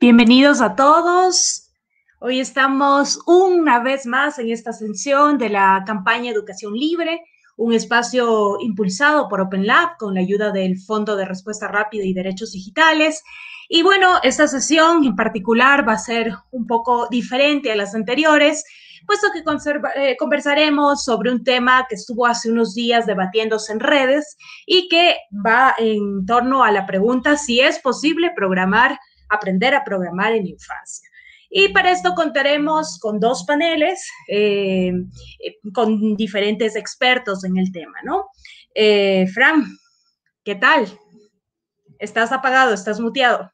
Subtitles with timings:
[0.00, 1.72] Bienvenidos a todos.
[2.20, 7.20] Hoy estamos una vez más en esta ascensión de la campaña Educación Libre,
[7.56, 12.14] un espacio impulsado por Open Lab con la ayuda del Fondo de Respuesta Rápida y
[12.14, 13.24] Derechos Digitales.
[13.68, 18.62] Y bueno, esta sesión en particular va a ser un poco diferente a las anteriores,
[19.04, 19.42] puesto que
[19.96, 25.16] eh, conversaremos sobre un tema que estuvo hace unos días debatiéndose en redes y que
[25.44, 28.96] va en torno a la pregunta si es posible programar
[29.28, 31.08] aprender a programar en infancia.
[31.50, 34.92] Y para esto contaremos con dos paneles eh,
[35.44, 38.26] eh, con diferentes expertos en el tema, ¿no?
[38.74, 39.64] Eh, Fran,
[40.44, 40.86] ¿qué tal?
[41.98, 42.74] ¿Estás apagado?
[42.74, 43.50] ¿Estás muteado?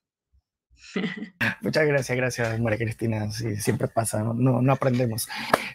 [1.60, 3.30] Muchas gracias, gracias María Cristina.
[3.30, 5.28] Sí, siempre pasa, no, no, aprendemos.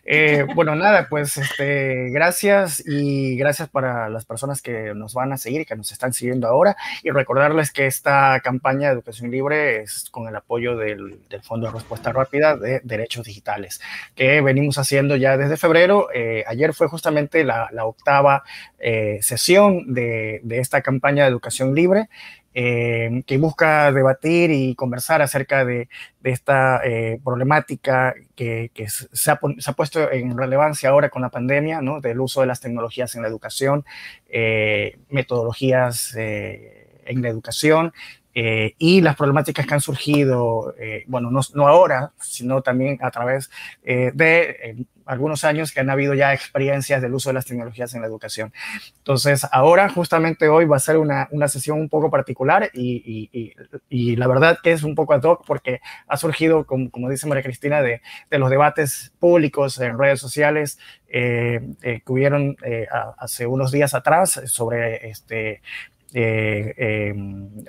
[0.05, 5.38] Eh, bueno, nada, pues este, gracias y gracias para las personas que nos van a
[5.38, 6.75] seguir y que nos están siguiendo ahora.
[7.03, 11.73] Y recordarles que esta campaña de educación libre es con el apoyo del, Fondo de
[11.73, 13.81] Respuesta Rápida de Derechos Digitales,
[14.16, 16.09] que venimos haciendo ya desde febrero.
[16.13, 18.44] Eh, ayer fue justamente la, octava
[18.78, 22.09] eh, sesión de, de esta campaña de educación libre.
[22.55, 25.88] Eh, que busca debatir y conversar acerca de,
[26.23, 29.39] esta eh, problemática que, se, ha,
[29.75, 32.02] puesto en relevancia ahora con la pandemia, ¿no?
[32.02, 33.86] del uso de las tecnologías en la educación,
[34.30, 37.94] eh, metodologías en la educación
[38.33, 40.73] y las problemáticas que han surgido,
[41.08, 43.49] bueno, no, no, ahora, sino también a través
[43.83, 48.07] de algunos años que han habido ya experiencias del uso de las tecnologías en la
[48.07, 48.53] educación.
[48.97, 53.53] Entonces, ahora, justamente hoy, va a ser una, una sesión un poco particular y, y,
[53.89, 57.27] y, la verdad que es un poco ad hoc porque ha surgido, como, como dice
[57.27, 62.88] María Cristina, de, de, los debates públicos en redes sociales eh, eh, que hubieron eh,
[63.17, 65.63] hace unos días atrás sobre este,
[66.12, 67.14] eh, eh,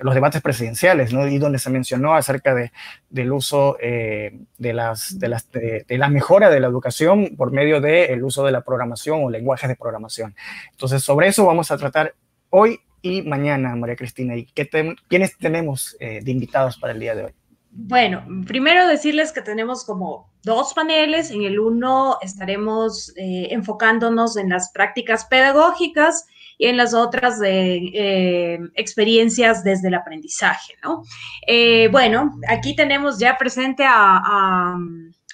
[0.01, 1.27] los debates presidenciales, ¿no?
[1.27, 2.71] Y donde se mencionó acerca de,
[3.07, 7.81] del uso eh, de, las, de, las, de, la mejora de la educación por medio
[7.81, 10.35] del uso de la programación o lenguajes de programación.
[10.71, 12.15] Entonces, sobre eso vamos a tratar
[12.49, 14.35] hoy y mañana, María Cristina.
[14.35, 14.67] ¿Y qué
[15.07, 17.31] quiénes tenemos de invitados para el día de hoy?
[17.69, 21.29] Bueno, primero decirles que tenemos como dos paneles.
[21.29, 26.25] En el uno estaremos enfocándonos en las prácticas pedagógicas
[26.61, 31.01] y en las otras de eh, experiencias desde el aprendizaje, ¿no?
[31.47, 34.75] Eh, bueno, aquí tenemos ya presente a,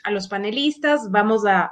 [0.10, 1.70] los panelistas, vamos a,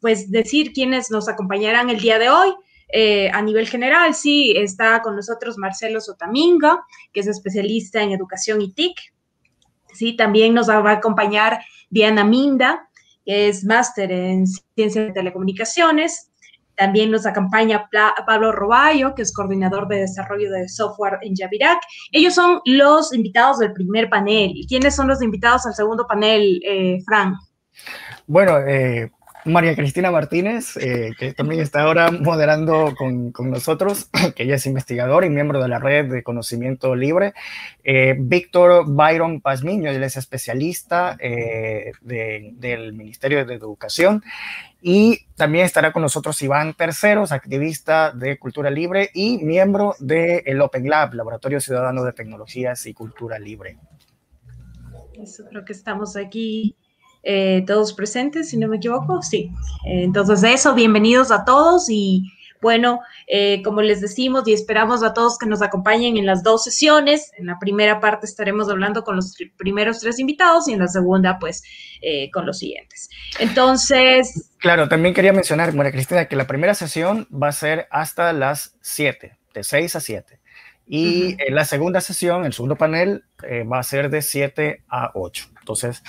[0.00, 2.52] pues decir quiénes nos acompañarán el día de hoy.
[2.92, 8.60] Eh, a nivel general, sí, está con nosotros Marcelo Sotaminga, que es especialista en educación
[8.60, 8.98] y TIC.
[9.94, 11.60] Sí, también nos va a acompañar
[11.90, 12.88] Diana Minda,
[13.24, 16.31] que es máster en ciencias de telecomunicaciones.
[16.82, 17.88] También nos acompaña
[18.26, 21.78] Pablo Roballo, que es coordinador de desarrollo de software en Javirac.
[22.10, 24.50] Ellos son los invitados del primer panel.
[24.52, 27.34] ¿Y quiénes son los invitados al segundo panel, eh, Fran?
[28.26, 29.12] Bueno, eh,
[29.44, 35.24] María Cristina Martínez, eh, que también está ahora moderando con, nosotros, que ella es investigadora
[35.24, 37.32] y miembro de la red de conocimiento libre.
[38.18, 41.16] Víctor Byron Pazmiño, él es especialista
[42.00, 44.24] del Ministerio de Educación.
[44.84, 50.88] Y también estará con nosotros Iván Terceros, activista de Cultura Libre y miembro del Open
[50.88, 53.76] Lab, Laboratorio Ciudadano de Tecnologías y Cultura Libre.
[55.14, 56.76] Eso creo que estamos aquí
[57.24, 59.20] eh, todos presentes, si no me equivoco.
[59.20, 59.50] Sí.
[59.84, 62.22] entonces, eso, bienvenidos a todos y
[62.62, 66.62] bueno, eh, como les decimos y esperamos a todos que nos acompañen en las dos
[66.62, 67.32] sesiones.
[67.36, 71.40] En la primera parte estaremos hablando con los primeros tres invitados y en la segunda,
[71.40, 71.64] pues,
[72.00, 73.10] eh, con los siguientes.
[73.40, 74.52] Entonces...
[74.58, 78.76] Claro, también quería mencionar, María Cristina, que la primera sesión va a ser hasta las
[78.80, 80.40] 7, de 6 a 7.
[80.86, 85.10] Y en la segunda sesión, el segundo panel, eh, va a ser de 7 a
[85.14, 85.48] 8.
[85.58, 86.04] Entonces,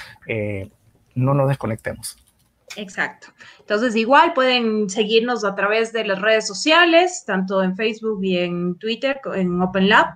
[1.16, 2.22] no nos desconectemos.
[2.75, 3.28] Exacto.
[3.59, 8.78] Entonces, igual pueden seguirnos a través de las redes sociales, tanto en Facebook y en
[8.78, 10.07] Twitter, en Open Lab.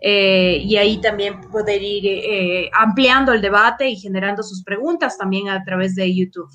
[0.00, 5.48] Eh, y ahí también poder ir eh, ampliando el debate y generando sus preguntas también
[5.48, 6.50] a través de YouTube.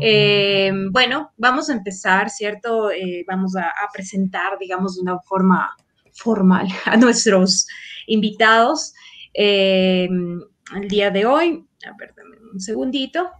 [0.00, 2.90] Eh, bueno, vamos a empezar, ¿cierto?
[3.26, 5.70] vamos a, presentar, digamos, de una forma
[6.12, 7.66] formal a nuestros
[8.06, 8.92] invitados
[9.34, 11.64] el día de hoy.
[11.86, 12.14] A ver,
[12.52, 13.30] un segundito.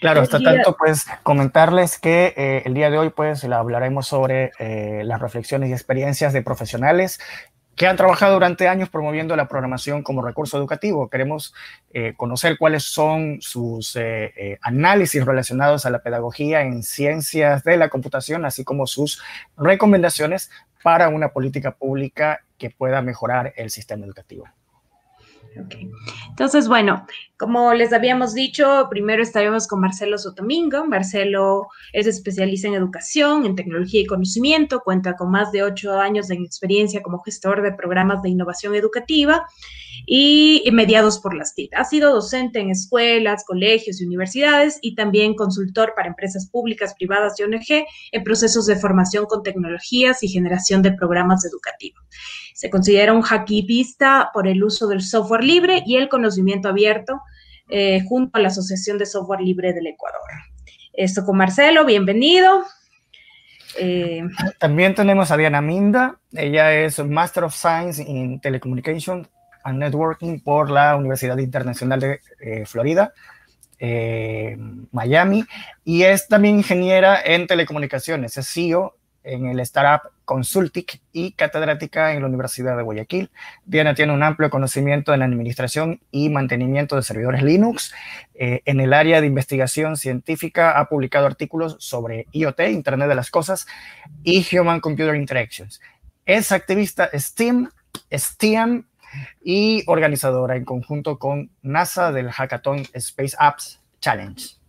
[0.00, 5.02] Claro, hasta tanto, pues comentarles que eh, el día de hoy, pues hablaremos sobre eh,
[5.04, 7.20] las reflexiones y experiencias de profesionales
[7.74, 11.10] que han trabajado durante años promoviendo la programación como recurso educativo.
[11.10, 11.54] Queremos
[11.92, 13.98] eh, conocer cuáles son sus
[14.60, 19.22] análisis relacionados a la pedagogía en ciencias de la computación, así como sus
[19.56, 20.50] recomendaciones
[20.84, 24.44] para una política pública que pueda mejorar el sistema educativo.
[25.56, 25.90] Okay.
[26.30, 27.06] Entonces, bueno,
[27.36, 30.84] como les habíamos dicho, primero estaremos con Marcelo Sotomingo.
[30.84, 36.28] Marcelo es especialista en educación, en tecnología y conocimiento, cuenta con más de ocho años
[36.28, 39.46] de experiencia como gestor de programas de innovación educativa
[40.06, 41.74] y mediados por las TIC.
[41.74, 47.38] Ha sido docente en escuelas, colegios y universidades y también consultor para empresas públicas, privadas
[47.38, 52.02] y ONG en procesos de formación con tecnologías y generación de programas educativos.
[52.54, 57.20] Se considera un hackivista por el uso del software libre y el conocimiento abierto
[57.68, 60.20] eh, junto a la Asociación de Software Libre del Ecuador.
[60.92, 62.64] Esto con Marcelo, bienvenido.
[63.76, 64.22] Eh,
[64.58, 69.26] También tenemos a Diana Minda, ella es Master of Science in Telecommunication
[69.72, 73.12] Networking por la Universidad Internacional de eh, Florida,
[74.92, 75.44] Miami,
[75.84, 82.20] y es también ingeniera en telecomunicaciones, es CEO en el startup Consultic y catedrática en
[82.20, 83.30] la Universidad de Guayaquil.
[83.64, 87.92] Diana tiene un amplio conocimiento en la administración y mantenimiento de servidores Linux.
[88.34, 93.30] Eh, en el área de investigación científica ha publicado artículos sobre IoT, Internet de las
[93.30, 93.66] Cosas,
[94.22, 95.80] y Human Computer Interactions.
[96.26, 97.70] Es activista STEAM,
[98.10, 98.86] STEAM
[99.42, 104.64] y organizadora en conjunto con NASA del Hackathon Space Apps Challenge.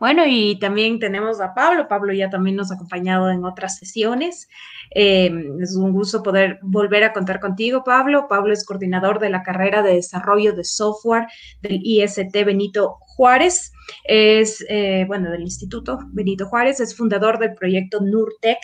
[0.00, 1.86] Bueno, y también tenemos a Pablo.
[1.86, 4.48] Pablo ya también nos ha acompañado en otras sesiones.
[4.90, 8.26] Em, es un gusto poder volver a contar contigo, Pablo.
[8.28, 11.28] Pablo es coordinador de la carrera de desarrollo de software
[11.60, 13.72] del IST Benito Juárez.
[14.04, 16.80] Es, eh, bueno, del Instituto Benito Juárez.
[16.80, 18.58] Es fundador del proyecto NURTEC,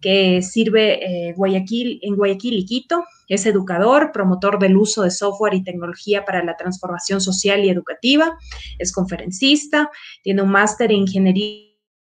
[0.00, 3.04] que sirve eh, Guayaquil, en Guayaquil y Quito.
[3.28, 8.36] Es educador, promotor del uso de software y tecnología para la transformación social y educativa.
[8.78, 9.90] Es conferencista.
[10.22, 11.70] Tiene un máster en ingeniería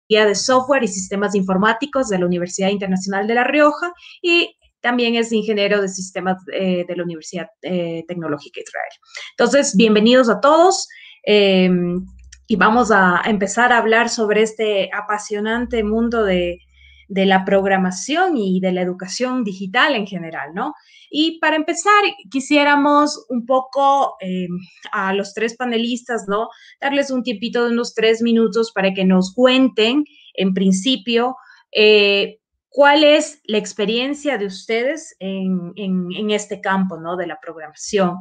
[0.08, 3.92] de software y sistemas informáticos de la Universidad Internacional de La Rioja
[4.22, 8.92] y también es ingeniero de sistemas eh, de la Universidad Tecnológica Israel.
[9.36, 10.88] Entonces, bienvenidos a todos
[11.24, 12.04] em,
[12.46, 16.60] y vamos a empezar a hablar sobre este apasionante mundo de,
[17.08, 20.74] de la programación y de la educación digital en general, ¿no?
[21.10, 24.46] Y para empezar, quisiéramos un poco eh,
[24.92, 26.48] a los tres panelistas, ¿no?
[26.80, 30.04] Darles un tiempito de unos tres minutos para que nos cuenten,
[30.34, 31.36] en principio,
[31.72, 37.16] eh, cuál es la experiencia de ustedes en, este campo, ¿no?
[37.16, 38.18] De la programación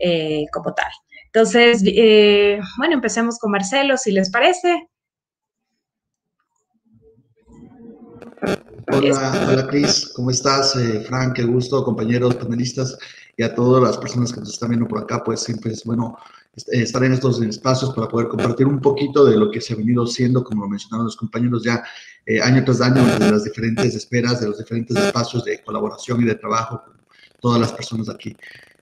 [0.00, 0.90] eh, como tal.
[1.32, 1.82] Entonces,
[2.78, 4.88] bueno, empecemos con Marcelo, si les parece.
[8.90, 10.74] Hola, hola Cris, ¿cómo estás?
[10.76, 12.96] Eh, Frank, qué gusto, compañeros, panelistas
[13.36, 16.16] y a todas las personas que nos están viendo por acá, pues siempre es bueno
[16.56, 19.76] eh, estar en estos espacios para poder compartir un poquito de lo que se ha
[19.76, 21.84] venido siendo, como lo mencionaron los compañeros ya
[22.24, 26.24] eh, año tras año, de las diferentes esperas, de los diferentes espacios de colaboración y
[26.24, 26.96] de trabajo con
[27.40, 28.34] todas las personas aquí.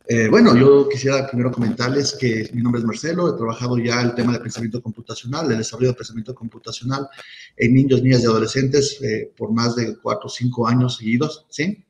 [0.09, 4.15] Eh, bueno, yo quisiera primero comentarles que mi nombre es Marcelo, he trabajado ya el
[4.15, 7.09] tema de pensamiento computacional, el desarrollo de pensamiento computacional
[7.57, 11.85] en niños, niñas y adolescentes eh, por más de cuatro o cinco años seguidos, ¿sí?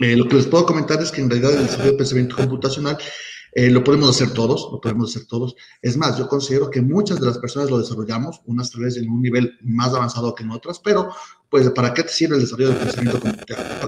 [0.00, 2.98] Eh, lo que les puedo comentar es que en realidad el desarrollo de pensamiento computacional
[3.58, 5.56] lo podemos hacer todos, lo podemos hacer todos.
[5.80, 9.08] Es más, yo considero que muchas de las personas lo desarrollamos, unas tal vez en
[9.08, 11.08] un nivel más avanzado que en otras, pero
[11.48, 13.20] pues ¿para qué te sirve el desarrollo del pensamiento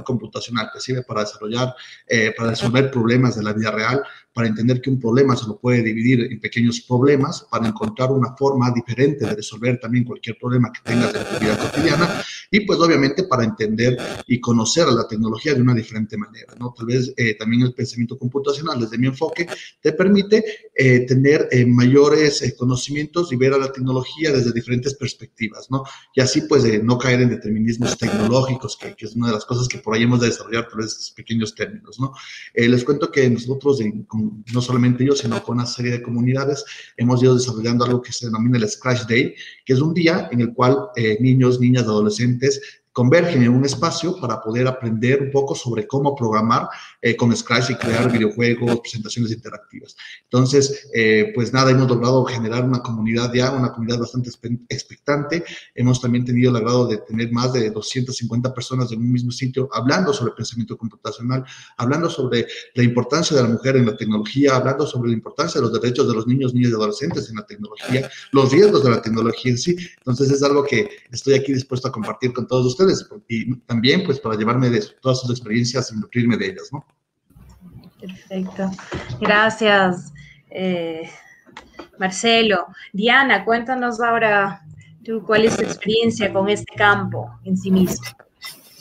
[0.04, 0.70] computacional?
[0.72, 1.74] Te sirve para desarrollar,
[2.06, 4.02] eh, para resolver problemas de la vida real,
[4.32, 8.36] para entender que un problema se lo puede dividir en pequeños problemas, para encontrar una
[8.36, 12.78] forma diferente de resolver también cualquier problema que tengas en tu vida cotidiana y pues
[12.78, 13.98] obviamente para entender
[14.28, 16.72] y conocer a la tecnología de una diferente manera, ¿no?
[16.76, 19.48] Tal vez eh, también el pensamiento computacional, desde mi enfoque,
[19.80, 25.82] te permite eh, tener mayores conocimientos y ver a la tecnología desde diferentes perspectivas, ¿no?
[26.14, 29.78] Y así pues no caer en determinados tecnológicos, que, es una de las cosas que
[29.78, 32.12] por ahí hemos de desarrollar por esos pequeños términos, ¿no?
[32.54, 33.80] Eh, les cuento que nosotros,
[34.52, 36.64] no solamente yo, sino con una serie de comunidades,
[36.96, 40.40] hemos ido desarrollando algo que se denomina el Scratch Day, que es un día en
[40.40, 42.60] el cual eh, niños, niñas, adolescentes
[42.98, 46.68] convergen en un espacio para poder aprender un poco sobre cómo programar
[47.00, 49.96] eh, con Scratch y crear videojuegos, presentaciones interactivas.
[50.24, 54.30] Entonces, eh, pues nada, hemos logrado generar una comunidad ya, una comunidad bastante
[54.68, 55.44] expectante.
[55.74, 59.68] Hemos también tenido el agrado de tener más de 250 personas en un mismo sitio
[59.72, 61.44] hablando sobre pensamiento computacional,
[61.76, 65.68] hablando sobre la importancia de la mujer en la tecnología, hablando sobre la importancia de
[65.68, 69.00] los derechos de los niños, niñas y adolescentes en la tecnología, los riesgos de la
[69.00, 69.76] tecnología en sí.
[69.98, 74.18] Entonces, es algo que estoy aquí dispuesto a compartir con todos ustedes y también pues
[74.20, 76.84] para llevarme de todas sus experiencias y nutrirme de ellas, ¿no?
[78.00, 78.70] Perfecto.
[79.20, 80.12] Gracias,
[80.50, 81.08] eh,
[81.98, 82.66] Marcelo.
[82.92, 84.62] Diana, cuéntanos ahora
[85.04, 88.04] tú cuál es tu experiencia con este campo en sí mismo.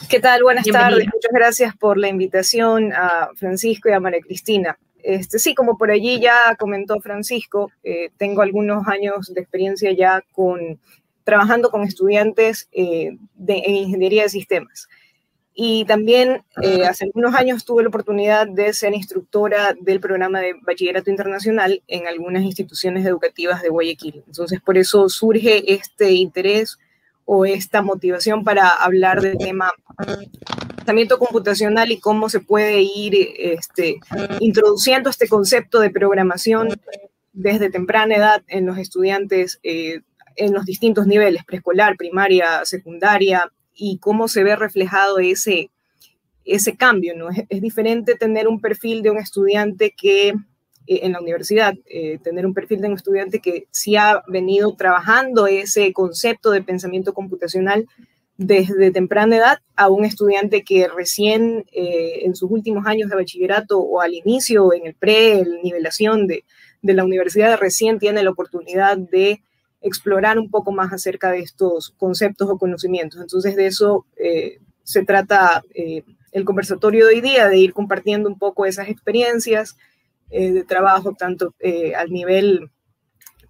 [0.09, 0.43] ¿Qué tal?
[0.43, 1.05] Buenas tardes.
[1.05, 4.77] Muchas gracias por la invitación a Francisco y a María Cristina.
[5.03, 10.24] Este, sí, como por allí ya comentó Francisco, eh, tengo algunos años de experiencia ya
[10.31, 10.79] con
[11.24, 14.88] trabajando con estudiantes eh, de, en ingeniería de sistemas.
[15.60, 20.54] Y también eh, hace algunos años tuve la oportunidad de ser instructora del programa de
[20.62, 24.24] bachillerato internacional en algunas instituciones educativas de Guayaquil.
[24.28, 26.78] Entonces, por eso surge este interés
[27.26, 29.72] o esta motivación para hablar del tema
[30.76, 34.00] pensamiento computacional y cómo se puede ir este,
[34.40, 36.70] introduciendo este concepto de programación
[37.34, 40.02] desde temprana edad en los estudiantes eh,
[40.36, 45.69] en los distintos niveles, preescolar, primaria, secundaria, y cómo se ve reflejado ese,
[46.43, 47.15] ese cambio.
[47.15, 47.29] ¿no?
[47.29, 50.36] Es, diferente tener un perfil de un estudiante que eh,
[50.88, 55.48] en la universidad, eh, tener un perfil de un estudiante que sí ha venido trabajando
[55.48, 57.86] ese concepto de pensamiento computacional
[58.38, 63.79] desde temprana edad a un estudiante que recién eh, en sus últimos años de bachillerato
[63.79, 66.43] o al inicio, en el pre, en nivelación de,
[66.81, 69.41] de la universidad, recién tiene la oportunidad de
[69.88, 73.22] explorar un poco más acerca de estos conceptos o conocimientos.
[73.22, 74.06] Entonces, de eso
[74.84, 75.63] se trata
[76.32, 79.75] el conversatorio de hoy día, de ir compartiendo un poco esas experiencias,
[80.29, 82.70] eh, de trabajo, tanto eh, al nivel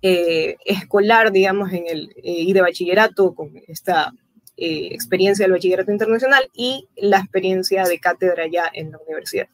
[0.04, 4.14] eh, escolar, digamos, en el, y de bachillerato, con esta
[4.60, 9.48] experiencia del bachillerato internacional y la experiencia de cátedra ya en la universidad.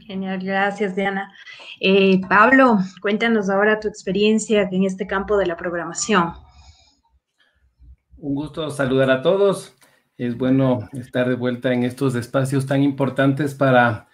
[0.00, 1.32] Genial, gracias Diana.
[2.28, 6.32] Pablo, cuéntanos ahora tu experiencia en este campo de la programación.
[8.16, 9.74] Un gusto saludar a todos.
[10.16, 14.08] Es bueno estar de vuelta en estos espacios tan importantes para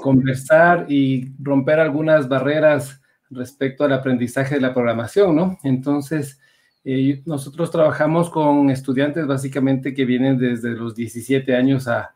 [0.00, 5.58] conversar y romper algunas barreras respecto al aprendizaje de la programación, ¿no?
[5.64, 6.40] Entonces,
[6.84, 12.14] eh, nosotros trabajamos con estudiantes básicamente que vienen desde los 17 años a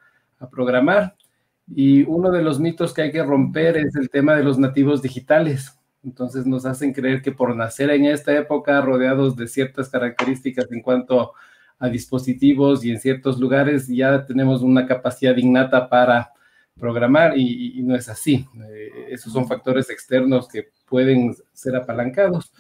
[0.50, 1.16] programar
[1.74, 5.00] y uno de los mitos que hay que romper es el tema de los nativos
[5.00, 5.78] digitales.
[6.04, 10.82] Entonces nos hacen creer que por nacer en esta época rodeados de ciertas características en
[10.82, 11.32] cuanto
[11.78, 16.30] a dispositivos y en ciertos lugares ya tenemos una capacidad innata para
[16.78, 18.46] programar y, no es así.
[18.70, 22.52] Eh, esos son factores externos que pueden ser apalancados.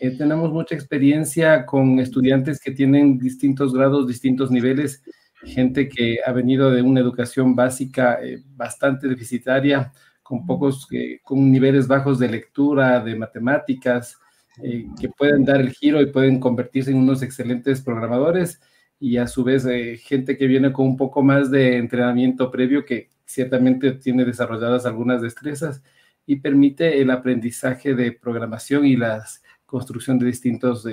[0.00, 5.02] Eh, tenemos mucha experiencia con estudiantes que tienen distintos grados, distintos niveles,
[5.44, 9.92] gente que ha venido de una educación básica eh, bastante deficitaria,
[10.22, 10.86] con pocos,
[11.22, 14.18] con niveles bajos de lectura, de matemáticas,
[14.60, 18.60] que pueden dar el giro y pueden convertirse en unos excelentes programadores
[18.98, 19.64] y a su vez
[20.02, 25.22] gente que viene con un poco más de entrenamiento previo que ciertamente tiene desarrolladas algunas
[25.22, 25.82] destrezas
[26.26, 29.24] y permite el aprendizaje de programación y la
[29.64, 30.86] construcción de distintos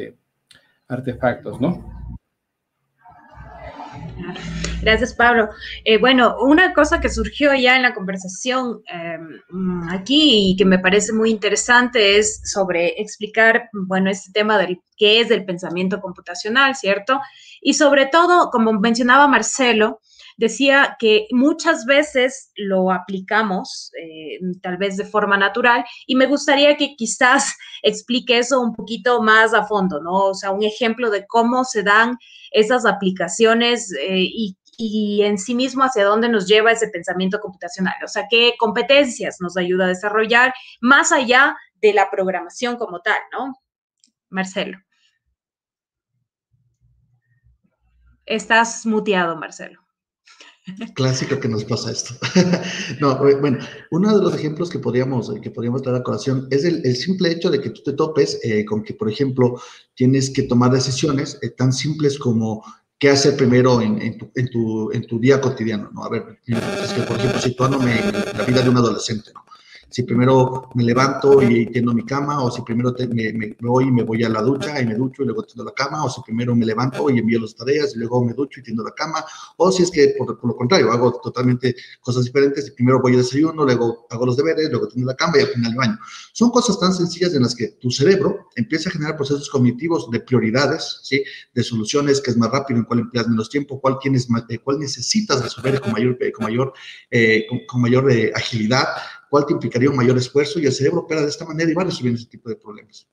[0.88, 2.18] artefactos, ¿no?
[4.82, 5.50] Gracias, Pablo.
[5.84, 10.80] Eh, bueno, una cosa que surgió ya en la conversación em, aquí y que me
[10.80, 16.76] parece muy interesante es sobre explicar, bueno, este tema del qué es el pensamiento computacional,
[16.76, 17.20] ¿cierto?
[17.62, 20.02] Y sobre todo, como mencionaba Marcelo,
[20.38, 26.75] decía que muchas veces lo aplicamos, eh, tal vez de forma natural, y me gustaría
[26.77, 30.25] que quizás explique eso un poquito más a fondo, ¿no?
[30.25, 32.18] O sea, un ejemplo de cómo se dan
[32.51, 37.96] esas aplicaciones eh, y, y en sí mismo hacia dónde nos lleva ese pensamiento computacional,
[38.04, 43.20] o sea, qué competencias nos ayuda a desarrollar más allá de la programación como tal,
[43.32, 43.54] ¿no?
[44.30, 44.80] Marcelo.
[48.25, 49.85] Estás muteado, Marcelo.
[50.96, 52.16] Clásico que nos pasa esto.
[53.00, 53.60] no, bueno,
[53.92, 57.52] uno de los ejemplos que podríamos, que podríamos traer a colación es el, simple hecho
[57.52, 59.62] de que tú te topes eh, con que, por ejemplo,
[59.94, 62.64] tienes que tomar decisiones eh, tan simples como
[62.98, 66.04] qué hacer primero en, tu, en, tu, en, tu, día cotidiano, ¿no?
[66.04, 69.46] A ver, es que, por ejemplo, situándome en la vida de un adolescente, ¿no?
[69.96, 74.04] Si primero me levanto y tiendo mi cama, o si primero me, voy y me
[74.04, 76.54] voy a la ducha y me ducho y luego tiendo la cama, o si primero
[76.54, 79.24] me levanto y envío las tareas y luego me ducho y tiendo la cama,
[79.56, 83.18] o si es que por, lo contrario, hago totalmente cosas diferentes y primero voy a
[83.20, 85.98] desayuno, luego hago los deberes, luego tiendo la cama y al final el baño.
[86.34, 90.20] Son cosas tan sencillas en las que tu cerebro empieza a generar procesos cognitivos de
[90.20, 91.24] prioridades, ¿sí?
[91.54, 94.78] de soluciones, que es más rápido, en cuál empleas menos tiempo, cuál, tienes, eh, cuál
[94.78, 96.74] necesitas resolver con mayor, con mayor,
[97.12, 98.88] eh, con, mayor eh, agilidad
[99.29, 101.84] cuál te implicaría un mayor esfuerzo y el cerebro opera de esta manera y va
[101.84, 103.08] resolviendo ese tipo de problemas.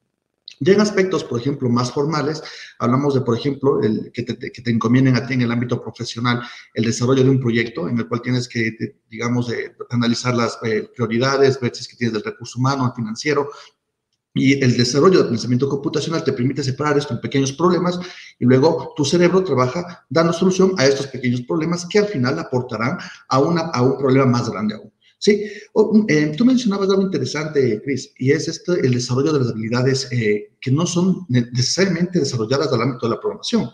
[0.61, 2.40] Ya en aspectos, por ejemplo, más formales,
[2.78, 5.83] hablamos de, por ejemplo, el, que, te, que te encomienden a ti en el ámbito
[5.83, 6.40] profesional
[6.75, 8.76] el desarrollo de un proyecto en el cual tienes que,
[9.11, 9.50] digamos,
[9.90, 13.49] analizar las eh, prioridades, ver si es que tienes el recurso humano, el financiero,
[14.35, 17.99] Y el desarrollo del pensamiento computacional te permite separar esto en pequeños problemas
[18.38, 22.99] y luego tu cerebro trabaja dando solución a estos pequeños problemas que al final aportarán
[23.28, 24.92] a, una, a un problema más grande aún.
[25.23, 25.41] Sí,
[26.09, 30.50] eh, tú mencionabas algo interesante, Chris, y es este, el desarrollo de las habilidades eh,
[30.61, 33.71] que no son necesariamente desarrolladas al ámbito de la programación.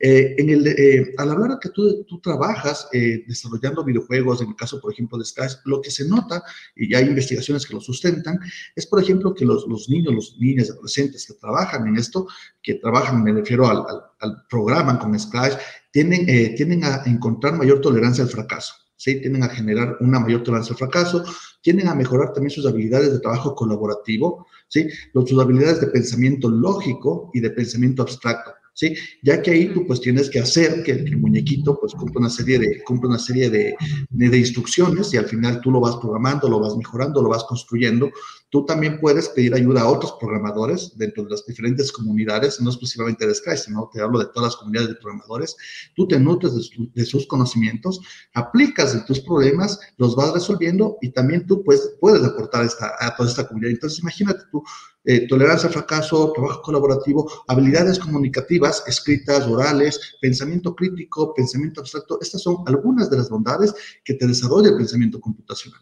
[0.00, 4.56] Eh, en el, eh, al hablar que tú, tú trabajas eh, desarrollando videojuegos, en el
[4.56, 6.42] caso, por ejemplo, de Sky, lo que se nota,
[6.74, 8.36] y hay investigaciones que lo sustentan,
[8.74, 12.26] es, por ejemplo, que los, los niños, los niños, adolescentes que trabajan en esto,
[12.60, 15.50] que trabajan, me refiero al, al, al programa con Sky,
[15.92, 16.26] tienden,
[16.56, 18.74] tienden a encontrar mayor tolerancia al fracaso.
[18.98, 19.20] ¿Sí?
[19.20, 21.24] Tienden a generar una mayor tolerancia al fracaso,
[21.62, 24.88] tienden a mejorar también sus habilidades de trabajo colaborativo, ¿sí?
[25.14, 28.52] sus habilidades de pensamiento lógico y de pensamiento abstracto.
[28.78, 28.94] ¿Sí?
[29.24, 32.60] Ya que ahí tú pues tienes que hacer que el, muñequito pues cumpla una serie,
[32.60, 33.74] de, cumple una serie de,
[34.10, 37.42] de, de, instrucciones y al final tú lo vas programando, lo vas mejorando, lo vas
[37.42, 38.08] construyendo.
[38.50, 43.26] Tú también puedes pedir ayuda a otros programadores dentro de las diferentes comunidades, no exclusivamente
[43.26, 45.56] de Sky, sino te hablo de todas las comunidades de programadores.
[45.96, 48.00] Tú te nutres de, su, de sus conocimientos,
[48.32, 53.14] aplicas de tus problemas, los vas resolviendo y también tú pues, puedes aportar esta, a
[53.16, 53.72] toda esta comunidad.
[53.72, 54.62] Entonces imagínate tú,
[55.08, 62.18] eh, tolerancia al fracaso, trabajo colaborativo, habilidades comunicativas, escritas, orales, pensamiento crítico, pensamiento abstracto.
[62.20, 63.74] Estas son algunas de las bondades
[64.04, 65.80] que te desarrolla el pensamiento computacional.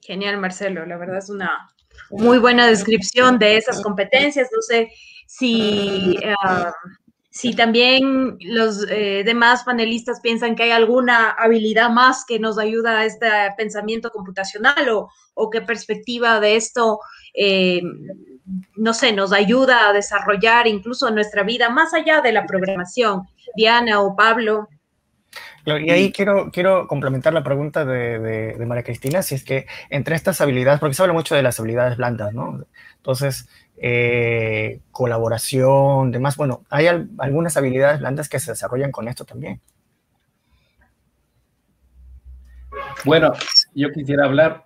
[0.00, 0.86] Genial, Marcelo.
[0.86, 1.50] La verdad es una
[2.08, 4.48] muy buena descripción de esas competencias.
[4.50, 4.88] No sé
[5.26, 6.70] si, uh,
[7.28, 13.00] si también los eh, demás panelistas piensan que hay alguna habilidad más que nos ayuda
[13.00, 13.28] a este
[13.58, 17.00] pensamiento computacional o, o qué perspectiva de esto
[17.34, 17.82] eh,
[18.76, 23.28] no sé, nos ayuda a desarrollar incluso nuestra vida más allá de la programación.
[23.56, 24.68] Diana o Pablo.
[25.64, 29.66] Y ahí quiero, quiero complementar la pregunta de, de, de, María Cristina, si es que
[29.90, 32.64] entre estas habilidades, porque se habla mucho de las habilidades blandas, ¿no?
[32.96, 39.24] Entonces, eh, colaboración, demás, bueno, hay al, algunas habilidades blandas que se desarrollan con esto
[39.24, 39.60] también.
[43.04, 43.32] Bueno,
[43.74, 44.64] yo quisiera hablar.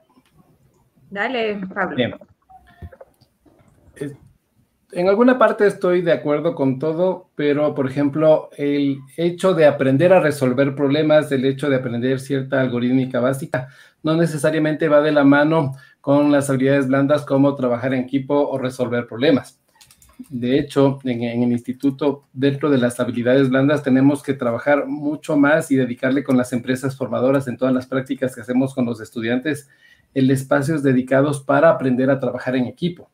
[1.10, 1.96] Dale, Pablo.
[1.96, 2.14] Bien
[4.94, 10.12] en alguna parte estoy de acuerdo con todo, pero por ejemplo, el hecho de aprender
[10.12, 13.68] a resolver problemas, el hecho de aprender cierta algorítmica básica,
[14.02, 18.58] no necesariamente va de la mano con las habilidades blandas como trabajar en equipo o
[18.58, 19.60] resolver problemas.
[20.28, 25.70] De hecho, en, el instituto, dentro de las habilidades blandas, tenemos que trabajar mucho más
[25.70, 29.68] y dedicarle con las empresas formadoras en todas las prácticas que hacemos con los estudiantes,
[30.14, 33.10] el espacios dedicados para aprender a trabajar en equipo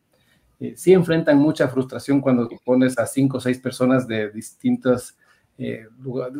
[0.60, 5.16] eh, sí enfrentan mucha frustración cuando pones a cinco o seis personas de distintos
[5.56, 5.86] eh,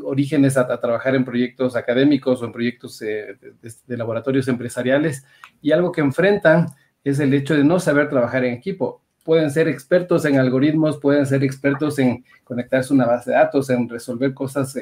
[0.05, 3.39] orígenes a, trabajar en proyectos académicos o en proyectos eh,
[3.87, 5.25] de, laboratorios empresariales
[5.63, 6.67] y algo que enfrentan
[7.03, 9.03] es el hecho de no saber trabajar en equipo.
[9.25, 13.89] Pueden ser expertos en algoritmos, pueden ser expertos en conectarse una base de datos, en
[13.89, 14.77] resolver cosas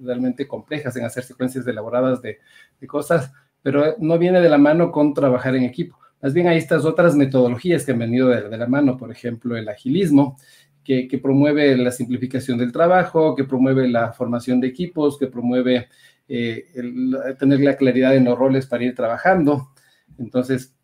[0.00, 2.38] realmente complejas, en hacer secuencias elaboradas de
[2.86, 6.03] cosas, pero no viene de la mano con trabajar en equipo.
[6.24, 9.58] Más bien hay estas otras metodologías que han venido de, de la mano, por ejemplo,
[9.58, 10.38] el agilismo,
[10.82, 15.88] que, que, promueve la simplificación del trabajo, que promueve la formación de equipos, que promueve
[16.26, 19.68] eh, el, tener la claridad en los roles para ir trabajando.
[20.16, 20.74] Entonces,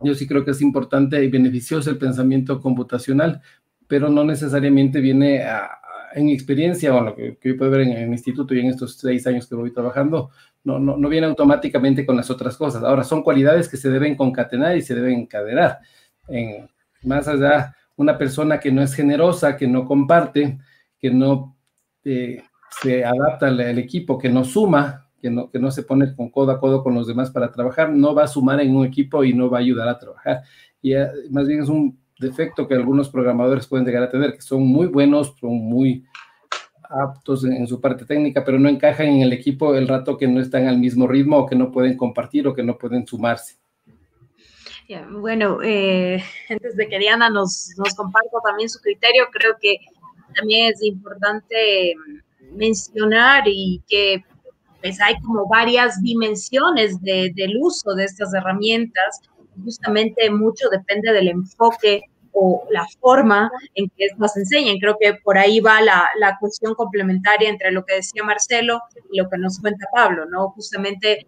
[0.00, 3.40] yo sí creo que es importante y beneficioso el pensamiento computacional,
[3.86, 5.78] pero no necesariamente viene a,
[6.12, 8.58] en mi experiencia, o lo que, que yo puedo ver en, en, el instituto y
[8.58, 10.30] en estos seis años que voy trabajando,
[10.64, 12.82] no, no, no, viene automáticamente con las otras cosas.
[12.84, 15.80] Ahora, son cualidades que se deben concatenar y se deben encadenar.
[16.28, 16.68] En,
[17.02, 20.58] más allá, una persona que no es generosa, que no comparte,
[20.98, 21.56] que no
[22.04, 22.42] eh,
[22.80, 26.30] se adapta al, al, equipo, que no suma, que no, que no se pone con
[26.30, 29.24] codo a codo con los demás para trabajar, no va a sumar en un equipo
[29.24, 30.42] y no va a ayudar a trabajar.
[30.80, 34.42] Y eh, más bien es un defecto que algunos programadores pueden llegar a tener, que
[34.42, 36.04] son muy buenos, son muy
[36.92, 40.40] aptos en, su parte técnica, pero no encajan en el equipo el rato que no
[40.40, 43.56] están al mismo ritmo o que no pueden compartir o que no pueden sumarse.
[45.10, 49.76] Bueno, eh, antes de que Diana nos, nos comparta también su criterio, creo que
[50.34, 51.94] también es importante
[52.54, 54.22] mencionar y que
[54.82, 59.20] pues hay como varias dimensiones de, del uso de estas herramientas.
[59.64, 64.78] Justamente mucho depende del enfoque o la forma en que estas enseñan.
[64.78, 69.18] Creo que por ahí va la, la, cuestión complementaria entre lo que decía Marcelo y
[69.18, 70.50] lo que nos cuenta Pablo, ¿no?
[70.50, 71.26] Justamente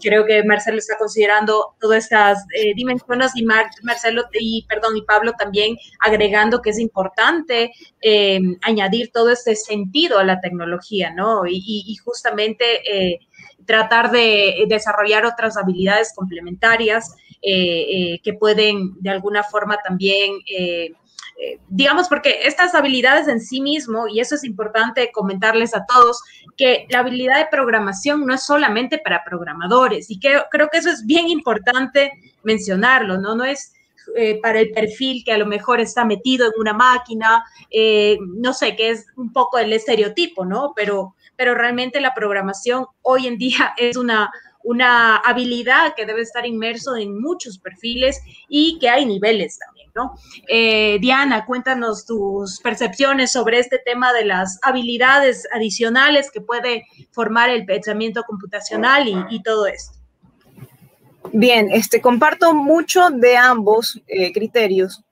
[0.00, 5.02] creo que Marcelo está considerando todas estas eh, dimensiones y Mar Marcelo y perdón y
[5.02, 11.42] Pablo también agregando que es importante eh, añadir todo este sentido a la tecnología, ¿no?
[11.46, 13.18] Y justamente eh,
[13.66, 20.32] tratar de desarrollar otras habilidades complementarias que pueden de alguna forma también
[21.38, 26.22] eh, digamos, porque estas habilidades en sí mismo, y eso es importante comentarles a todos,
[26.56, 30.88] que la habilidad de programación no es solamente para programadores, y que creo que eso
[30.88, 33.34] es bien importante mencionarlo, ¿no?
[33.34, 33.74] No es
[34.16, 38.54] eh, para el perfil que a lo mejor está metido en una máquina, eh, no
[38.54, 40.72] sé, que es un poco el estereotipo, ¿no?
[40.74, 44.30] Pero, pero realmente la programación hoy en día es una,
[44.66, 49.86] una habilidad que debe estar inmerso en muchos perfiles y que hay niveles también.
[50.48, 57.48] Eh, Diana, cuéntanos tus percepciones sobre este tema de las habilidades adicionales que puede formar
[57.48, 59.96] el pensamiento computacional y, todo esto.
[61.32, 65.02] Bien, este, comparto mucho de ambos eh, criterios.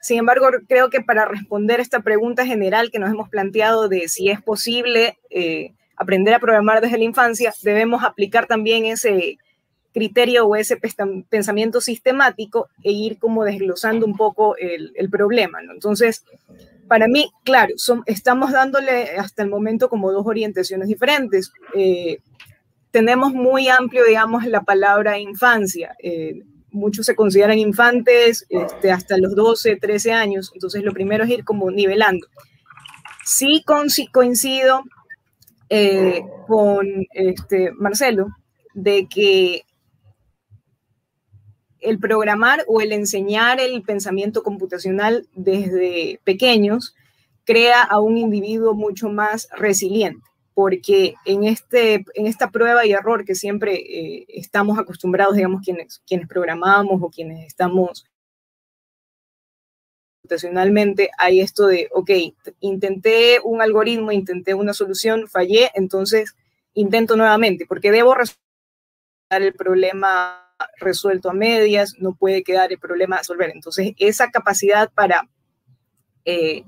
[0.00, 4.28] Sin embargo, creo que para responder esta pregunta general que nos hemos planteado de si
[4.28, 9.38] es posible eh, aprender a programar desde la infancia, debemos aplicar también ese
[9.94, 10.76] criterio o ese
[11.30, 15.62] pensamiento sistemático e ir como desglosando un poco el, problema.
[15.62, 15.72] ¿no?
[15.72, 16.24] Entonces,
[16.88, 21.52] para mí, claro, son, estamos dándole hasta el momento como dos orientaciones diferentes.
[21.74, 22.18] Eh,
[22.90, 25.94] tenemos muy amplio, digamos, la palabra infancia.
[26.02, 30.50] Eh, muchos se consideran infantes este, hasta los 12, 13 años.
[30.54, 32.26] Entonces, lo primero es ir como nivelando.
[33.24, 33.64] Sí
[34.12, 34.82] coincido
[35.76, 38.28] eh, con este, Marcelo
[38.74, 39.62] de que
[41.80, 46.94] el programar o el enseñar el pensamiento computacional desde pequeños
[47.44, 53.24] crea a un individuo mucho más resiliente, porque en, este, en esta prueba y error
[53.24, 58.06] que siempre eh, estamos acostumbrados, digamos, quienes, quienes programamos o quienes estamos
[60.24, 62.10] computacionalmente, hay esto de, ok,
[62.60, 66.34] intenté un algoritmo, intenté una solución, fallé, entonces
[66.72, 68.38] intento nuevamente, porque debo resolver
[69.30, 73.50] el problema resuelto a medias, no puede quedar el problema a resolver.
[73.50, 75.28] Entonces, esa capacidad para
[76.24, 76.64] eh,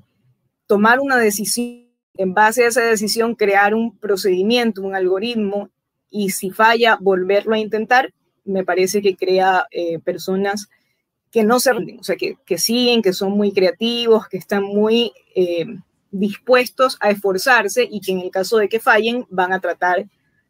[0.66, 1.86] tomar una decisión,
[2.18, 5.70] en base a esa decisión, crear un procedimiento, un algoritmo,
[6.10, 8.12] y si falla, volverlo a intentar,
[8.44, 10.68] me parece que crea eh, personas
[11.30, 14.62] que no se rinden, o sea, que, que, siguen, que son muy creativos, que están
[14.62, 15.66] muy eh,
[16.10, 20.06] dispuestos a esforzarse y que en el caso de que fallen van a tratar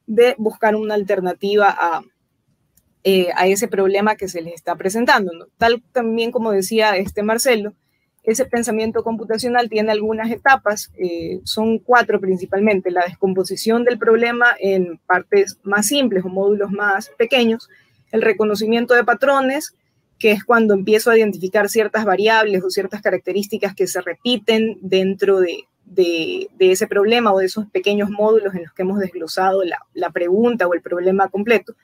[0.06, 2.02] de buscar una alternativa a,
[3.02, 5.48] eh, a ese problema que se les está presentando.
[5.58, 7.74] Tal también como decía este Marcelo,
[8.26, 14.98] ese pensamiento computacional tiene algunas etapas, eh, son cuatro principalmente, la descomposición del problema en
[15.06, 17.68] partes más simples o módulos más pequeños,
[18.10, 19.76] el reconocimiento de patrones,
[20.18, 25.40] que es cuando empiezo a identificar ciertas variables o ciertas características que se repiten dentro
[25.40, 25.66] de,
[26.58, 29.62] ese problema o de esos pequeños módulos en los que hemos desglosado
[29.94, 31.74] la pregunta o el problema completo.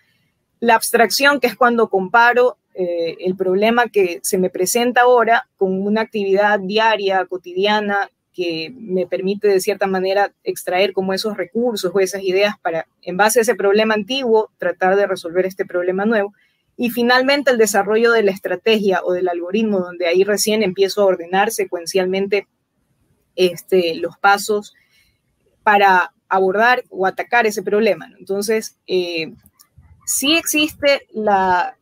[0.60, 5.82] La abstracción, que es cuando comparo eh, el problema que se me presenta ahora con
[5.82, 12.00] una actividad diaria, cotidiana, que me permite de cierta manera extraer como esos recursos o
[12.00, 16.32] esas ideas para, en base a ese problema antiguo, tratar de resolver este problema nuevo.
[16.76, 21.06] Y finalmente el desarrollo de la estrategia o del algoritmo, donde ahí recién empiezo a
[21.06, 22.46] ordenar secuencialmente
[23.36, 24.74] este, los pasos
[25.62, 28.10] para abordar o atacar ese problema.
[28.18, 29.32] Entonces, eh,
[30.06, 31.76] sí existe la,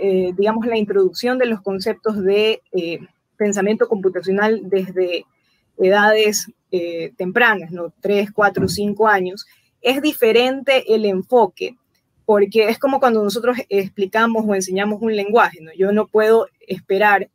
[0.00, 2.98] eh, digamos, la introducción de los conceptos de eh,
[3.36, 5.24] pensamiento computacional desde
[5.78, 7.92] edades eh, tempranas, ¿no?
[8.00, 9.46] 3, 4, 5 años.
[9.80, 11.76] Es diferente el enfoque,
[12.24, 15.58] porque es como cuando nosotros explicamos o enseñamos un lenguaje.
[15.76, 17.28] Yo no puedo esperar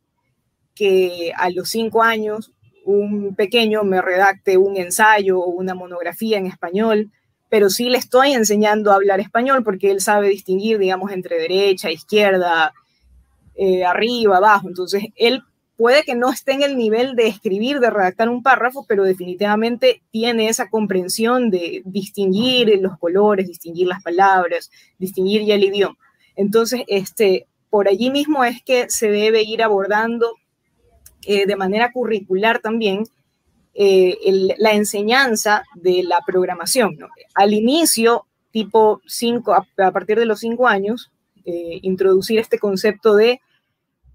[0.74, 2.52] que a los 5 años
[2.84, 7.10] un pequeño me redacte un ensayo o una monografía en español
[7.48, 11.90] pero sí le estoy enseñando a hablar español porque él sabe distinguir, digamos, entre derecha,
[11.90, 12.74] izquierda,
[13.54, 14.68] eh, arriba, abajo.
[14.68, 15.42] Entonces, él
[15.78, 20.02] puede que no esté en el nivel de escribir, de redactar un párrafo, pero definitivamente
[20.10, 25.96] tiene esa comprensión de distinguir los colores, distinguir las palabras, distinguir ya el idioma.
[26.34, 30.34] Entonces, este, por allí mismo es que se debe ir abordando
[31.24, 33.04] eh, de manera curricular también
[33.72, 34.18] eh,
[34.58, 36.98] la enseñanza de la programación.
[37.34, 41.12] Al inicio, tipo 5, a, partir de los 5 años,
[41.44, 43.40] eh, introducir este concepto de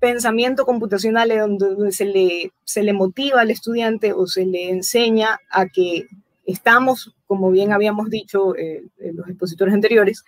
[0.04, 5.68] pensamiento computacional donde, se, le, se le motiva al estudiante o se le enseña a
[5.68, 6.08] que
[6.46, 10.26] estamos, como bien habíamos dicho eh, en los expositores anteriores,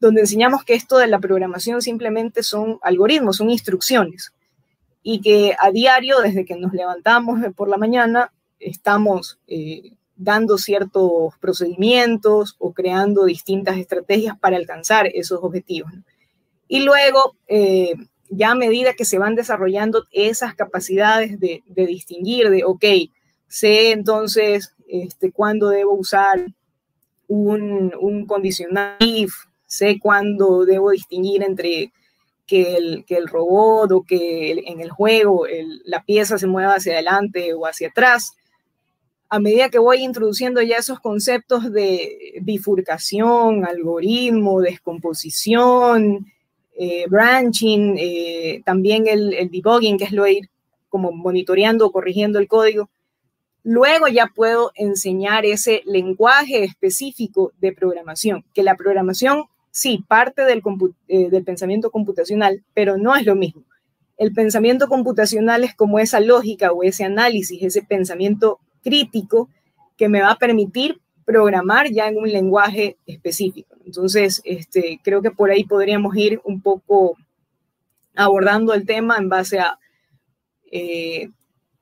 [0.00, 4.32] donde enseñamos que esto de la programación simplemente son algoritmos, son instrucciones,
[5.02, 11.36] y que a diario, desde que nos levantamos por la mañana, estamos eh, dando ciertos
[11.38, 15.92] procedimientos o creando distintas estrategias para alcanzar esos objetivos.
[16.66, 17.92] Y luego, eh,
[18.34, 22.84] ya a medida que se van desarrollando esas capacidades de, distinguir, de, ok,
[23.46, 26.46] sé entonces este, cuándo debo usar
[27.28, 29.34] un, un condicional if,
[29.66, 31.92] sé cuándo debo distinguir entre
[32.46, 35.46] que el, que el robot o que en el juego
[35.84, 38.32] la pieza se mueva hacia adelante o hacia atrás.
[39.28, 46.26] A medida que voy introduciendo ya esos conceptos de bifurcación, algoritmo, descomposición,
[46.84, 50.50] eh, branching, eh, también el, debugging, que es lo de ir
[50.88, 52.90] como monitoreando o corrigiendo el código,
[53.62, 60.60] luego ya puedo enseñar ese lenguaje específico de programación, que la programación sí, parte del,
[61.06, 63.62] eh, del pensamiento computacional, pero no es lo mismo.
[64.16, 69.48] El pensamiento computacional es como esa lógica o ese análisis, ese pensamiento crítico
[69.96, 73.76] que me va a permitir programar ya en un lenguaje específico.
[73.84, 77.16] Entonces, este, creo que por ahí podríamos ir un poco
[78.14, 79.78] abordando el tema en base a,
[80.70, 81.28] eh,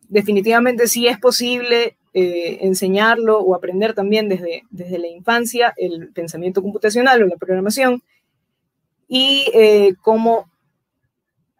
[0.08, 6.60] definitivamente sí es posible eh, enseñarlo o aprender también desde, desde la infancia el pensamiento
[6.60, 8.02] computacional o la programación
[9.06, 10.50] y eh, cómo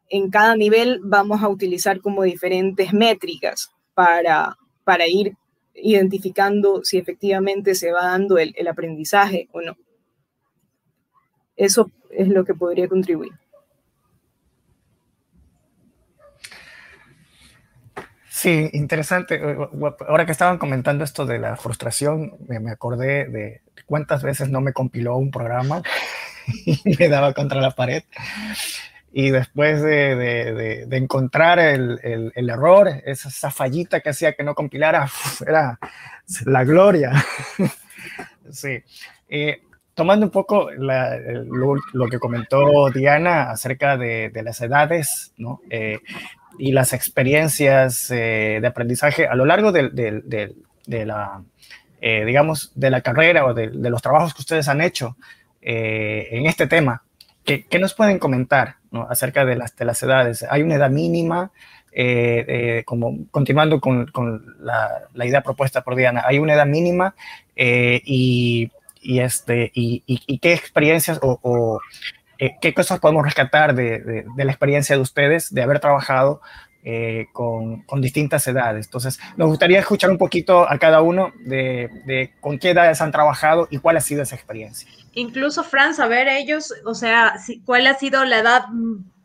[0.09, 5.37] en cada nivel vamos a utilizar como diferentes métricas para, para ir
[5.75, 9.77] identificando si efectivamente se va dando el, el aprendizaje o no.
[11.57, 13.33] Eso es lo que podría contribuir.
[18.41, 19.39] Sí, interesante.
[20.09, 24.73] Ahora que estaban comentando esto de la frustración, me, acordé de cuántas veces no me
[24.73, 25.83] compiló un programa
[26.65, 28.03] y me daba contra la pared.
[29.13, 35.09] Y después de, encontrar el, error, esa, fallita que hacía que no compilara,
[35.47, 35.79] era
[36.45, 37.13] la gloria.
[38.51, 38.83] sí.
[39.29, 39.63] Eh,
[39.95, 45.61] tomando un poco lo, que comentó Diana acerca de, las edades, ¿no?
[45.71, 45.99] Eh,
[46.59, 51.43] y las experiencias eh, de aprendizaje a lo largo de, de, la,
[52.01, 55.17] digamos, de la carrera o de, los trabajos que ustedes han hecho
[55.61, 57.03] en este tema.
[57.51, 59.07] ¿Qué, ¿Qué, nos pueden comentar ¿no?
[59.11, 60.45] acerca de las, de las edades?
[60.49, 61.51] ¿Hay una edad mínima?
[62.85, 67.17] como continuando con, con la, la, idea propuesta por Diana, ¿hay una edad mínima?
[67.57, 71.81] y, y, este, y, y, qué experiencias o, o
[72.41, 76.41] eh, ¿qué cosas podemos rescatar de, la experiencia de ustedes de haber trabajado
[76.83, 78.87] eh, con, distintas edades?
[78.87, 83.69] Entonces, nos gustaría escuchar un poquito a cada uno de, con qué edades han trabajado
[83.71, 84.89] y cuál ha sido esa experiencia.
[85.13, 88.67] Incluso, Fran, saber ellos, o sea, cuál ha sido la edad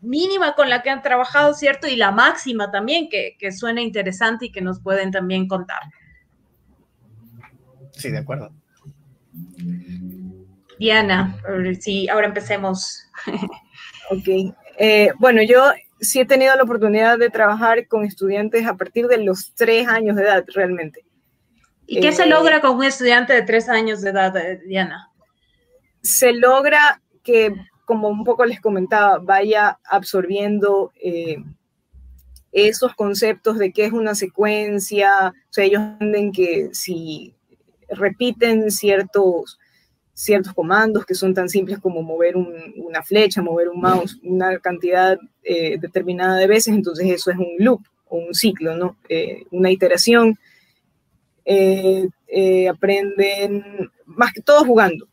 [0.01, 1.87] mínima con la que han trabajado, ¿cierto?
[1.87, 5.81] Y la máxima también, que, que suena interesante y que nos pueden también contar.
[7.91, 8.51] Sí, de acuerdo.
[10.79, 11.37] Diana,
[11.79, 13.09] sí, ahora empecemos.
[14.11, 14.53] ok.
[14.77, 19.17] Eh, bueno, yo sí he tenido la oportunidad de trabajar con estudiantes a partir de
[19.19, 21.05] los tres años de edad, realmente.
[21.87, 25.11] ¿Y qué se eh, logra con un estudiante de tres años de edad, eh, Diana?
[26.05, 27.53] Se logra que,
[27.85, 30.91] como un poco les comentaba, vaya absorbiendo
[32.51, 35.33] esos conceptos de qué es una secuencia.
[35.49, 37.33] O sea, ellos entienden que si
[37.89, 39.59] repiten ciertos
[40.15, 45.19] ciertos comandos que son tan simples como mover una flecha, mover un mouse una cantidad
[45.43, 48.95] eh, determinada de veces, entonces eso es un loop o un ciclo, ¿no?
[49.09, 50.39] Eh, una iteración.
[51.47, 52.07] Eh,
[52.69, 55.07] aprenden más que todo jugando.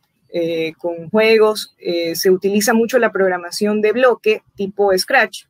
[0.77, 1.75] Con juegos
[2.13, 5.45] se utiliza mucho la programación de bloque tipo Scratch,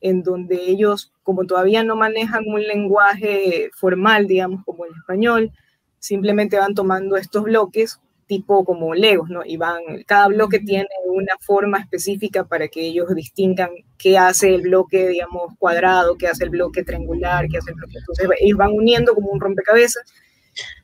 [0.00, 5.52] en donde ellos, como todavía no manejan un lenguaje formal, digamos, como el español,
[5.98, 9.42] simplemente van tomando estos bloques tipo como Legos, ¿no?
[9.44, 14.62] Y van, cada bloque tiene una forma específica para que ellos distingan qué hace el
[14.62, 17.98] bloque, digamos, cuadrado, qué hace el bloque triangular, qué hace el bloque.
[17.98, 20.04] Entonces, ellos van uniendo como un rompecabezas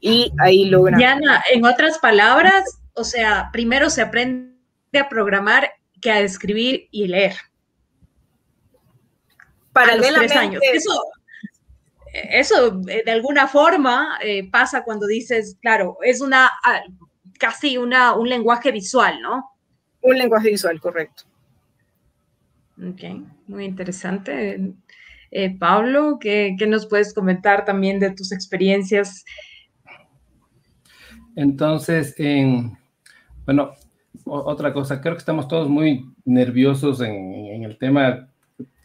[0.01, 0.99] y ahí logran.
[0.99, 4.53] Diana, en otras palabras, o sea, primero se aprende
[4.99, 7.35] a programar que a escribir y leer.
[9.73, 10.63] Para los tres años.
[10.73, 11.03] Eso,
[12.13, 16.83] eso eh, de alguna forma eh, pasa cuando dices, claro, es una ah,
[17.39, 19.51] casi una, un lenguaje visual, ¿no?
[20.03, 21.25] Un lenguaje visual, correcto.
[22.77, 23.03] Ok,
[23.47, 24.75] muy interesante.
[25.31, 29.25] Eh, Pablo, ¿qué, nos puedes comentar también de tus experiencias?
[31.37, 32.15] Entonces,
[33.51, 33.73] bueno,
[34.27, 38.29] otra cosa, creo que estamos todos muy nerviosos en, el tema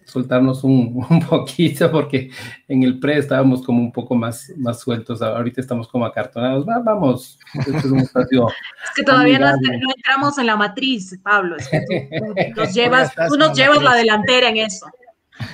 [0.05, 2.31] soltarnos un, un, poquito porque
[2.67, 6.67] en el pre estábamos como un poco más, más sueltos, ahorita estamos como acartonados.
[6.67, 8.47] Va, vamos, este es un espacio.
[8.49, 11.57] Es que todavía no, no, entramos en la matriz, Pablo.
[11.57, 14.87] Es que tú, tú nos llevas, tú nos llevas la delantera en eso.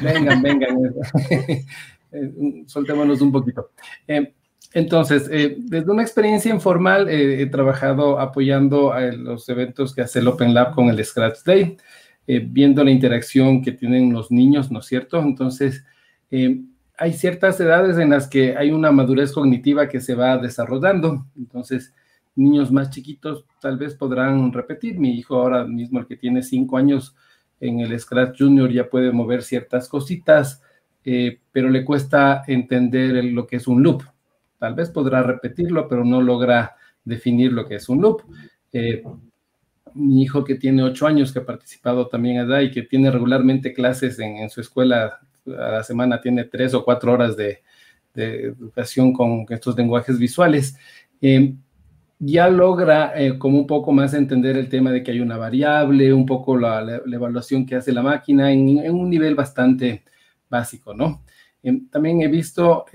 [0.01, 0.77] Vengan, vengan.
[2.13, 3.71] Eh, soltémonos un poquito.
[4.05, 4.33] Eh,
[4.73, 10.19] entonces, eh, desde una experiencia informal, eh, he trabajado apoyando a los eventos que hace
[10.19, 11.77] el Open Lab con el Scratch Day.
[12.25, 15.19] Eh, viendo la interacción que tienen los niños, ¿no es cierto?
[15.19, 15.83] Entonces,
[16.97, 21.25] hay ciertas edades en las que hay una madurez cognitiva que se va desarrollando.
[21.35, 21.93] Entonces,
[22.35, 24.97] niños más chiquitos tal vez podrán repetir.
[24.97, 27.15] Mi hijo ahora mismo, el que tiene cinco años
[27.59, 30.61] en el Scratch Junior, ya puede mover ciertas cositas,
[31.51, 34.03] pero le cuesta entender lo que es un loop.
[34.61, 38.21] Tal vez podrá repetirlo, pero no logra definir lo que es un loop.
[38.71, 39.01] Eh,
[39.95, 43.73] mi hijo que tiene ocho años, que ha participado también allá y que tiene regularmente
[43.73, 47.63] clases en, su escuela a la semana, tiene tres o cuatro horas de,
[48.13, 50.77] educación con estos lenguajes visuales,
[51.21, 51.55] eh,
[52.19, 56.13] ya logra eh, como un poco más entender el tema de que hay una variable,
[56.13, 60.03] un poco la, evaluación que hace la máquina en, un nivel bastante
[60.47, 61.23] básico, ¿no?
[61.89, 62.85] También he visto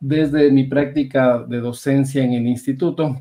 [0.00, 3.20] desde mi práctica de docencia en el instituto,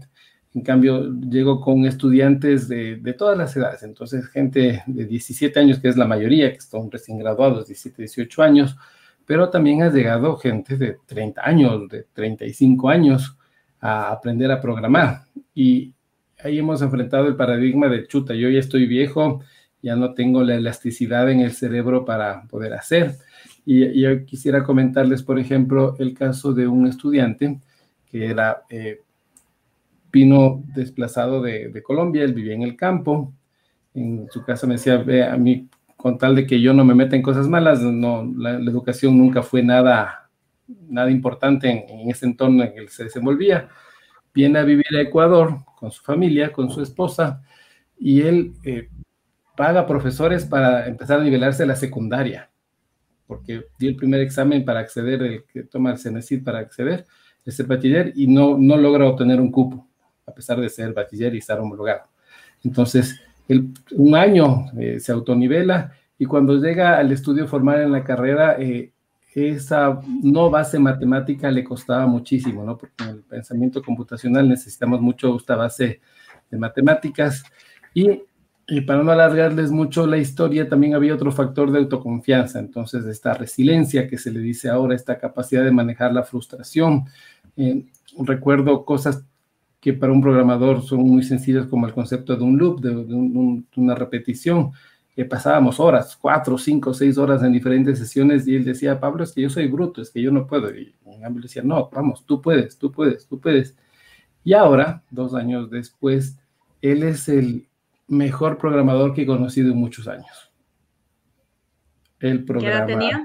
[0.57, 5.87] en cambio, llego con estudiantes de, todas las edades, entonces gente de 17 años, que
[5.87, 8.75] es la mayoría, que son recién graduados, 17, 18 años,
[9.27, 13.37] pero también ha llegado gente de 30 años, de 35 años
[13.79, 15.25] a aprender a programar.
[15.53, 15.93] Y
[16.43, 19.43] ahí hemos enfrentado el paradigma de chuta, yo ya estoy viejo,
[19.83, 23.15] ya no tengo la elasticidad en el cerebro para poder hacer.
[23.69, 27.59] Y, yo quisiera comentarles, por ejemplo, el caso de un estudiante
[28.09, 28.63] que era...
[28.69, 29.01] Eh,
[30.09, 33.33] vino desplazado de, Colombia, él vivía en el campo,
[33.93, 36.95] en su casa me decía, ve a mí, con tal de que yo no me
[36.95, 40.29] meta en cosas malas, no, la, educación nunca fue nada,
[40.89, 43.69] nada importante en, en, ese entorno en el que se desenvolvía.
[44.33, 47.43] Viene a vivir a Ecuador con su familia, con su esposa,
[47.99, 48.89] y él eh,
[49.55, 52.49] paga profesores para empezar a nivelarse la secundaria,
[53.27, 57.05] porque dio el primer examen para acceder, el que toma el CENESID para acceder,
[57.45, 59.87] es el bachiller, y no, no logra obtener un cupo
[60.25, 62.03] a pesar de ser bachiller y estar homologado.
[62.63, 68.03] Entonces, el, un año eh, se autonivela y cuando llega al estudio formal en la
[68.03, 68.91] carrera, eh,
[69.33, 72.75] esa no base matemática le costaba muchísimo, ¿no?
[72.75, 76.01] Porque en el pensamiento computacional necesitamos mucho esta base
[76.49, 77.43] de matemáticas
[77.93, 78.23] y,
[78.67, 83.33] y, para no alargarles mucho la historia, también había otro factor de autoconfianza, entonces esta
[83.33, 87.05] resiliencia que se le dice ahora, esta capacidad de manejar la frustración.
[87.55, 87.85] Eh,
[88.19, 89.23] recuerdo cosas
[89.79, 93.13] que para un programador son muy sencillas como el concepto de un loop, de, de,
[93.13, 94.71] un, de una repetición.
[95.15, 99.31] Que pasábamos horas, cuatro, cinco, seis horas en diferentes sesiones y él decía, Pablo, es
[99.31, 100.69] que yo soy bruto, es que yo no puedo.
[100.75, 103.75] Y en cambio decía, no, vamos, tú puedes, tú puedes, tú puedes.
[104.43, 106.37] Y ahora, dos años después,
[106.81, 107.67] él es el
[108.07, 110.51] mejor programador que he conocido en muchos años.
[112.19, 112.85] El programa.
[112.85, 113.23] ¿Qué edad tenía?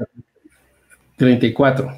[1.16, 1.90] 34.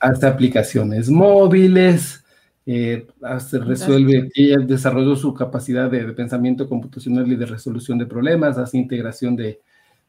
[0.00, 2.22] Hasta aplicaciones móviles,
[2.64, 3.06] eh,
[3.40, 8.58] se resuelve, ella desarrolló su capacidad de, de, pensamiento computacional y de resolución de problemas,
[8.58, 9.60] hace integración de,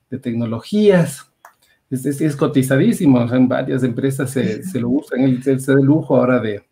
[0.10, 1.32] de tecnologías,
[1.90, 5.62] es, es, es, cotizadísimo, o sea, en varias empresas se, se lo usan, él, él
[5.62, 6.64] se da el lujo ahora de,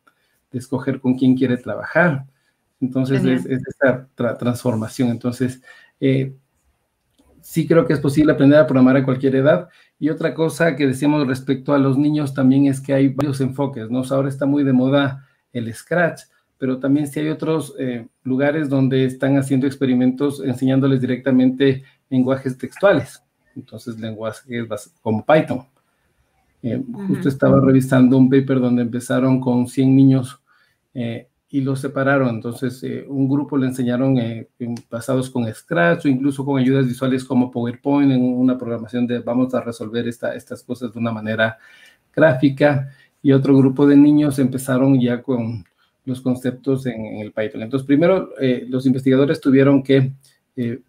[0.52, 2.26] de, escoger con quién quiere trabajar,
[2.82, 5.62] entonces es, es, esa tra transformación, entonces
[6.00, 6.34] eh,
[7.42, 10.88] sí creo que es posible aprender a programar a cualquier edad, y otra cosa que
[10.88, 14.00] decíamos respecto a los niños también es que hay varios enfoques, ¿no?
[14.00, 16.24] O sea, ahora está muy de moda el Scratch,
[16.58, 23.24] pero también si hay otros eh, lugares donde están haciendo experimentos enseñándoles directamente lenguajes textuales,
[23.56, 24.46] entonces lenguajes
[25.02, 25.66] como Python.
[26.64, 26.80] Eh.
[27.08, 30.40] Justo estaba revisando un paper donde empezaron con 100 niños
[30.94, 34.18] eh, y los separaron, entonces eh, un grupo le enseñaron
[34.90, 39.54] basados con Scratch o incluso con ayudas visuales como PowerPoint en una programación de vamos
[39.54, 41.58] a resolver esta, estas cosas de una manera
[42.16, 42.90] gráfica.
[43.22, 45.66] Y otro grupo de niños empezaron ya con
[46.06, 47.62] los conceptos en, en el Python.
[47.62, 50.14] Entonces, primero eh, los investigadores tuvieron que
[50.56, 50.80] eh,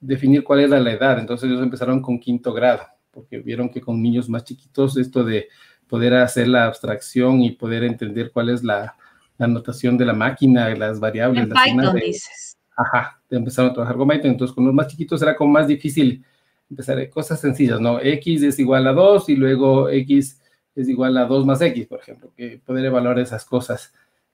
[0.00, 4.02] definir cuál era la edad, entonces ellos empezaron con quinto grado, porque vieron que con
[4.02, 5.48] niños más chiquitos esto de
[5.88, 8.96] poder hacer la abstracción y poder entender cuál es la,
[9.38, 11.44] la notación de la máquina, las variables.
[11.44, 12.58] En Python, de, dices.
[12.76, 16.24] Ajá, empezaron a trabajar con Python, entonces con los más chiquitos era como más difícil
[16.70, 18.00] empezar cosas sencillas, ¿no?
[18.00, 20.40] X es igual a 2 y luego X
[20.74, 23.92] es igual a 2 más X, por ejemplo, que poder evaluar esas cosas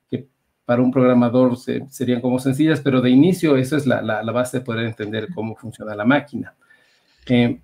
[0.08, 0.26] que
[0.64, 4.32] para un programador se, serían como sencillas, pero de inicio eso es la, la, la,
[4.32, 6.54] base de poder entender cómo funciona la máquina.
[7.26, 7.60] Eh,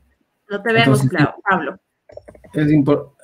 [0.50, 1.02] No te vemos,
[1.48, 1.78] Pablo.
[2.52, 3.15] Es importante.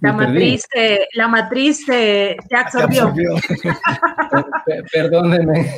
[0.00, 0.66] La, matriz,
[1.14, 3.12] la matriz se absorbió.
[4.92, 5.72] Perdónenme.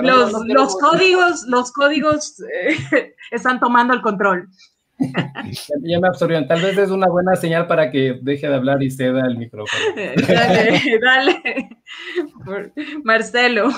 [0.00, 4.48] los, los códigos, los códigos eh, están tomando el control.
[5.82, 6.48] Ya me absorbieron.
[6.48, 9.84] Tal vez es una buena señal para que deje de hablar y ceda el micrófono.
[10.28, 11.68] Dale, dale.
[13.04, 13.70] Marcelo,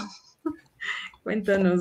[1.22, 1.80] cuéntanos.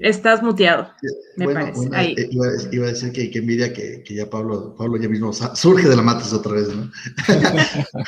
[0.00, 0.90] Estás muteado,
[1.36, 1.86] me parece.
[1.86, 2.28] Eh,
[2.72, 5.94] iba, a decir que, que envidia que, que, ya Pablo, Pablo ya mismo surge de
[5.94, 6.90] la matriz otra vez, ¿no?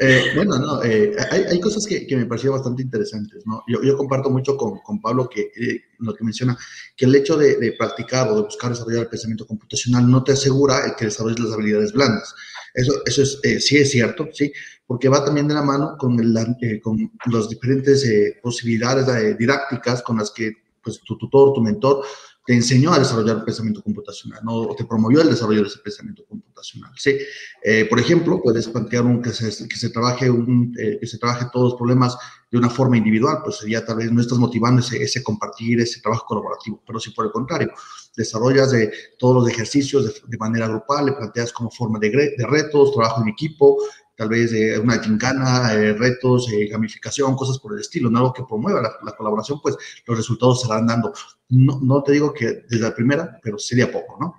[0.00, 3.64] Eh, bueno, no, eh, hay, hay, cosas que, que, me parecieron bastante interesantes, ¿no?
[3.66, 5.50] Yo, yo comparto mucho con, con Pablo que
[5.98, 6.56] lo que menciona,
[6.96, 10.34] que el hecho de, de, practicar o de buscar desarrollar el pensamiento computacional no te
[10.34, 12.32] asegura el que desarrolles las habilidades blandas.
[12.74, 14.52] Eso, eso es, sí es cierto, sí,
[14.86, 18.08] porque va también de la mano con, el, con las diferentes
[18.40, 20.52] posibilidades didácticas con las que
[20.82, 22.04] pues, tu tutor, tu mentor,
[22.48, 24.54] te enseñó a desarrollar pensamiento computacional, ¿no?
[24.54, 27.18] O te promovió el desarrollo de ese pensamiento computacional, ¿sí?
[27.62, 31.18] Eh, por ejemplo, puedes plantear un, que, se, que, se trabaje un, eh, que se
[31.18, 32.16] trabaje todos los problemas
[32.50, 36.00] de una forma individual, pues sería tal vez no estás motivando ese, ese compartir, ese
[36.00, 37.70] trabajo colaborativo, pero si por el contrario,
[38.16, 42.46] desarrollas de todos los ejercicios de, de manera grupal, le planteas como forma de, de
[42.46, 43.76] retos, trabajo en equipo,
[44.18, 48.18] tal vez eh, una gincana, eh, retos, eh, gamificación, cosas por el estilo, ¿no?
[48.18, 51.14] algo que promueva la, colaboración, pues los resultados se van dando.
[51.48, 54.34] No, no te digo que desde la primera, pero sería poco, ¿no?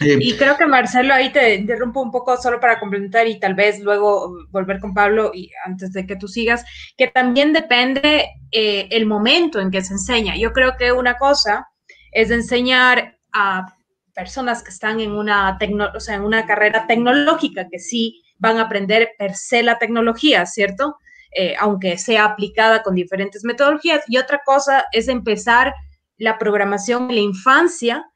[0.00, 3.80] y creo que Marcelo, ahí te interrumpo un poco solo para complementar y tal vez
[3.80, 6.64] luego volver con Pablo y antes de que tú sigas,
[6.96, 10.38] que también depende el momento en que se enseña.
[10.38, 11.68] Yo creo que una cosa
[12.12, 13.66] es enseñar a
[14.14, 15.58] personas que están en una,
[15.94, 20.46] o sea, en una carrera tecnológica, que sí van a aprender per se la tecnología,
[20.46, 20.96] ¿cierto?
[21.30, 24.02] Eh, aunque sea aplicada con diferentes metodologías.
[24.08, 25.74] Y otra cosa es empezar
[26.16, 28.06] la programación en la infancia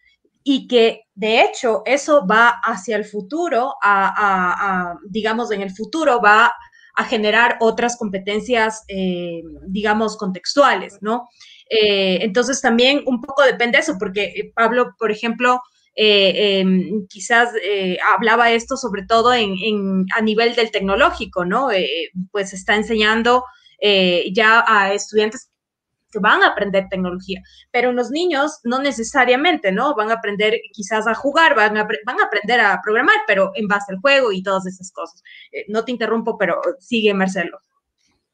[0.44, 6.52] y que de hecho eso va hacia el futuro, a, digamos, en el futuro va
[6.94, 11.28] a generar otras competencias, eh, digamos, contextuales, ¿no?
[11.70, 15.60] Eh, entonces también un poco depende de eso, porque Pablo, por ejemplo,
[15.94, 21.70] eh, em, quizás eh, hablaba esto sobre todo en, a nivel del tecnológico, ¿no?
[21.70, 23.44] Eh, pues está enseñando
[24.32, 25.50] ya a estudiantes
[26.12, 29.96] que van a aprender tecnología, pero los niños no necesariamente, ¿no?
[29.96, 33.66] Van a aprender quizás a jugar, van a, van a aprender a programar, pero en
[33.66, 35.22] base al juego y todas esas cosas.
[35.68, 37.58] no te interrumpo, pero sigue Marcelo.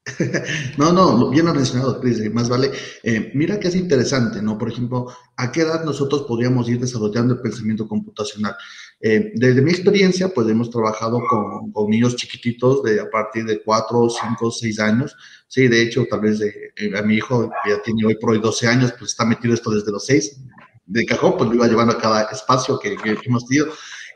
[0.77, 2.71] No, no, bien mencionado, Cris, más vale.
[3.03, 4.57] Eh, mira que es interesante, ¿no?
[4.57, 8.55] Por ejemplo, ¿a qué edad nosotros podríamos ir desarrollando el pensamiento computacional?
[9.01, 13.61] Eh, desde mi experiencia, pues hemos trabajado con, con, niños chiquititos de a partir de
[13.63, 15.15] 4, 5, 6 años.
[15.47, 18.31] Sí, de hecho, tal vez de, eh, a mi hijo, que ya tiene hoy por
[18.31, 20.41] hoy 12 años, pues está metido esto desde los 6.
[20.85, 23.67] De cajón, pues lo iba llevando a cada espacio que, que hemos tenido.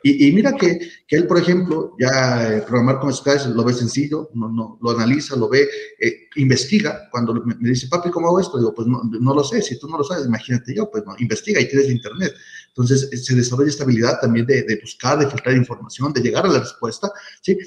[0.05, 4.29] Y, mira que, que, él, por ejemplo, ya eh, programar con Scratch lo ve sencillo,
[4.33, 5.65] no, no, lo analiza, lo ve,
[5.97, 7.07] eh, investiga.
[7.09, 8.57] Cuando me, dice, papi, ¿cómo hago esto?
[8.57, 11.15] Digo, pues no, no, lo sé, si tú no lo sabes, imagínate yo, pues no,
[11.19, 12.33] investiga y tienes internet.
[12.67, 16.49] Entonces eh, se desarrolla esta habilidad también de, buscar, de filtrar información, de llegar a
[16.49, 17.09] la respuesta,
[17.41, 17.57] ¿sí?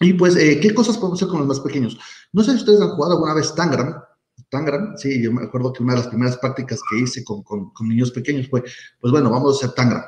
[0.00, 1.96] Y pues, ¿qué cosas podemos hacer con los más pequeños?
[2.32, 3.94] No sé si ustedes han jugado alguna vez Tangram,
[4.48, 7.70] Tangram, sí, yo me acuerdo que una de las primeras prácticas que hice con, con,
[7.70, 8.64] con niños pequeños fue,
[8.98, 10.02] pues bueno, vamos a hacer Tangram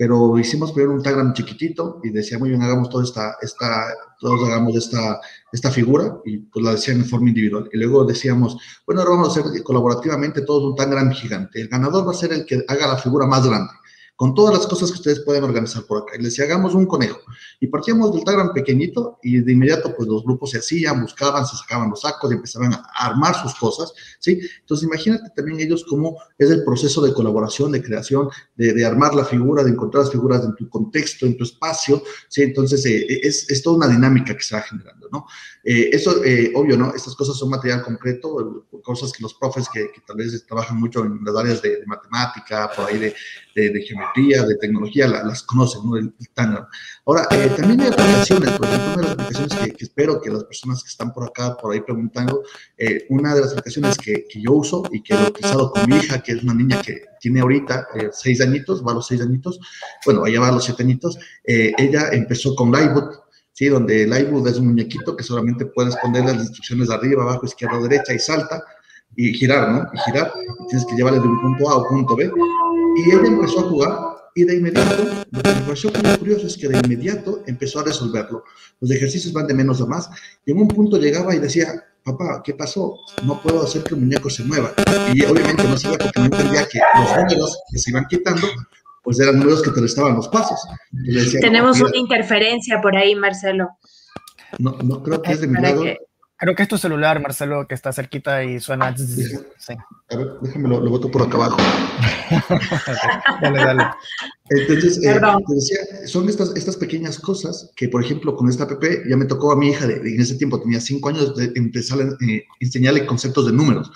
[0.00, 3.84] pero hicimos primero un Tagram chiquitito y decía, muy bien, hagamos toda esta, esta,
[4.18, 5.20] todos hagamos esta,
[5.52, 7.68] esta figura y pues la decían en forma individual.
[7.70, 11.60] Y luego decíamos, bueno, ahora vamos a hacer colaborativamente todo un Tagram gigante.
[11.60, 13.74] El ganador va a ser el que haga la figura más grande
[14.20, 16.12] con todas las cosas que ustedes pueden organizar por acá.
[16.14, 17.20] Y les decía, hagamos un conejo.
[17.58, 21.56] Y partíamos del Tagram pequeñito y de inmediato pues los grupos se hacían, buscaban, se
[21.56, 24.38] sacaban los sacos y empezaban a armar sus cosas, ¿sí?
[24.60, 29.14] Entonces imagínate también ellos cómo es el proceso de colaboración, de creación, de, de armar
[29.14, 32.42] la figura, de encontrar las figuras en tu contexto, en tu espacio, ¿sí?
[32.42, 35.24] Entonces eh, es, es, toda una dinámica que se va generando, ¿no?
[35.64, 36.94] Eh, eso, eh, obvio, ¿no?
[36.94, 41.06] Estas cosas son material concreto, cosas que los profes que, que tal vez trabajan mucho
[41.06, 43.14] en las áreas de, de matemática, por ahí de,
[43.54, 45.96] de, geometría, de tecnología, las conocen, ¿no?
[45.96, 46.66] El, Tangram.
[47.06, 50.44] Ahora, eh, también hay aplicaciones, por ejemplo, una de las aplicaciones que, espero que las
[50.44, 52.42] personas que están por acá, por ahí preguntando,
[52.76, 55.96] eh, una de las aplicaciones que, que, yo uso y que he utilizado con mi
[55.96, 59.20] hija, que es una niña que tiene ahorita eh, seis añitos, va a los seis
[59.20, 59.58] añitos,
[60.04, 63.14] bueno, allá va a los siete añitos, ella empezó con Liveboot,
[63.52, 63.68] ¿sí?
[63.68, 67.78] Donde Liveboot es un muñequito que solamente puedes poner las instrucciones de arriba, abajo, izquierda,
[67.80, 68.62] derecha y salta
[69.16, 69.86] y girar, ¿no?
[69.92, 72.30] Y girar, y tienes que llevarle de un punto A a un punto B.
[73.00, 73.98] Y ella empezó a jugar
[74.34, 77.84] y de inmediato, lo que me pareció muy curioso es que de inmediato empezó a
[77.84, 78.44] resolverlo.
[78.78, 80.10] Los ejercicios van de menos a más
[80.44, 82.98] y en un punto llegaba y decía, papá, ¿qué pasó?
[83.24, 84.72] No puedo hacer que el muñeco se mueva.
[85.14, 88.46] Y obviamente no sabía porque no entendía que los números que se iban quitando,
[89.02, 90.60] pues eran números que te restaban los pasos.
[91.40, 93.70] Tenemos una interferencia por ahí, Marcelo.
[94.58, 95.84] No, no creo que es de mi lado.
[96.40, 98.96] Creo que es tu celular, Marcelo, que está cerquita y suena.
[98.96, 99.74] Sí.
[100.08, 101.58] A ver, déjame lo, lo boto por acá abajo.
[103.42, 103.84] dale, dale.
[104.48, 108.82] Entonces, eh, te decía, son estas, estas pequeñas cosas que, por ejemplo, con esta app
[109.06, 112.00] ya me tocó a mi hija, de, en ese tiempo tenía cinco años, de empezar
[112.00, 113.92] a eh, enseñarle conceptos de números.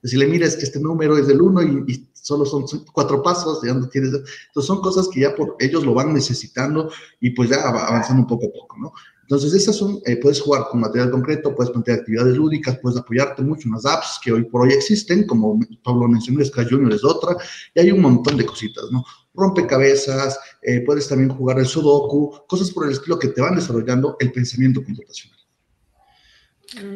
[0.00, 3.60] Decirle, mira, es que este número es del 1 y, y, solo son cuatro pasos,
[3.64, 4.10] ya no tienes.
[4.12, 8.28] Entonces, son cosas que ya por ellos lo van necesitando y pues ya avanzando un
[8.28, 8.92] poco a poco, ¿no?
[9.28, 13.42] Entonces, esas son, eh, puedes jugar con material concreto, puedes plantear actividades lúdicas, puedes apoyarte
[13.42, 17.04] mucho en las apps que hoy por hoy existen, como Pablo mencionó, Scratch Junior es
[17.04, 17.36] otra,
[17.74, 19.04] y hay un montón de cositas, ¿no?
[19.34, 24.16] Rompecabezas, eh, puedes también jugar el Sudoku, cosas por el estilo que te van desarrollando
[24.18, 25.38] el pensamiento computacional.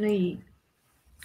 [0.08, 0.40] Y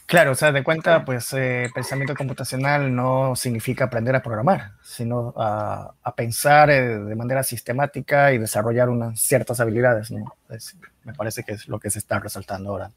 [0.07, 5.33] Claro, o sea, de cuenta, pues eh, pensamiento computacional no significa aprender a programar, sino
[5.35, 10.33] a, a pensar eh, de manera sistemática y desarrollar unas ciertas habilidades, ¿no?
[10.49, 10.77] Es,
[11.07, 12.91] me parece que es lo que se está resaltando ahora.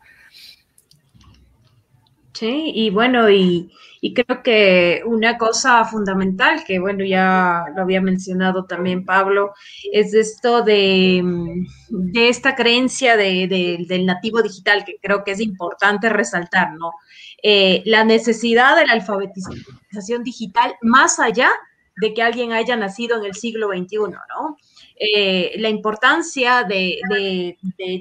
[2.32, 8.00] Sí, y bueno, y, y, creo que una cosa fundamental, que bueno, ya lo había
[8.00, 9.52] mencionado también Pablo,
[9.92, 11.22] es esto de,
[11.88, 16.92] de esta creencia de, de, del nativo digital, que creo que es importante resaltar, ¿no?
[17.42, 21.50] Eh, la necesidad de la alfabetización digital más allá
[21.96, 24.56] de que alguien haya nacido en el siglo XXI, ¿no?
[25.02, 27.56] Eh, la importancia de,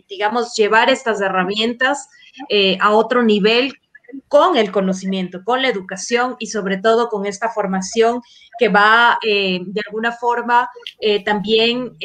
[0.10, 2.10] digamos, llevar estas herramientas
[2.50, 3.74] eh, a otro nivel
[4.28, 8.22] con el conocimiento, con la educación y sobre todo con esta formación
[8.60, 10.70] que va eh, de alguna forma
[11.24, 11.96] también,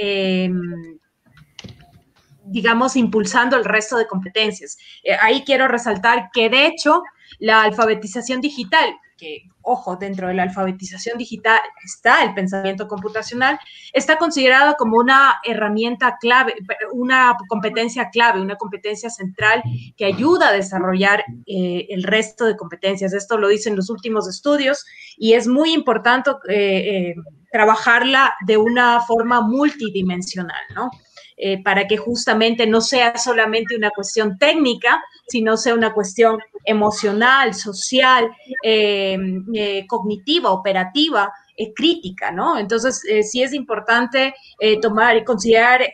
[2.45, 4.79] digamos, impulsando el resto de competencias.
[5.21, 7.03] Ahí quiero resaltar que de hecho
[7.41, 13.59] la alfabetización digital que, ojo, dentro de la alfabetización digital está el pensamiento computacional,
[13.93, 16.55] está considerado como una herramienta clave,
[16.93, 19.63] una competencia clave, una competencia central
[19.97, 23.13] que ayuda a desarrollar eh, el resto de competencias.
[23.13, 24.85] Esto lo dicen los últimos estudios
[25.17, 27.15] y es muy importante eh, eh,
[27.53, 30.91] trabajarla de una forma multidimensional, ¿no?
[31.37, 37.55] Eh, para que justamente no sea solamente una cuestión técnica, sino sea una cuestión emocional,
[37.55, 38.31] social,
[38.63, 39.19] eh,
[39.53, 41.33] eh, cognitiva, operativa,
[41.75, 42.59] crítica, ¿no?
[42.59, 44.35] Entonces, sí es importante
[44.83, 45.89] tomar y considerar,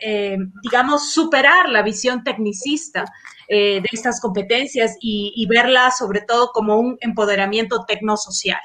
[0.63, 3.05] digamos, superar la visión tecnicista
[3.47, 8.59] de estas competencias y, y, verla sobre todo como un empoderamiento tecnosocial.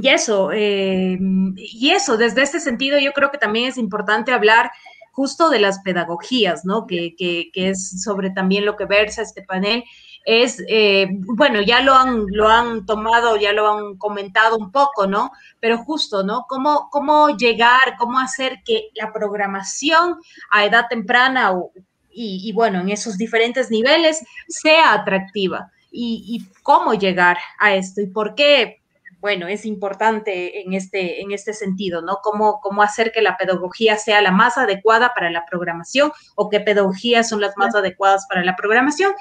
[0.00, 1.18] Y eso, eh,
[1.56, 4.70] y eso, desde este sentido yo creo que también es importante hablar
[5.10, 6.86] justo de las pedagogías, ¿no?
[6.86, 9.82] Que, que, que es sobre también lo que versa este panel.
[10.24, 15.08] Es, eh, bueno, ya lo han, lo han tomado, ya lo han comentado un poco,
[15.08, 15.32] ¿no?
[15.58, 16.44] Pero justo, ¿no?
[16.48, 20.14] ¿Cómo, cómo llegar, cómo hacer que la programación
[20.52, 21.72] a edad temprana o,
[22.10, 25.72] y, bueno, en esos diferentes niveles sea atractiva?
[25.90, 28.78] Y, y cómo llegar a esto y por qué
[29.20, 32.18] bueno, es importante en este, en este sentido, ¿no?
[32.22, 36.60] Cómo, cómo hacer que la pedagogía sea la más adecuada para la programación o qué
[36.60, 39.12] pedagogías son las más adecuadas para la programación.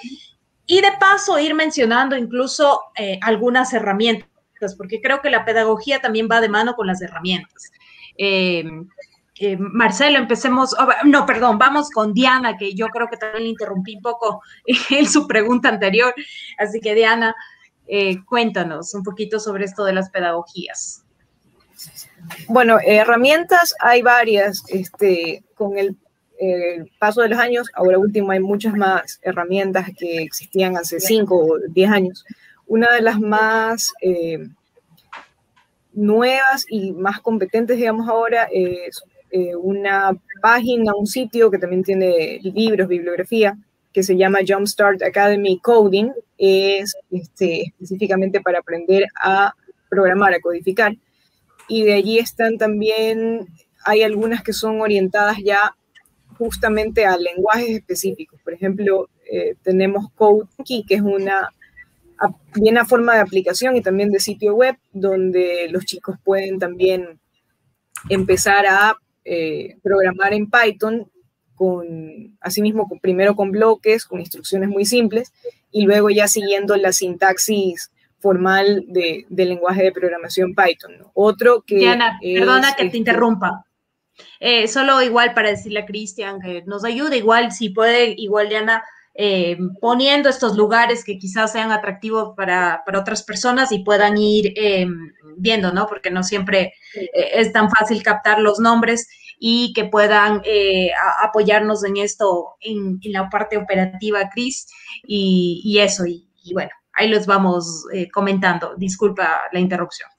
[0.66, 6.28] Y de paso ir mencionando incluso eh, algunas herramientas, porque creo que la pedagogía también
[6.30, 7.72] va de mano con las herramientas.
[8.18, 8.66] Eh,
[9.39, 13.50] eh, Marcelo, empecemos, oh, no, perdón, vamos con Diana, que yo creo que también le
[13.50, 14.41] interrumpí un poco
[14.89, 16.14] en su pregunta anterior.
[16.58, 17.36] Así que Diana,
[17.88, 21.03] eh, cuéntanos un poquito sobre esto de las pedagogías.
[22.47, 24.63] Bueno, herramientas hay varias.
[24.69, 25.97] Este, con el,
[26.99, 31.57] paso de los años, ahora último hay muchas más herramientas que existían hace 5 o
[31.69, 32.25] 10 años.
[32.67, 34.47] Una de las más eh,
[35.93, 42.39] nuevas y más competentes, digamos ahora, es eh, una página, un sitio que también tiene
[42.43, 43.57] libros, bibliografía,
[43.98, 49.56] que se llama Jumpstart Academy Coding, es este, específicamente para aprender a
[49.89, 50.95] programar, a codificar.
[51.68, 53.48] Y de allí están también,
[53.84, 55.76] hay algunas que son orientadas ya
[56.38, 58.39] justamente a lenguajes específicos.
[58.43, 61.50] Por ejemplo, eh, tenemos CodeKey, que es una
[62.54, 67.20] bien a forma de aplicación y también de sitio web, donde los chicos pueden también
[68.10, 68.95] empezar a
[69.26, 71.10] eh, programar en Python
[71.58, 75.34] con, asimismo, primero con bloques, con instrucciones muy simples,
[75.72, 80.97] y luego ya siguiendo la sintaxis formal de, del lenguaje de programación Python.
[80.97, 81.12] ¿no?
[81.14, 81.78] Otro que...
[81.78, 83.66] Diana, perdona que este, te interrumpa.
[84.39, 88.84] Eh, solo igual para decirle a Cristian que nos ayude, igual si puede, igual Diana,
[89.14, 95.14] eh, poniendo estos lugares que quizás sean atractivos para, otras personas y puedan ir em,
[95.38, 95.88] viendo, ¿no?
[95.88, 99.08] Porque no siempre eh, es tan fácil captar los nombres
[99.39, 104.67] y que puedan eh, apoyarnos en esto, en, la parte operativa, Cris,
[105.05, 108.73] y, eso, y, bueno, ahí los vamos comentando.
[108.77, 110.09] Disculpa la interrupción.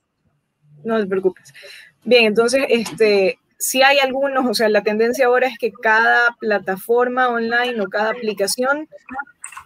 [0.85, 1.53] No te preocupes.
[2.05, 7.29] Bien, entonces, este, si hay algunos, o sea, la tendencia ahora es que cada plataforma
[7.29, 8.89] online o cada aplicación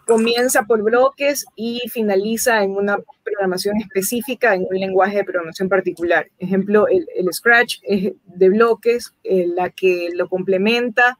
[0.07, 6.26] comienza por bloques y finaliza en una programación específica, en un lenguaje de programación particular.
[6.38, 11.18] Ejemplo, el, Scratch es de bloques, eh, la que lo complementa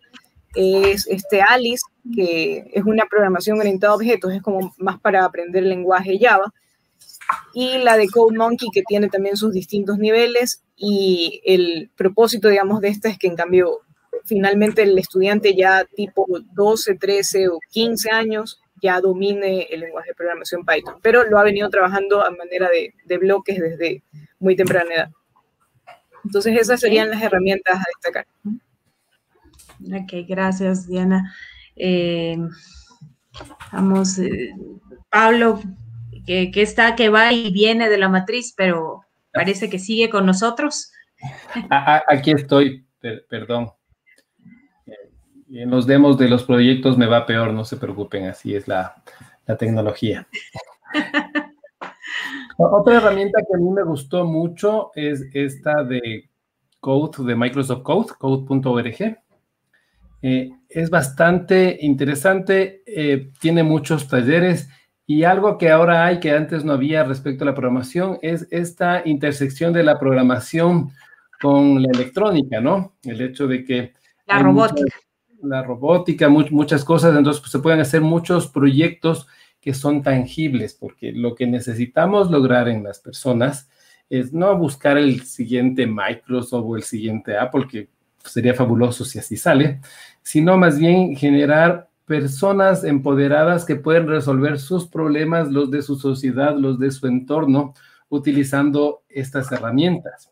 [0.55, 1.83] es este Alice,
[2.15, 6.53] que es una programación orientada a objetos, es como más para aprender lenguaje Java
[7.55, 12.81] y la de Code Monkey que tiene también sus distintos niveles y el propósito, digamos,
[12.81, 13.83] de esta es que en cambio
[14.25, 20.15] finalmente el estudiante ya tipo 12, 13 o 15 años ya domine el lenguaje de
[20.15, 24.03] programación Python, pero lo ha venido trabajando a manera de, de bloques desde
[24.41, 25.11] muy temprana edad.
[26.25, 28.27] Entonces esas serían las herramientas a destacar.
[29.87, 31.33] Ok, gracias Diana.
[31.77, 32.37] Eh,
[33.73, 34.53] vamos, eh,
[35.09, 35.61] Pablo,
[36.27, 39.03] que, está, que va y viene de la matriz, pero
[39.33, 40.93] parece que sigue con nosotros.
[42.09, 42.85] Aquí estoy,
[43.29, 43.73] perdón.
[45.51, 49.03] En los demos de los proyectos me va peor, no se preocupen, así es la,
[49.59, 50.27] tecnología.
[52.57, 56.31] Otra herramienta que a mí me gustó mucho es esta de
[56.81, 59.19] Code, de Microsoft Code, code.org.
[60.23, 64.69] Eh, es bastante interesante, eh, tiene muchos talleres
[65.15, 69.03] y algo que ahora hay que antes no había respecto a la programación es esta
[69.05, 70.91] intersección de la programación
[71.39, 72.95] con la electrónica, ¿no?
[73.05, 73.93] El hecho de que...
[74.27, 74.97] La robótica.
[75.43, 79.27] la robótica, muchas cosas, entonces pues, se pueden hacer muchos proyectos
[79.61, 83.69] que son tangibles, porque lo que necesitamos lograr en las personas
[84.09, 87.91] es no buscar el siguiente Microsoft o el siguiente Apple, que
[88.25, 89.83] sería fabuloso si así sale,
[90.23, 96.55] sino más bien generar personas empoderadas que pueden resolver sus problemas, los de su sociedad,
[96.55, 97.73] los de su entorno,
[98.11, 100.31] utilizando estas herramientas.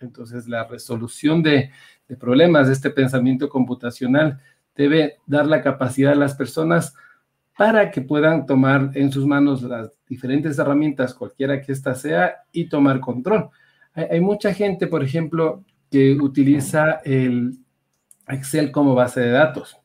[0.00, 1.70] Entonces, la resolución de,
[2.18, 4.40] problemas de este pensamiento computacional
[4.74, 6.94] debe dar la capacidad a las personas
[7.58, 12.70] para que puedan tomar en sus manos las diferentes herramientas, cualquiera que ésta sea, y
[12.70, 13.50] tomar control.
[13.92, 17.58] Hay, mucha gente, por ejemplo, que utiliza el
[18.26, 19.76] Excel como base de datos.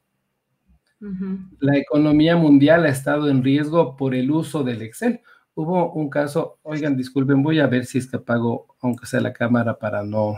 [1.60, 5.22] La economía mundial ha estado en riesgo por el uso del Excel.
[5.56, 9.34] Hubo un caso, oigan, disculpen, voy a ver si es que apago, aunque sea la
[9.34, 10.36] cámara, para no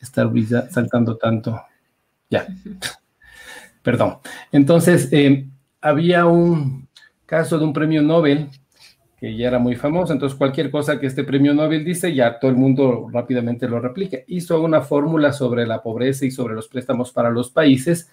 [0.00, 0.30] estar
[0.70, 1.60] saltando tanto.
[2.30, 2.46] Ya,
[3.82, 4.18] perdón.
[4.52, 5.48] Entonces, eh,
[5.80, 6.88] había un
[7.26, 8.48] caso de un premio Nobel
[9.22, 12.50] que ya era muy famoso, entonces cualquier cosa que este premio Nobel dice, ya todo
[12.50, 14.18] el mundo rápidamente lo replica.
[14.26, 18.10] Hizo una fórmula sobre la pobreza y sobre los préstamos para los países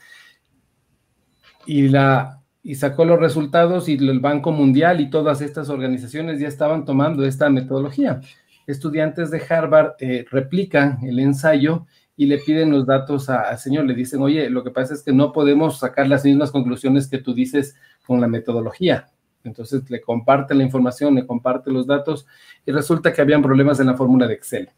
[1.70, 6.48] y, la, y sacó los resultados y el Banco Mundial y todas estas organizaciones ya
[6.48, 8.22] estaban tomando esta metodología.
[8.66, 11.86] Estudiantes de Harvard eh, replican el ensayo
[12.18, 15.14] y le piden los datos al señor, le dicen, oye, lo que pasa es que
[15.14, 17.76] no podemos sacar las mismas conclusiones que tú dices
[18.08, 19.06] con la metodología.
[19.44, 22.26] Entonces le comparte la información, le comparte los datos
[22.66, 24.70] y resulta que habían problemas en la fórmula de Excel.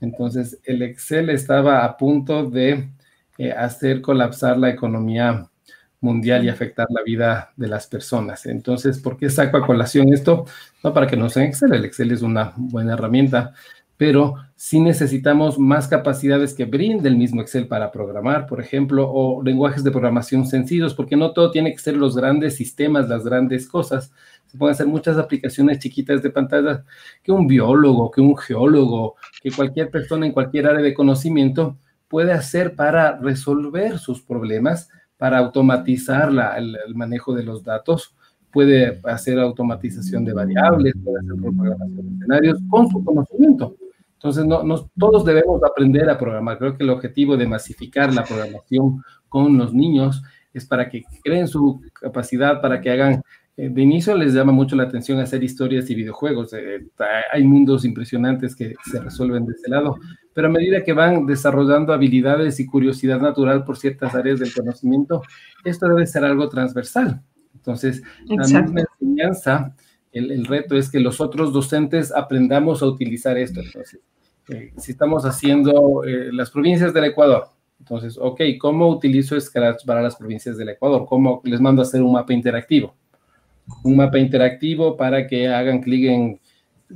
[0.00, 2.90] Entonces el Excel estaba a punto de
[3.38, 5.48] eh, hacer colapsar la economía
[6.04, 8.46] mundial y afectar la vida de las personas.
[8.46, 10.44] Entonces, ¿por qué saco a colación esto?
[10.84, 13.54] No para que no sea Excel, el Excel es una buena herramienta,
[13.96, 19.42] pero sí necesitamos más capacidades que brinde el mismo Excel para programar, por ejemplo, o
[19.42, 23.66] lenguajes de programación sencillos, porque no todo tiene que ser los grandes sistemas, las grandes
[23.66, 24.12] cosas.
[24.46, 26.84] Se pueden hacer muchas aplicaciones chiquitas de pantalla
[27.22, 31.78] que un biólogo, que un geólogo, que cualquier persona en cualquier área de conocimiento
[32.08, 38.14] puede hacer para resolver sus problemas, para automatizar el, manejo de los datos,
[38.52, 43.76] puede hacer automatización de variables, puede hacer programación de escenarios con su conocimiento.
[44.14, 46.58] Entonces, no, todos debemos aprender a programar.
[46.58, 51.48] Creo que el objetivo de masificar la programación con los niños es para que creen
[51.48, 53.22] su capacidad, para que hagan
[53.56, 56.52] eh, de inicio les llama mucho la atención hacer historias y videojuegos.
[56.54, 56.86] Eh,
[57.32, 59.96] hay mundos impresionantes que se resuelven de ese lado,
[60.34, 65.22] pero a medida que van desarrollando habilidades y curiosidad natural por ciertas áreas del conocimiento,
[65.64, 67.22] esto debe ser algo transversal.
[67.54, 69.74] Entonces, la misma enseñanza,
[70.12, 73.60] el, reto es que los otros docentes aprendamos a utilizar esto.
[73.60, 74.00] Entonces,
[74.48, 80.16] eh, si estamos haciendo las provincias del Ecuador, Entonces, ok, ¿cómo utilizo Scratch para las
[80.16, 81.06] provincias del Ecuador?
[81.06, 82.94] ¿Cómo les mando a hacer un mapa interactivo?
[83.82, 86.40] Un mapa interactivo para que hagan clic en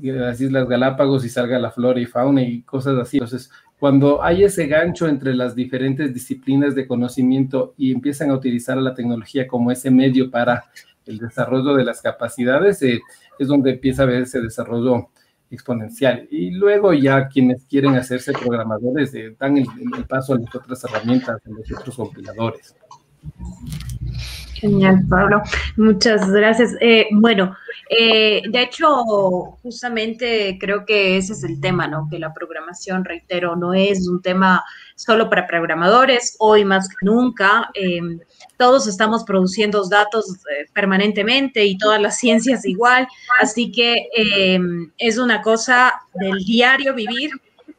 [0.01, 3.19] las Islas Galápagos y salga la flora y fauna y cosas así.
[3.19, 8.77] Entonces, cuando hay ese gancho entre las diferentes disciplinas de conocimiento y empiezan a utilizar
[8.77, 10.65] la tecnología como ese medio para
[11.07, 13.01] el desarrollo de las capacidades, eh,
[13.39, 15.09] es donde empieza a ver ese desarrollo
[15.51, 16.27] exponencial.
[16.31, 19.67] Y luego ya quienes quieren hacerse programadores eh, dan el,
[20.07, 22.75] paso a las otras herramientas, a los otros compiladores.
[24.61, 25.43] Genial, Pablo.
[25.77, 26.75] Muchas gracias.
[26.81, 27.57] Eh, bueno,
[27.89, 28.89] eh, de hecho,
[29.63, 32.09] justamente creo que ese es el tema, ¿no?
[32.11, 34.65] Que la programación, reitero, no es un tema
[34.97, 37.71] solo para programadores, hoy más que nunca.
[37.75, 38.19] Em,
[38.57, 43.07] todos estamos produciendo datos eh, permanentemente y todas las ciencias igual,
[43.41, 47.31] así que em, es una cosa del diario vivir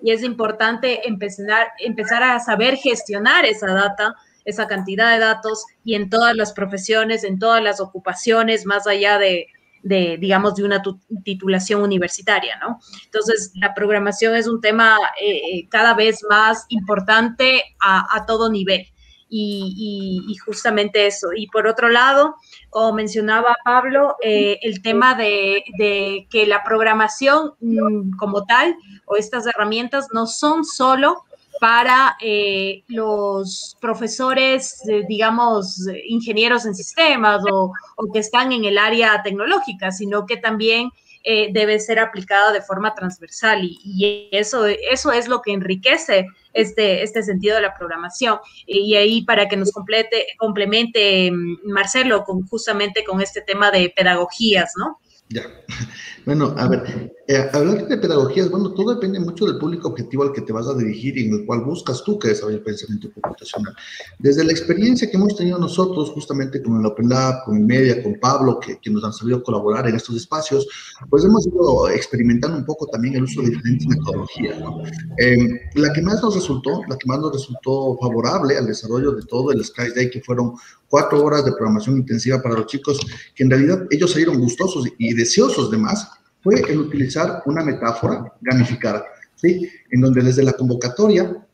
[0.01, 4.15] y es importante empezar, empezar a saber gestionar esa data
[4.45, 9.17] esa cantidad de datos y en todas las profesiones, en todas las ocupaciones, más allá
[9.17, 9.47] de,
[9.83, 10.81] digamos, de una
[11.23, 12.79] titulación universitaria, ¿no?
[13.05, 18.87] Entonces, la programación es un tema eh, eh, cada vez más importante a, todo nivel.
[19.31, 21.27] Y, justamente eso.
[21.35, 22.35] Y por otro lado,
[22.71, 28.75] como mencionaba Pablo, eh, el tema de, de, que la programación mm, como tal
[29.05, 31.25] o estas herramientas no son solo
[31.59, 37.73] para eh, los profesores, eh, digamos, ingenieros en sistemas o,
[38.13, 40.89] que están en el área tecnológica, sino que también
[41.23, 47.03] eh, debe ser aplicada de forma transversal y, eso, eso es lo que enriquece este,
[47.03, 48.39] este sentido de la programación.
[48.65, 53.93] Y, ahí para que nos complete, complemente mm, Marcelo con, justamente con este tema de
[53.95, 54.99] pedagogías, ¿no?
[55.27, 55.43] Ya.
[56.29, 60.31] Bueno, a ver, eh, hablar de pedagogías, bueno, todo depende mucho del público objetivo al
[60.31, 63.11] que te vas a dirigir y en el cual buscas tú que desarrolle el pensamiento
[63.11, 63.73] computacional.
[64.19, 68.19] Desde la experiencia que hemos tenido nosotros, justamente con el Open Lab, con Media, con
[68.19, 70.67] Pablo, que, que nos han sabido colaborar en estos espacios,
[71.09, 74.59] pues hemos ido experimentando un poco también el uso de diferentes metodologías.
[74.59, 74.83] ¿no?
[75.17, 79.23] Em, la que más nos resultó, la que más nos resultó favorable al desarrollo de
[79.23, 80.53] todo el Sky Day, que fueron
[80.89, 82.99] cuatro horas de programación intensiva para los chicos,
[83.33, 88.33] que en realidad ellos salieron gustosos y deseosos de más, fue el utilizar una metáfora
[88.41, 89.69] gamificada, ¿sí?
[89.91, 91.45] En donde desde la convocatoria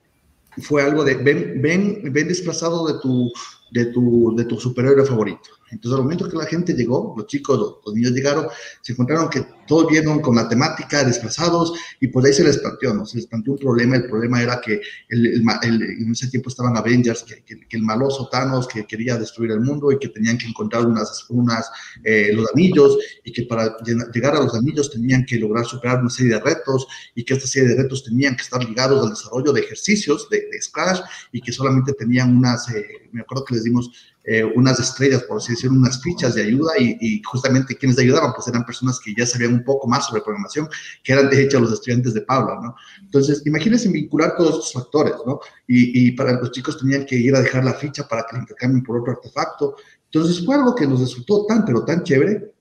[0.60, 3.32] fue algo de ven, ven, ven desplazado de tu,
[3.76, 5.50] de tu, de tu superhéroe favorito.
[5.70, 8.48] Entonces, al momento que la gente llegó, los chicos, los, niños llegaron,
[8.82, 12.94] se encontraron que todos vieron con la temática desplazados y pues ahí se les planteó,
[12.94, 13.06] ¿no?
[13.06, 13.96] Se les planteó un problema.
[13.96, 18.68] El problema era que el, en ese tiempo estaban Avengers, que, que, el maloso Thanos
[18.68, 21.70] que quería destruir el mundo y que tenían que encontrar unas, unas
[22.04, 23.76] eh, los anillos y que para
[24.14, 27.48] llegar a los anillos tenían que lograr superar una serie de retos y que esta
[27.48, 31.02] serie de retos tenían que estar ligados al desarrollo de ejercicios de, de Scratch
[31.32, 33.92] y que solamente tenían unas, eh, me acuerdo que les dimos
[34.24, 38.48] eh, unas estrellas, por así decirlo, unas fichas de ayuda y, justamente quienes ayudaban, pues
[38.48, 40.68] eran personas que ya sabían un poco más sobre programación,
[41.04, 42.76] que eran de hecho los estudiantes de Paula, ¿no?
[43.02, 45.40] Entonces, imagínense vincular todos estos factores, ¿no?
[45.68, 48.42] Y, y para los chicos tenían que ir a dejar la ficha para que la
[48.42, 49.76] intercambien por otro artefacto.
[50.06, 52.55] Entonces, fue algo que nos resultó tan, pero tan chévere,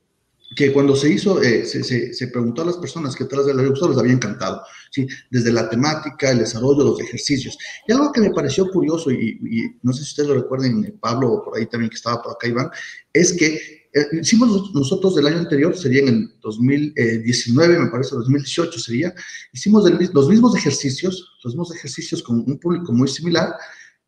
[0.55, 1.83] que cuando se hizo, eh, se,
[2.13, 5.07] se, preguntó a las personas que tal vez les gustó, les había encantado, ¿sí?
[5.31, 7.59] Desde la temática, el desarrollo, los ejercicios.
[7.87, 9.39] Y algo que me pareció curioso, y,
[9.83, 12.33] no sé si ustedes lo recuerden, eh, Pablo, o por ahí también que estaba por
[12.33, 12.71] acá, Iván,
[13.13, 18.79] es que eh, hicimos nosotros del año anterior, sería en el 2019, me parece, 2018
[18.79, 19.15] sería,
[19.53, 23.55] hicimos los mismos ejercicios, los mismos ejercicios con un público muy similar,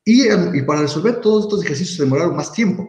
[0.05, 2.89] y, y para resolver todos estos ejercicios demoraron más tiempo.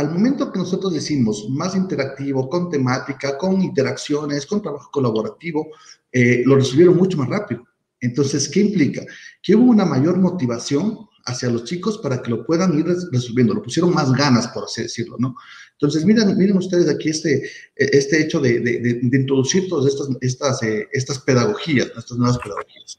[0.00, 5.68] Al momento que nosotros decimos más interactivo, con temática, con interacciones, con trabajo colaborativo,
[6.10, 7.66] eh, lo resolvieron mucho más rápido.
[8.00, 9.04] Entonces, ¿qué implica?
[9.42, 13.62] Que hubo una mayor motivación hacia los chicos para que lo puedan ir resolviendo, lo
[13.62, 15.34] pusieron más ganas, por así decirlo, ¿no?
[15.72, 17.42] Entonces, miren, miren ustedes aquí este,
[17.76, 22.98] este hecho de, de, introducir todas estas, estas, eh, estas pedagogías, estas nuevas pedagogías.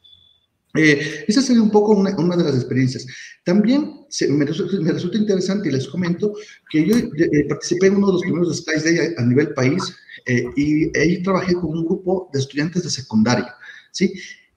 [0.74, 3.06] Eh, esa sería un poco una, una de las experiencias.
[3.44, 6.32] También me, resulta, interesante y les comento
[6.70, 9.82] que yo eh, participé en uno de los primeros Skies Day a, nivel país
[10.26, 13.54] eh, y ahí trabajé con un grupo de estudiantes de secundaria,
[13.90, 14.12] ¿sí?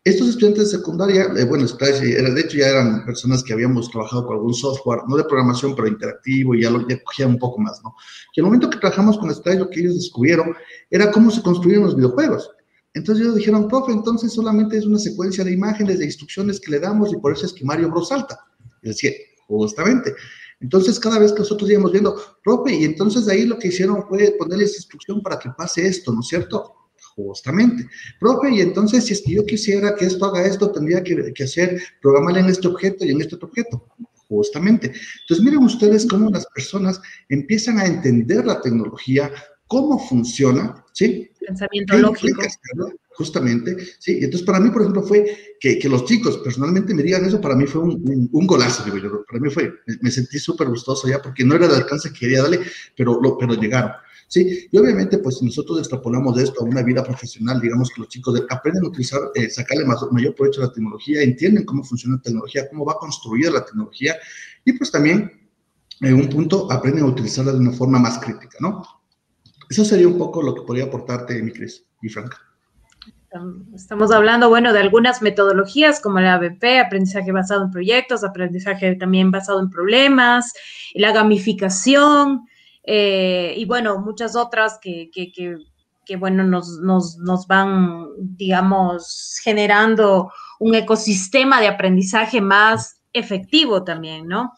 [0.06, 4.28] Estos estudiantes de secundaria, eh, bueno, era, de hecho ya eran personas que habíamos trabajado
[4.28, 7.60] con algún software, no de programación, pero interactivo, y ya lo ya cogían un poco
[7.60, 7.96] más, ¿no?
[8.36, 10.54] Y al momento que trabajamos con Skies, lo que ellos descubrieron
[10.92, 12.52] era cómo se construían los videojuegos.
[12.96, 16.80] Entonces ellos dijeron, profe, entonces solamente es una secuencia de imágenes, de instrucciones que le
[16.80, 18.40] damos y por eso es que Mario Bros salta.
[18.82, 19.12] Y decía,
[19.48, 20.16] justamente.
[20.62, 24.08] Entonces cada vez que nosotros íbamos viendo, profe, y entonces de ahí lo que hicieron
[24.08, 26.74] fue ponerles instrucción para que pase esto, ¿no es cierto?
[27.18, 27.86] Justamente.
[28.18, 31.44] Profe, y entonces si es que yo quisiera que esto haga esto, tendría que, que
[31.44, 33.86] hacer, programarle en este objeto y en este otro objeto.
[34.30, 34.94] Justamente.
[35.22, 39.32] Entonces miren ustedes cómo las personas empiezan a entender la tecnología,
[39.68, 41.30] cómo funciona, ¿sí?
[41.40, 42.42] Pensamiento lógico.
[43.18, 44.20] Justamente, sí.
[44.22, 47.56] Entonces, para mí, por ejemplo, fue que, que los chicos personalmente me digan eso, para
[47.56, 49.24] mí fue un, un, golazo, digo yo.
[49.26, 52.42] Para mí fue, me, sentí súper gustoso ya, porque no era el alcance que quería
[52.42, 52.60] darle,
[52.96, 53.92] pero, lo, pero llegaron.
[54.28, 58.02] Sí, y obviamente, pues si nosotros extrapolamos de esto a una vida profesional, digamos que
[58.02, 61.84] los chicos aprenden a utilizar, eh, sacarle más, mayor provecho a la tecnología, entienden cómo
[61.84, 64.18] funciona la tecnología, cómo va construida la tecnología,
[64.66, 65.32] y pues también,
[66.02, 68.84] en un punto, aprenden a utilizarla de una forma más crítica, ¿no?
[69.70, 72.38] Eso sería un poco lo que podría aportarte, mi Cris y Franca.
[73.76, 79.30] Estamos hablando, bueno, de algunas metodologías como la ABP, aprendizaje basado en proyectos, aprendizaje también
[79.30, 80.54] basado en problemas,
[80.94, 82.48] la gamificación,
[82.84, 85.34] eh, y bueno, muchas otras que, que,
[86.06, 94.28] que, bueno, nos, nos, nos, van, digamos, generando un ecosistema de aprendizaje más efectivo también,
[94.28, 94.54] ¿no?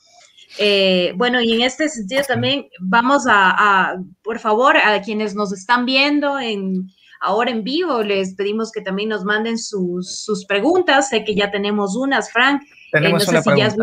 [0.57, 5.85] Eh, bueno, y en este sentido también vamos a, por favor, a quienes nos están
[5.85, 6.89] viendo en,
[7.21, 11.09] ahora en vivo, les pedimos que también nos manden sus, sus preguntas.
[11.09, 12.61] Sé que ya tenemos unas, Frank.
[12.63, 13.75] Eh, tenemos una pregunta.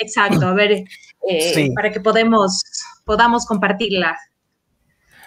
[0.00, 0.84] Exacto, a ver,
[1.74, 2.62] para que podemos,
[3.04, 4.16] podamos compartirla.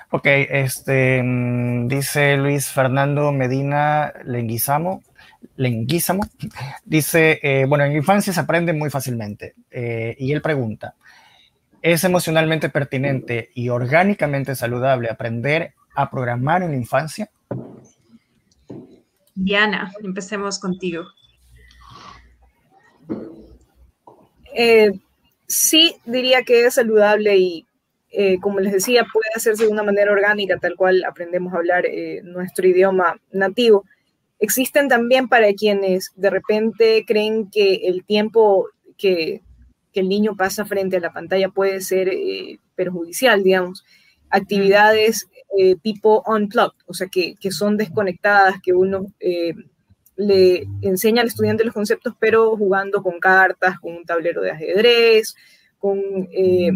[0.10, 5.04] Ok, este, mm, dice Luis Fernando Medina Lenguizamo,
[5.56, 6.24] Lenguizamo
[6.86, 9.56] dice, eh, bueno, en infancia se aprende muy fácilmente.
[9.72, 10.96] Eh, y él pregunta,
[11.82, 17.30] ¿es emocionalmente pertinente y orgánicamente saludable aprender a programar en la infancia?
[19.36, 21.06] Diana, empecemos contigo.
[24.56, 24.92] Eh,
[25.48, 27.68] sí, diría que es saludable y,
[28.12, 31.86] eh, como les decía, puede hacerse de una manera orgánica, tal cual aprendemos a hablar
[31.86, 33.86] eh, nuestro idioma nativo.
[34.40, 38.68] Existen también para quienes de repente creen que el tiempo
[38.98, 39.42] que,
[39.94, 42.12] que el niño pasa frente a la pantalla puede ser
[42.76, 43.84] perjudicial, digamos.
[44.30, 45.28] Actividades
[45.82, 49.08] tipo unplugged, o sea, que, que, son desconectadas, que uno
[50.18, 55.36] le enseña al estudiante los conceptos, pero jugando con cartas, con un tablero de ajedrez,
[55.78, 56.00] con
[56.32, 56.72] eh,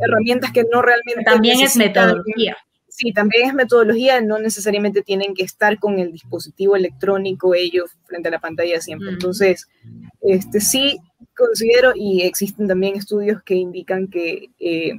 [0.00, 1.24] herramientas que no realmente...
[1.24, 2.56] También es metodología.
[2.96, 8.28] Sí, también es metodología, no necesariamente tienen que estar con el dispositivo electrónico ellos frente
[8.28, 9.10] a la pantalla siempre.
[9.10, 9.68] Entonces,
[10.22, 10.98] este, sí
[11.36, 14.92] considero, y existen también estudios que indican que eh,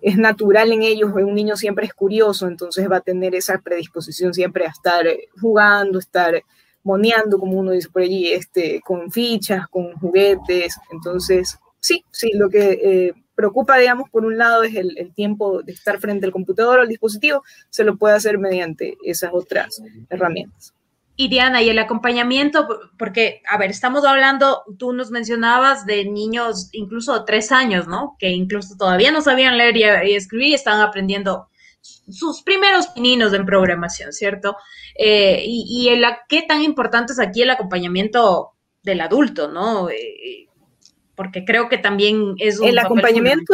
[0.00, 4.32] es natural en ellos, un niño siempre es curioso, entonces va a tener esa predisposición
[4.32, 5.04] siempre a estar
[5.38, 6.42] jugando, estar
[6.82, 10.78] moneando, como uno dice por allí, este, con fichas, con juguetes.
[10.90, 15.70] Entonces, sí, sí, lo que eh, preocupa, digamos, por un lado es el, tiempo de
[15.70, 19.80] estar frente al computador o al dispositivo, se lo puede hacer mediante esas otras
[20.10, 20.74] herramientas.
[21.14, 22.66] Y Diana, y el acompañamiento,
[22.98, 28.16] porque, a ver, estamos hablando, tú nos mencionabas de niños incluso de tres años, ¿no?
[28.18, 31.48] Que incluso todavía no sabían leer y, escribir y estaban aprendiendo
[31.80, 34.56] sus primeros pininos en programación, ¿cierto?
[34.98, 39.88] Eh, y, el, qué tan importante es aquí el acompañamiento del adulto, ¿no?
[39.90, 40.47] Eh,
[41.18, 42.68] porque creo que también es un...
[42.68, 43.52] El acompañamiento...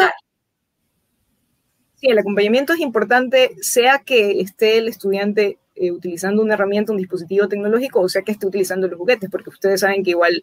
[1.94, 6.98] Sí, el acompañamiento es importante, sea que esté el estudiante eh, utilizando una herramienta, un
[6.98, 10.42] dispositivo tecnológico, o sea que esté utilizando los juguetes, porque ustedes saben que igual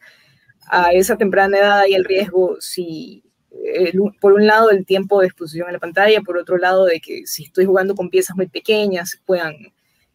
[0.66, 3.24] a esa temprana edad hay el riesgo si
[4.20, 7.28] por un lado el tiempo de exposición a la pantalla, por otro lado de que
[7.28, 9.58] si estoy jugando con piezas muy pequeñas puedan,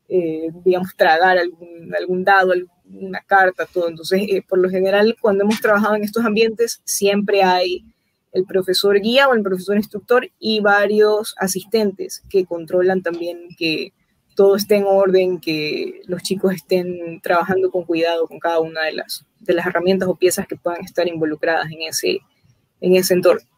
[0.08, 3.88] eh, digamos, tragar algún, algún dado, alguna carta, todo.
[3.88, 7.84] Entonces, eh, por lo general, cuando hemos trabajado en estos ambientes, siempre hay
[8.32, 13.92] el profesor guía o el profesor instructor y varios asistentes que controlan también que
[14.36, 18.92] todo esté en orden, que los chicos estén trabajando con cuidado con cada una de
[18.92, 22.18] las, de las herramientas o piezas que puedan estar involucradas en ese,
[22.80, 23.48] en ese entorno.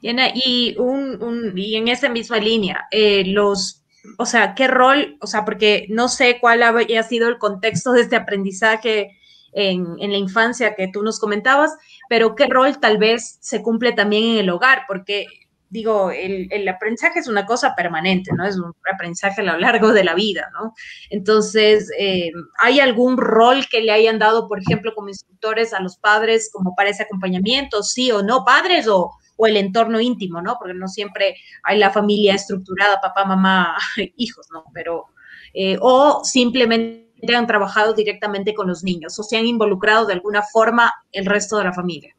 [0.00, 3.84] y, un, y en esa misma línea, eh, los,
[4.18, 5.16] o sea, ¿qué rol?
[5.20, 9.16] O sea, porque no sé cuál ha sido el contexto de este aprendizaje
[9.52, 11.74] en, en, la infancia que tú nos comentabas,
[12.08, 15.26] pero qué rol tal vez se cumple también en el hogar, porque
[15.68, 18.46] digo, el, aprendizaje es una cosa permanente, ¿no?
[18.46, 20.74] Es un aprendizaje a lo largo de la vida, ¿no?
[21.10, 22.30] Entonces, eh,
[22.60, 26.74] ¿hay algún rol que le hayan dado, por ejemplo, como instructores a los padres como
[26.74, 29.12] para ese acompañamiento, sí o no, padres o,
[29.44, 30.56] el entorno íntimo, ¿no?
[30.58, 33.76] Porque no siempre hay la familia estructurada, papá, mamá,
[34.16, 34.64] hijos, ¿no?
[34.72, 35.06] Pero,
[35.52, 40.42] eh, o simplemente han trabajado directamente con los niños o se han involucrado de alguna
[40.42, 42.14] forma el resto de la familia.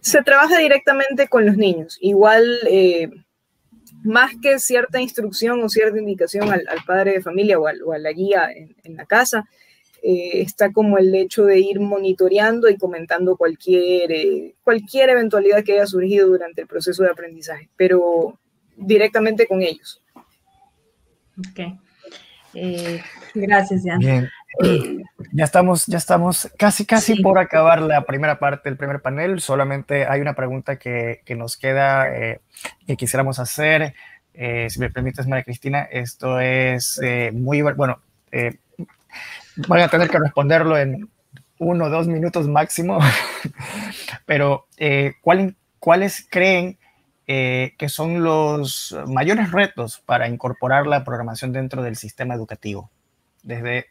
[0.00, 1.98] Se trabaja directamente con los niños.
[2.00, 3.10] Igual, eh,
[4.04, 8.48] más que cierta instrucción o cierta indicación al, padre de familia o, a la guía
[8.52, 9.48] en, la casa,
[10.02, 15.74] eh, está como el hecho de ir monitoreando y comentando cualquier, eh, cualquier eventualidad que
[15.74, 18.38] haya surgido durante el proceso de aprendizaje, pero
[18.76, 20.02] directamente con ellos.
[21.38, 21.78] Ok.
[22.54, 23.02] Eh,
[23.34, 24.28] gracias, Jan.
[25.32, 29.40] Ya estamos, ya estamos casi, casi por acabar la primera parte del primer panel.
[29.40, 32.40] Solamente hay una pregunta que, que nos queda eh,
[32.86, 33.94] que quisiéramos hacer.
[34.34, 38.00] Eh, si me permites, María Cristina, esto es eh, muy bueno.
[39.66, 41.10] Voy a tener que responderlo en
[41.58, 42.98] uno o dos minutos máximo,
[44.26, 44.66] pero
[45.22, 46.78] ¿cuál, ¿cuáles creen
[47.26, 52.90] que son los mayores retos para incorporar la programación dentro del sistema educativo?
[53.42, 53.86] Desde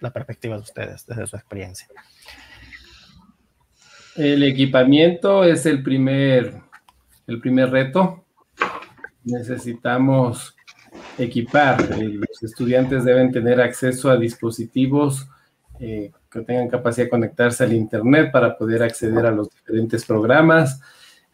[0.00, 1.86] la perspectiva de ustedes, desde su experiencia.
[4.16, 6.60] El equipamiento es el primer,
[7.26, 8.24] el primer reto.
[9.24, 10.56] Necesitamos
[11.24, 11.80] equipar.
[11.92, 15.28] Eh, los estudiantes deben tener acceso a dispositivos
[15.78, 20.80] eh, que tengan capacidad de conectarse al Internet para poder acceder a los diferentes programas.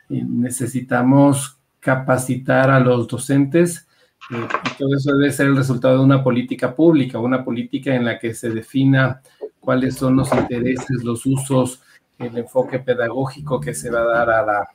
[0.08, 3.86] necesitamos capacitar a los docentes
[4.30, 8.18] y todo eso debe ser el resultado de una política pública, una política en la
[8.18, 9.20] que se defina
[9.60, 11.82] cuáles son los intereses, los usos,
[12.18, 14.68] el enfoque pedagógico que se va a dar a la,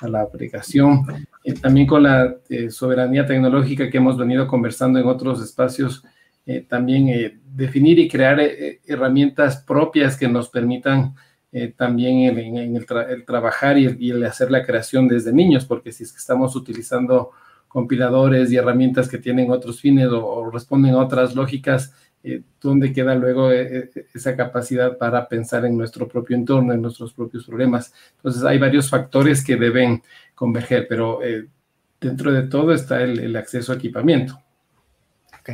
[0.00, 1.04] a la aplicación.
[1.44, 6.04] Eh, también con la eh, soberanía tecnológica que hemos venido conversando en otros espacios,
[6.46, 8.40] eh, también definir y crear
[8.86, 11.14] herramientas propias que nos permitan
[11.76, 17.32] también en, el, trabajar y, el hacer la creación desde niños, porque si estamos utilizando
[17.72, 23.14] compiladores y herramientas que tienen otros fines o, responden a otras lógicas, eh, ¿dónde queda
[23.14, 27.92] luego eh, eh, esa capacidad para pensar en nuestro propio entorno, en nuestros propios problemas?
[28.16, 30.02] Entonces, hay varios factores que deben
[30.42, 31.20] converger, pero
[32.00, 34.42] dentro de todo está el, acceso a equipamiento.
[35.38, 35.50] Ok.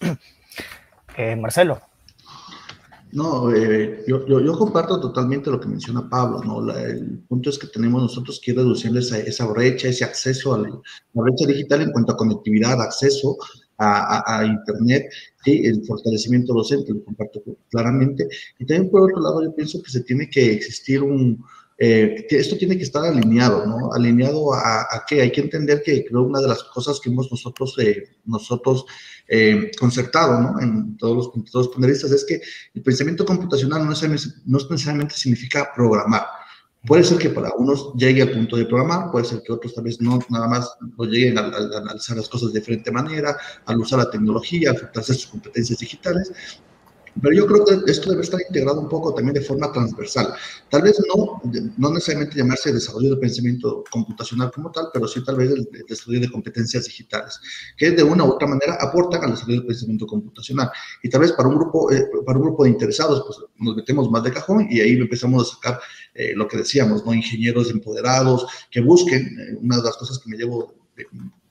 [1.38, 1.80] Marcelo.
[3.12, 6.74] No, eh, yo, yo, comparto totalmente lo que menciona Pablo, ¿no?
[6.74, 10.70] el punto es que tenemos nosotros que reducir esa, esa brecha, ese acceso a la,
[11.12, 13.36] brecha digital en cuanto a conectividad, acceso
[13.76, 15.04] a, a, Internet,
[15.44, 15.62] ¿sí?
[15.66, 18.26] el fortalecimiento docente, lo comparto claramente.
[18.58, 21.44] Y también por otro lado, yo pienso que se tiene que existir un,
[21.84, 23.92] eh, esto tiene que estar alineado, ¿no?
[23.92, 25.20] Alineado a, a qué?
[25.20, 28.84] Hay que entender que creo una de las cosas que hemos nosotros, eh, nosotros
[29.26, 30.60] eh, concertado, ¿no?
[30.60, 32.40] En todos los, todos los panelistas, es que
[32.74, 36.24] el pensamiento computacional no necesariamente, significa programar.
[36.86, 39.82] Puede ser que para unos llegue al punto de programar, puede ser que otros tal
[39.82, 43.80] vez no nada más lo lleguen a, a analizar las cosas de diferente manera, al
[43.80, 46.30] usar la tecnología, a fortalecer sus competencias digitales,
[47.20, 50.32] pero yo creo que esto debe estar integrado un poco también de forma transversal.
[50.70, 51.42] Tal vez no,
[51.76, 56.20] no necesariamente llamarse desarrollo de pensamiento computacional como tal, pero sí tal vez el, desarrollo
[56.20, 57.38] de competencias digitales,
[57.76, 60.70] que de una u otra manera aportan al desarrollo del pensamiento computacional.
[61.02, 64.10] Y tal vez para un grupo, eh, para un grupo de interesados, pues nos metemos
[64.10, 65.80] más de cajón y ahí empezamos a sacar
[66.14, 67.12] eh, lo que decíamos, ¿no?
[67.12, 70.74] Ingenieros empoderados que busquen, eh, una de las cosas que me llevo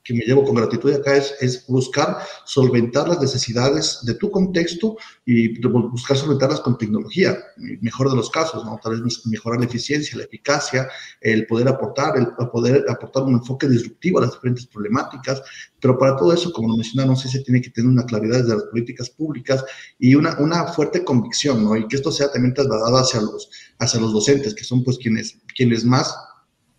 [0.03, 4.97] que me llevo con gratitud acá es, es buscar solventar las necesidades de tu contexto
[5.25, 7.37] y buscar solventarlas con tecnología,
[7.81, 8.79] mejor de los casos, ¿no?
[8.81, 10.89] Tal vez mejorar la eficiencia, la eficacia,
[11.21, 15.41] el poder aportar, el poder aportar un enfoque disruptivo a las diferentes problemáticas,
[15.79, 18.55] pero para todo eso, como lo mencionaron, sí se tiene que tener una claridad desde
[18.55, 19.63] las políticas públicas
[19.99, 21.75] y una, una fuerte convicción, ¿no?
[21.75, 23.49] Y que esto sea también trasladado hacia los,
[23.79, 26.15] hacia los docentes, que son pues quienes, quienes más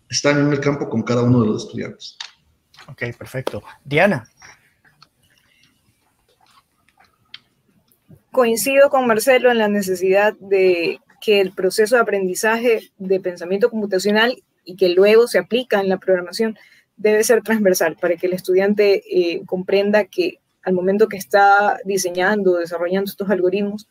[0.09, 2.17] están en el campo con cada uno de los estudiantes.
[2.89, 3.63] Ok, perfecto.
[3.83, 4.27] Diana.
[8.31, 14.43] Coincido con Marcelo en la necesidad de que el proceso de aprendizaje de pensamiento computacional
[14.65, 16.57] y que luego se aplica en la programación
[16.97, 22.55] debe ser transversal para que el estudiante eh, comprenda que al momento que está diseñando,
[22.55, 23.87] desarrollando estos algoritmos,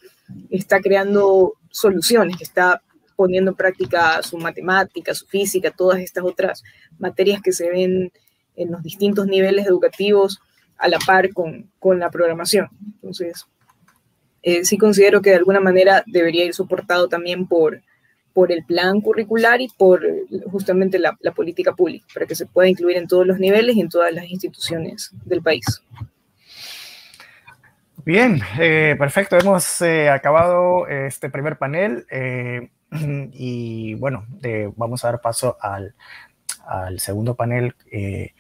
[0.51, 2.83] está creando soluciones, está
[3.17, 6.63] poniendo en práctica su matemática, su física, todas estas otras
[6.99, 8.13] materias que se ven
[8.57, 10.41] en los distintos niveles educativos
[10.79, 12.69] a la par con, con la programación.
[12.95, 13.47] Entonces,
[14.43, 17.81] eh, sí considero que de alguna manera debería ir soportado también por,
[18.33, 20.05] por el plan curricular y por
[20.51, 23.89] justamente la, política pública, para que se pueda incluir en todos los niveles y en
[23.89, 25.65] todas las instituciones del país.
[28.05, 29.39] Bien, eh, perfecto.
[29.39, 32.05] Hemos eh, acabado este primer panel
[33.33, 34.27] y bueno,
[34.75, 35.95] vamos a dar paso al
[36.67, 38.35] al segundo panel eh,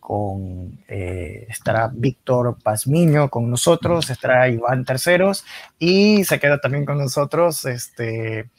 [0.00, 5.44] con, eh, estará Víctor Pazmiño con nosotros, estará Iván Terceros
[5.78, 8.50] y se queda también con nosotros este,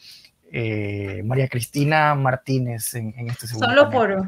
[0.51, 4.28] eh, María Cristina Martínez en, este segundo Solo por,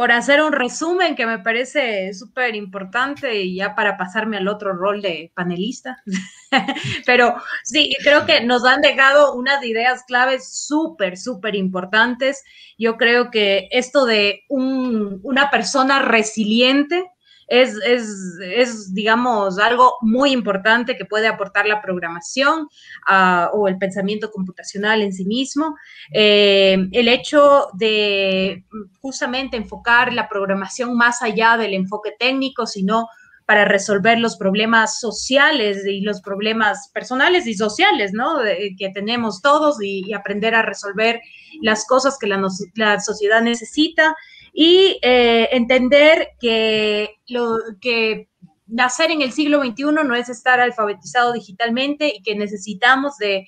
[0.00, 4.72] por hacer un resumen que me parece súper importante y ya para pasarme al otro
[4.72, 6.02] rol de panelista.
[7.04, 7.34] Pero
[7.64, 12.42] sí, creo que nos han dejado unas ideas claves súper, súper importantes.
[12.78, 17.04] Yo creo que esto de una persona resiliente,
[17.50, 22.68] es, es, digamos, algo muy importante que puede aportar la programación
[23.08, 25.76] ah, o el pensamiento computacional en sí mismo.
[26.12, 28.64] Eh, el hecho de
[29.00, 33.08] justamente enfocar la programación más allá del enfoque técnico, sino
[33.46, 38.38] para resolver los problemas sociales y los problemas personales y sociales, ¿no?
[38.78, 41.20] que tenemos todos y, aprender a resolver
[41.60, 42.40] las cosas que la,
[42.76, 44.14] la sociedad necesita
[44.52, 48.28] y eh, entender que, lo, que
[48.66, 53.46] nacer en el siglo XXI no es estar alfabetizado digitalmente y que necesitamos de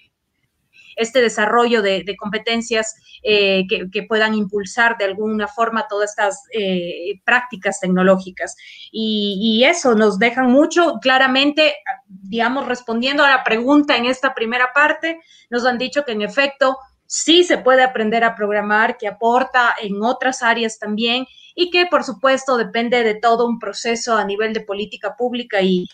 [0.97, 7.81] este desarrollo de, competencias eh, que, puedan impulsar de alguna forma todas estas eh, prácticas
[7.81, 8.57] tecnológicas.
[8.91, 11.77] Y, y, eso nos deja mucho claramente,
[12.07, 16.77] digamos, respondiendo a la pregunta en esta primera parte, nos han dicho que en efecto
[17.13, 22.05] sí se puede aprender a programar, que aporta en otras áreas también y que por
[22.05, 25.87] supuesto depende de todo un proceso a nivel de política pública y,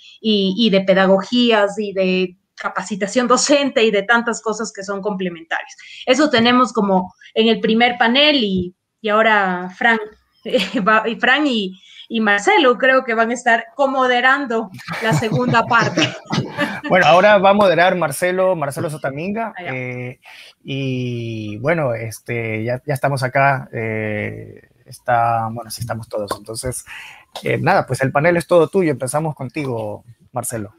[0.70, 5.76] de pedagogías y de capacitación docente y de tantas cosas que son complementarias.
[6.06, 8.76] Eso tenemos como en el primer panel y,
[9.10, 9.98] ahora Fran,
[11.20, 11.72] Fran y,
[12.08, 14.70] y Marcelo creo que van a estar comoderando
[15.02, 16.08] la segunda parte.
[16.88, 19.52] Bueno, ahora va a moderar Marcelo, Marcelo Sotaminga.
[19.58, 20.20] Eh,
[20.64, 23.68] y bueno, este, ya, ya estamos acá.
[23.72, 26.30] Eh, está, bueno, sí estamos todos.
[26.38, 26.86] Entonces,
[27.42, 28.90] eh, nada, pues el panel es todo tuyo.
[28.90, 30.72] Empezamos contigo, Marcelo.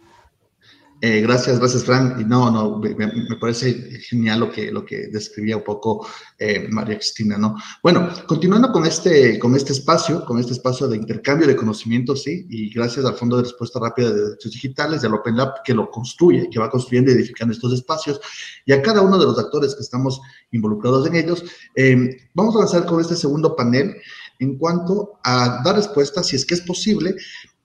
[1.01, 2.19] Eh, gracias, gracias, Frank.
[2.19, 6.05] Y no, no, me, parece genial lo que, lo que describía un poco
[6.37, 7.55] eh, María Cristina, ¿no?
[7.81, 12.45] Bueno, continuando con este, con este espacio, con este espacio de intercambio de conocimientos, sí,
[12.49, 15.89] y gracias al Fondo de Respuesta Rápida de Derechos Digitales, al Open Lab, que lo
[15.89, 18.19] construye, que va construyendo y edificando estos espacios,
[18.65, 20.19] y a cada uno de los actores que estamos
[20.51, 21.45] involucrados en ellos,
[21.75, 23.95] eh, vamos a avanzar con este segundo panel
[24.39, 27.15] en cuanto a dar respuesta, si es que es posible,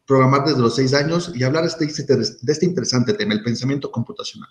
[0.06, 3.90] programar desde los seis años y hablar de este, de este interesante tema, el pensamiento
[3.90, 4.48] computacional.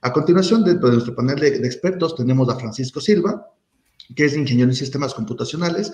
[0.00, 3.46] A continuación, dentro de nuestro panel de expertos, tenemos a Francisco Silva,
[4.14, 5.92] que es ingeniero en sistemas computacionales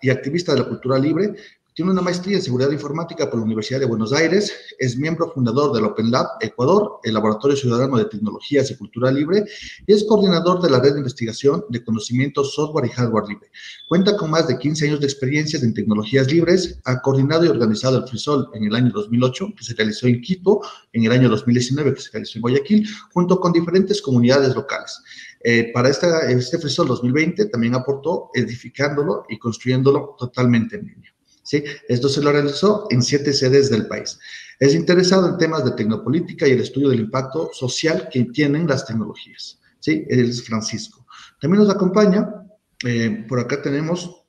[0.00, 1.34] y activista de la cultura libre,
[1.74, 5.72] tiene una maestría en seguridad informática por la Universidad de Buenos Aires, es miembro fundador
[5.72, 9.44] del Open Lab Ecuador, el Laboratorio Ciudadano de Tecnologías y Cultura Libre,
[9.86, 13.50] y es coordinador de la red de investigación de conocimiento software y hardware libre.
[13.88, 17.96] Cuenta con más de 15 años de experiencia en tecnologías libres, ha coordinado y organizado
[17.98, 20.60] el FreeSol en el año 2008, que se realizó en Quito,
[20.92, 25.00] en el año 2019, que se realizó en Guayaquil, junto con diferentes comunidades locales.
[25.42, 31.11] Eh, para esta, este FreeSol 2020 también aportó edificándolo y construyéndolo totalmente en línea.
[31.42, 31.64] ¿Sí?
[31.88, 34.18] Esto se lo realizó en siete sedes del país.
[34.58, 38.86] Es interesado en temas de tecnopolítica y el estudio del impacto social que tienen las
[38.86, 39.58] tecnologías.
[39.80, 40.04] ¿sí?
[40.08, 41.06] es Francisco.
[41.40, 42.46] También nos acompaña,
[42.84, 44.21] eh, por acá tenemos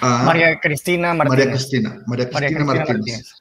[0.00, 1.38] a María Cristina Martínez.
[1.38, 3.32] María Cristina, María Cristina, Martínez.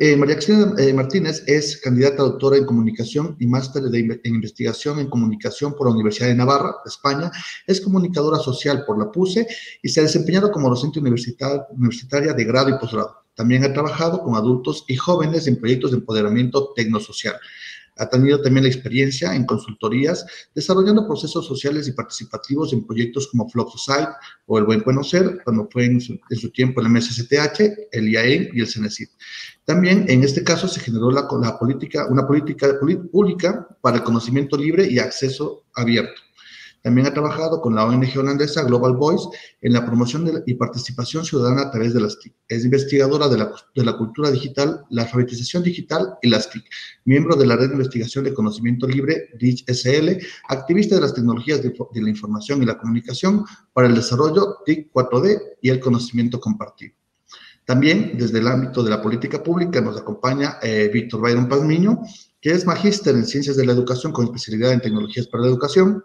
[0.00, 5.08] Eh, María Cristina eh, Martínez es candidata doctora en comunicación y máster en investigación en
[5.08, 7.30] comunicación por la Universidad de Navarra, España.
[7.66, 9.46] Es comunicadora social por la PUSE
[9.82, 13.22] y se ha desempeñado como docente universitaria de grado y posgrado.
[13.34, 17.36] También ha trabajado con adultos y jóvenes en proyectos de empoderamiento tecnosocial.
[17.98, 20.24] Ha tenido también la experiencia en consultorías,
[20.54, 24.08] desarrollando procesos sociales y participativos en proyectos como Floxosite
[24.46, 26.18] o El Buen Conocer, cuando fue en su,
[26.52, 27.60] tiempo el MSCTH,
[27.92, 29.08] el IAE y el CENESID.
[29.64, 32.78] También en este caso se generó la, la política, una política
[33.12, 36.27] pública para el conocimiento libre y acceso abierto.
[36.88, 39.28] También ha trabajado con la ONG holandesa Global Voice
[39.60, 42.32] en la promoción y participación ciudadana a través de las TIC.
[42.48, 46.64] Es investigadora de la, de la cultura digital, la alfabetización digital y las TIC,
[47.04, 50.16] miembro de la Red de Investigación de Conocimiento Libre, DICH SL,
[50.48, 53.44] activista de las tecnologías de, la información y la comunicación
[53.74, 56.94] para el desarrollo TIC 4D y el conocimiento compartido.
[57.66, 62.00] También desde el ámbito de la política pública nos acompaña eh, Víctor Byron Pazmiño,
[62.40, 66.02] que es magíster en Ciencias de la Educación con especialidad en Tecnologías para la Educación,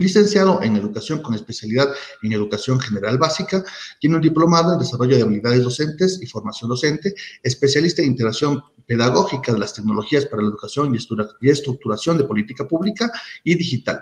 [0.00, 1.90] Licenciado en Educación con especialidad
[2.22, 3.62] en Educación General Básica,
[4.00, 9.52] tiene un diplomado en Desarrollo de Habilidades Docentes y Formación Docente, especialista en Integración Pedagógica
[9.52, 10.96] de las Tecnologías para la Educación
[11.40, 13.12] y Estructuración de Política Pública
[13.44, 14.00] y Digital.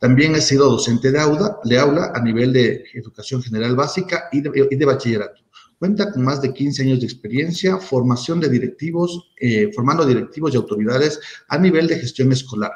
[0.00, 4.40] También ha sido docente de aula, de aula a nivel de Educación General Básica y
[4.40, 5.42] de, Bachillerato.
[5.78, 10.56] Cuenta con más de 15 años de experiencia, formación de directivos, eh, formando directivos y
[10.56, 12.72] autoridades a nivel de gestión escolar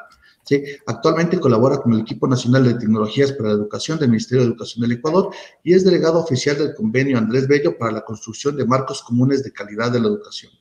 [0.85, 4.81] Actualmente colabora con el Equipo Nacional de Tecnologías para la Educación del Ministerio de Educación
[4.81, 9.01] del Ecuador y es delegado oficial del convenio Andrés Bello para la construcción de marcos
[9.01, 10.51] comunes de calidad de la educación.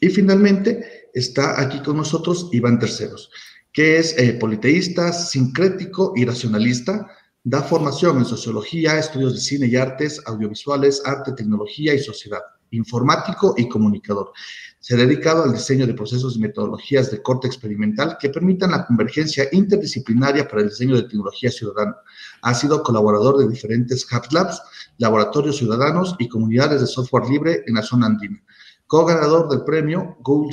[0.00, 3.30] Y finalmente está aquí con nosotros Iván Terceros,
[3.72, 7.06] que es eh, politeísta, sincrético y racionalista,
[7.44, 12.40] da formación en sociología, estudios de cine y artes, audiovisuales, arte, tecnología y sociedad,
[12.70, 14.32] informático y comunicador.
[14.82, 18.84] Se ha dedicado al diseño de procesos y metodologías de corte experimental que permitan la
[18.84, 21.98] convergencia interdisciplinaria para el diseño de tecnología ciudadana.
[22.42, 24.60] Ha sido colaborador de diferentes Hub Labs,
[24.98, 28.42] laboratorios ciudadanos y comunidades de software libre en la zona andina
[28.92, 30.52] co-ganador del premio Google,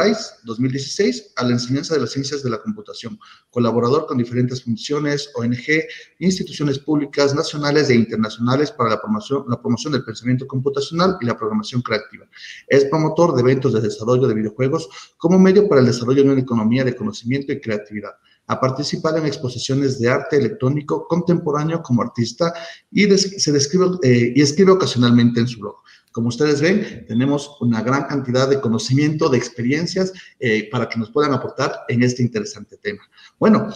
[0.00, 3.18] Rise 2016 a la enseñanza de las ciencias de la computación,
[3.50, 5.88] colaborador con diferentes funciones, ONG,
[6.20, 11.36] instituciones públicas, nacionales e internacionales para la promoción, la promoción del pensamiento computacional y la
[11.36, 12.26] programación creativa.
[12.68, 16.40] Es promotor de eventos de desarrollo de videojuegos como medio para el desarrollo de una
[16.40, 18.12] economía de conocimiento y creatividad.
[18.46, 22.54] Ha participado en exposiciones de arte electrónico contemporáneo como artista
[22.92, 25.83] y, se describe, eh, y escribe ocasionalmente en su blog.
[26.14, 31.10] Como ustedes ven, tenemos una gran cantidad de conocimiento, de experiencias eh, para que nos
[31.10, 33.02] puedan aportar en este interesante tema.
[33.36, 33.68] Bueno,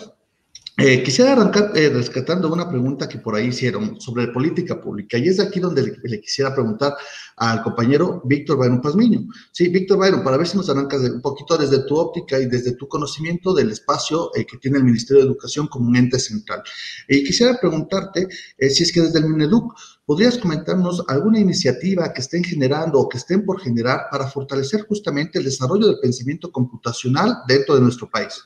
[0.77, 5.27] eh, quisiera arrancar eh, rescatando una pregunta que por ahí hicieron sobre política pública y
[5.27, 6.95] es aquí donde le, quisiera preguntar
[7.39, 9.27] al compañero Víctor Byron Pazmiño.
[9.51, 12.77] Sí, Víctor Byron, para ver si nos arrancas un poquito desde tu óptica y desde
[12.77, 16.63] tu conocimiento del espacio que tiene el Ministerio de Educación como un ente central.
[17.09, 18.29] Y quisiera preguntarte
[18.61, 19.75] si es que desde el Mineduc
[20.09, 25.39] ¿Podrías comentarnos alguna iniciativa que estén generando o que estén por generar para fortalecer justamente
[25.39, 28.43] el desarrollo del pensamiento computacional dentro de nuestro país?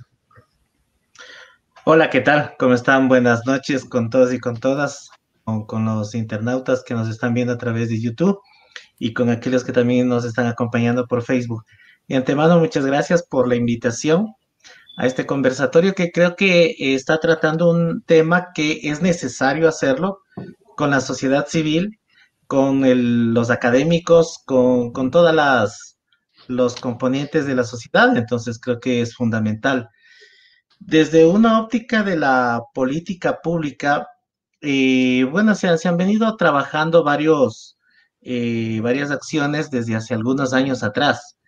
[1.85, 2.57] Hola, ¿qué tal?
[2.59, 3.07] ¿Cómo están?
[3.07, 5.11] Buenas noches con todos y con todas,
[5.45, 8.41] con, los internautas que nos están viendo a través de YouTube
[8.99, 11.65] y con aquellos que también nos están acompañando por Facebook.
[12.09, 14.35] Y antemano, muchas gracias por la invitación
[14.97, 20.23] a este conversatorio que creo que está tratando un tema que es necesario hacerlo
[20.77, 22.01] con la sociedad civil,
[22.47, 22.83] con
[23.35, 25.93] los académicos, con, con todas las
[26.49, 28.17] los componentes de la sociedad.
[28.17, 29.89] Entonces creo que es fundamental.
[30.79, 34.09] Desde una óptica de la política pública,
[34.61, 37.79] eh, bueno, se, se, han venido trabajando varios,
[38.21, 41.39] eh, varias acciones desde hace algunos años atrás.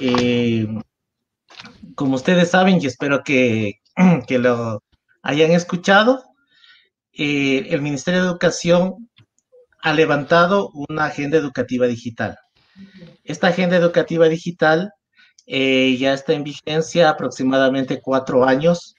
[0.00, 0.66] Eh,
[1.94, 3.80] como ustedes saben, y espero que,
[4.26, 4.82] que lo
[5.22, 6.22] hayan escuchado,
[7.16, 9.08] eh, el Ministerio de Educación
[9.80, 12.38] ha levantado una agenda educativa digital.
[13.24, 14.92] Esta agenda educativa digital
[15.46, 18.94] eh, ya está en vigencia aproximadamente cuatro años,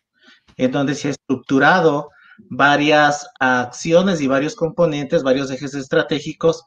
[0.56, 2.10] en donde se ha estructurado
[2.50, 6.64] varias acciones y varios componentes, varios ejes estratégicos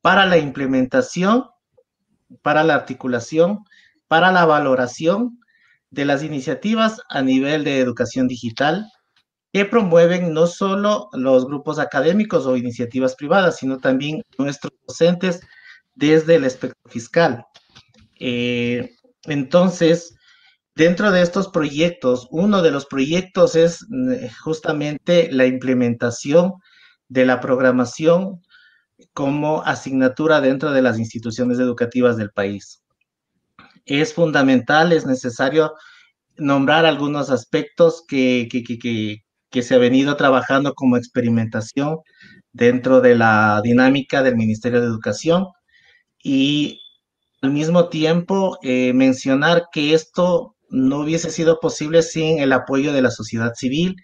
[0.00, 1.44] para la implementación,
[2.42, 3.64] para la articulación,
[4.08, 5.38] para la valoración
[5.90, 8.86] de las iniciativas a nivel de educación digital
[9.54, 15.42] que promueven no solo los grupos académicos o iniciativas privadas, sino también nuestros docentes
[15.94, 17.46] desde el espectro fiscal.
[18.18, 20.16] Eh, entonces,
[20.74, 26.54] dentro de estos proyectos, uno de los proyectos es eh, justamente la implementación
[27.06, 28.42] de la programación
[29.12, 32.82] como asignatura dentro de las instituciones educativas del país.
[33.84, 35.74] Es fundamental, es necesario
[36.36, 38.48] nombrar algunos aspectos que,
[39.54, 41.98] que se ha venido trabajando como experimentación
[42.52, 45.46] dentro de la dinámica del Ministerio de Educación.
[46.20, 46.80] Y
[47.40, 53.02] al mismo tiempo eh, mencionar que esto no hubiese sido posible sin el apoyo de
[53.02, 53.94] la sociedad civil,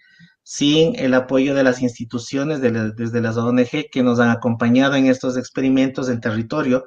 [0.41, 5.35] sin el apoyo de las instituciones, desde las ONG que nos han acompañado en estos
[5.35, 6.85] experimentos en territorio,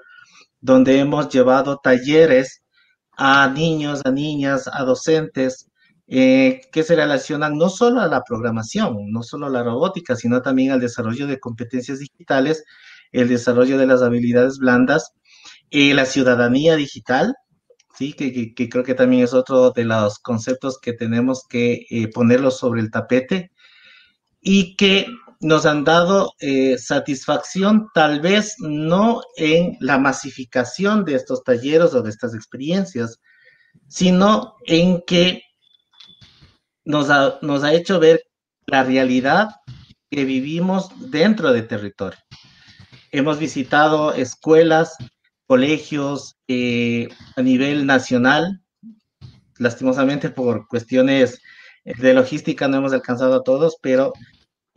[0.62, 2.62] donde hemos llevado talleres
[3.18, 5.70] a niños, a niñas, a docentes,
[6.06, 10.42] eh, que se relacionan no solo a la programación, no solo a la robótica, sino
[10.42, 12.64] también al desarrollo de competencias digitales,
[13.12, 15.14] el desarrollo de las habilidades blandas,
[15.70, 17.34] eh, la ciudadanía digital,
[17.96, 18.12] ¿sí?
[18.12, 22.82] Que, creo que también es otro de los conceptos que tenemos que eh, ponerlos sobre
[22.82, 23.50] el tapete
[24.42, 25.06] y que
[25.40, 26.32] nos han dado
[26.78, 33.20] satisfacción, tal vez no en la masificación de estos talleres o de estas experiencias,
[33.88, 35.42] sino en que
[36.84, 38.24] nos ha, hecho ver
[38.66, 39.48] la realidad
[40.10, 42.18] que vivimos dentro de territorio.
[43.10, 44.96] Hemos visitado escuelas,
[45.46, 48.60] colegios eh, a nivel nacional.
[49.58, 51.40] Lastimosamente por cuestiones
[51.84, 54.12] de logística no hemos alcanzado a todos, pero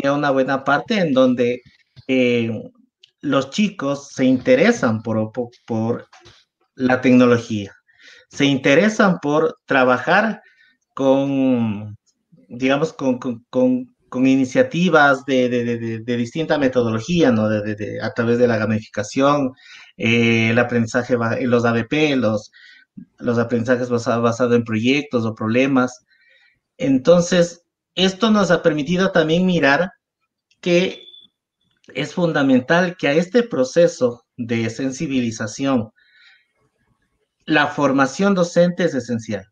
[0.01, 1.61] hay una buena parte en donde
[2.07, 2.51] eh,
[3.21, 5.31] los chicos se interesan por,
[5.65, 6.07] por
[6.75, 7.73] la tecnología,
[8.29, 10.41] se interesan por trabajar
[10.93, 11.96] con,
[12.47, 13.19] digamos, con,
[14.13, 17.45] iniciativas de, distinta metodología, ¿no?
[17.45, 19.53] a través de la gamificación,
[19.97, 22.51] eh, el aprendizaje, los ABP, los,
[23.19, 26.05] los aprendizajes basados en proyectos o problemas.
[26.77, 27.63] Entonces,
[27.95, 29.91] esto nos ha permitido también mirar
[30.61, 31.03] que
[31.93, 35.91] es fundamental que a este proceso de sensibilización,
[37.45, 39.45] la formación docente es esencial,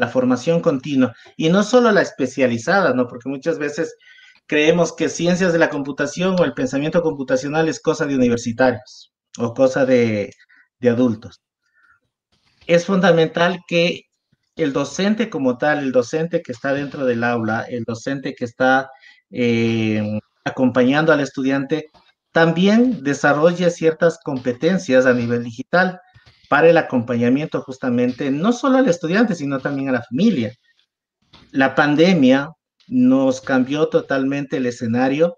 [0.00, 3.06] la formación continua, y no solo la especializada, ¿no?
[3.06, 3.94] Porque muchas veces
[4.46, 9.52] creemos que ciencias de la computación o el pensamiento computacional es cosa de universitarios o
[9.52, 10.32] cosa de,
[10.82, 11.42] adultos.
[12.66, 14.04] Es fundamental que
[14.56, 18.88] el docente como tal, el docente que está dentro del aula, el docente que está
[19.30, 21.90] eh, acompañando al estudiante,
[22.32, 26.00] también desarrolle ciertas competencias a nivel digital
[26.50, 30.52] para el acompañamiento justamente, no solo al estudiante, sino también a la familia.
[31.52, 32.50] La pandemia
[32.88, 35.36] nos cambió totalmente el escenario,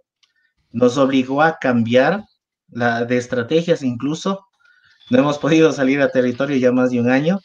[0.71, 2.25] nos obligó a cambiar
[2.71, 4.47] la, de estrategias incluso.
[5.11, 7.41] No hemos podido salir a territorio ya más de un año,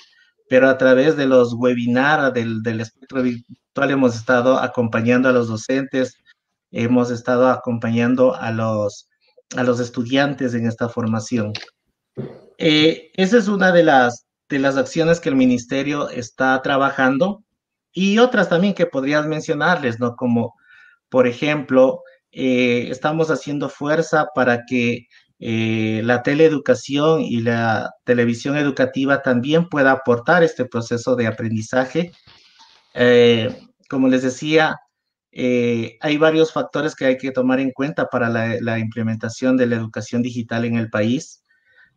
[0.50, 5.50] pero a través de los webinars del, del espectro virtual hemos estado acompañando a los
[5.50, 6.16] docentes,
[6.72, 9.10] hemos estado acompañando a los,
[9.58, 11.52] a los estudiantes en esta formación.
[12.58, 17.44] Eh, esa es una de las, de las acciones que el ministerio está trabajando
[17.94, 20.16] y otras también que podrías mencionarles, ¿no?
[20.16, 20.56] Como,
[21.10, 22.02] por ejemplo,
[22.32, 25.08] eh, estamos haciendo fuerza para que
[25.40, 32.12] eh, la teleeducación y la televisión educativa también pueda aportar este proceso de aprendizaje.
[33.90, 34.78] como les decía,
[36.02, 40.22] hay varios factores que hay que tomar en cuenta para la, implementación de la educación
[40.22, 41.44] digital en el país.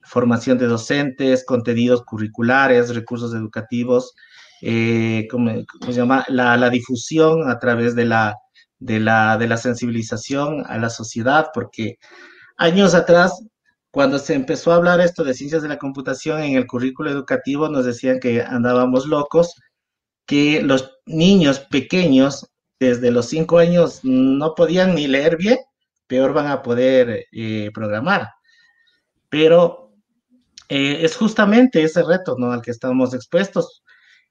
[0.03, 4.15] Formación de docentes, contenidos curriculares, recursos educativos,
[4.63, 5.51] eh, ¿cómo,
[5.87, 6.25] se llama?
[6.29, 8.37] La, difusión a través de la,
[8.79, 11.97] de, la, de la sensibilización a la sociedad, porque
[12.57, 13.43] años atrás,
[13.91, 17.69] cuando se empezó a hablar esto de ciencias de la computación en el currículo educativo,
[17.69, 19.55] nos decían que andábamos locos,
[20.27, 22.47] que los niños pequeños
[22.79, 25.59] desde los cinco años no podían ni leer bien,
[26.07, 28.29] peor van a poder eh, programar.
[29.29, 29.90] Pero
[30.71, 32.53] eh, es justamente ese reto ¿no?
[32.53, 33.83] al que estamos expuestos.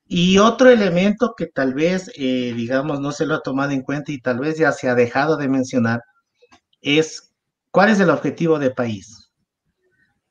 [0.05, 4.11] Y otro elemento que tal vez, eh, digamos, no se lo ha tomado en cuenta
[4.13, 6.01] y tal vez ya se ha dejado de mencionar,
[6.81, 7.33] es
[7.71, 9.31] cuál es el objetivo de país,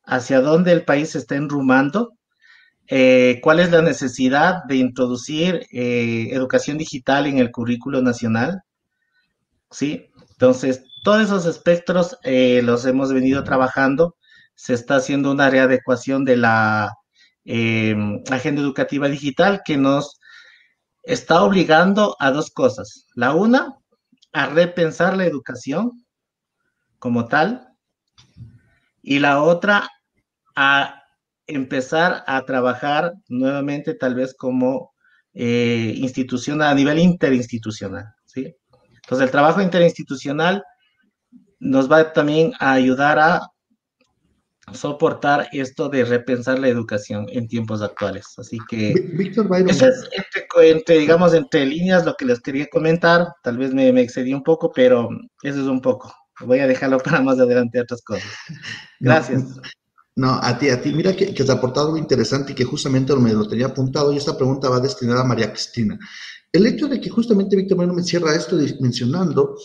[0.05, 2.14] hacia dónde el país se está enrumando
[2.89, 8.62] eh, cuál es la necesidad de introducir educación digital en el currículo nacional.
[9.70, 10.10] ¿Sí?
[10.32, 14.16] Entonces, todos esos espectros los hemos venido trabajando.
[14.59, 16.93] Se está haciendo una readecuación de la
[18.28, 20.18] agenda educativa digital que nos
[21.05, 23.06] está obligando a dos cosas.
[23.14, 23.76] La una,
[24.32, 26.05] a repensar la educación
[26.98, 27.68] como tal.
[29.01, 29.89] Y la otra,
[30.56, 31.05] a
[31.47, 34.93] empezar a trabajar nuevamente tal vez como
[35.35, 38.56] eh, institucional, a nivel interinstitucional, ¿sí?
[38.97, 40.64] Entonces el trabajo interinstitucional
[41.60, 43.52] nos va también a ayudar a
[44.72, 48.26] soportar esto de repensar la educación en tiempos actuales.
[48.36, 50.08] Así que Víctor eso es
[50.62, 53.28] entre, digamos, entre líneas lo que les quería comentar.
[53.42, 55.08] Tal vez me, me, excedí un poco, pero
[55.42, 56.12] eso es un poco.
[56.40, 58.30] Voy a dejarlo para más adelante otras cosas.
[59.00, 59.44] Gracias.
[60.16, 63.14] No, a ti, a ti, mira que, que has aportado algo interesante y que justamente
[63.14, 65.96] me lo tenía apuntado y esta pregunta va destinada a María Cristina.
[66.52, 69.56] El hecho de que justamente Víctor Bueno me cierra esto mencionando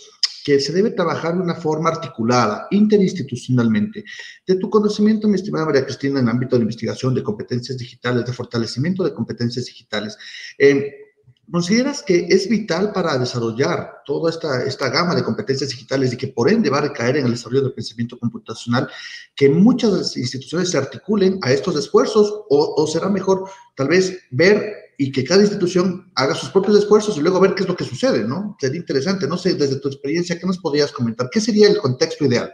[0.43, 4.03] que se debe trabajar de una forma articulada, interinstitucionalmente.
[4.45, 8.25] De tu conocimiento, mi estimada María Cristina, en el ámbito de investigación de competencias digitales,
[8.25, 10.17] de fortalecimiento de competencias digitales,
[10.57, 11.03] eh,
[11.51, 16.29] ¿Consideras que es vital para desarrollar toda esta, esta gama de competencias digitales y que
[16.29, 18.89] por ende va a recaer en el desarrollo del pensamiento computacional,
[19.35, 23.43] que muchas instituciones se articulen a estos esfuerzos o, será mejor
[23.75, 24.73] tal vez ver
[25.03, 27.83] y que cada institución haga sus propios esfuerzos y luego ver qué es lo que
[27.83, 28.55] sucede, ¿no?
[28.57, 31.29] Sería interesante, no sé, desde tu experiencia, ¿qué nos podrías comentar?
[31.29, 32.53] ¿Qué sería el contexto ideal?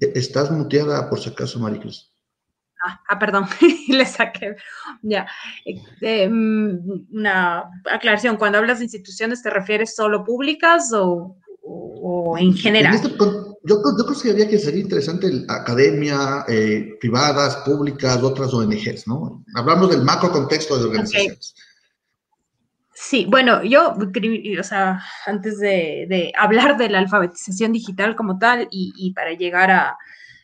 [0.00, 2.14] E, estás muteada por si acaso, Maricruz.
[2.86, 3.46] Ah, ah, perdón,
[3.88, 4.54] le saqué.
[5.02, 5.26] Ya.
[6.00, 11.36] Eh, mm, una aclaración, cuando hablas de instituciones, ¿te refieres solo públicas o,
[12.38, 12.94] en general?
[12.94, 13.08] Este
[13.62, 19.44] yo, yo, que sería interesante academia, eh, privadas, públicas, otras ONGs, ¿no?
[19.54, 21.54] Hablamos del macro contexto de organizaciones.
[22.92, 23.96] Sí, bueno, yo,
[24.58, 29.96] o sea, antes de, hablar de la alfabetización digital como tal y para llegar a,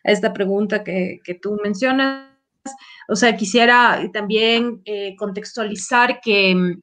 [0.07, 2.31] esta pregunta que, tú mencionas,
[3.09, 6.77] O sea, quisiera también eh, contextualizar que,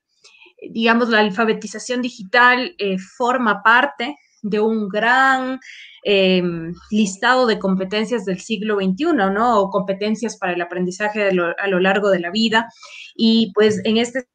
[0.69, 5.59] digamos, la alfabetización digital eh, forma parte de un gran
[6.03, 9.59] em, listado de competencias del siglo XXI, ¿no?
[9.59, 12.67] O competencias para el aprendizaje a lo largo de la vida.
[13.15, 14.27] Y pues en este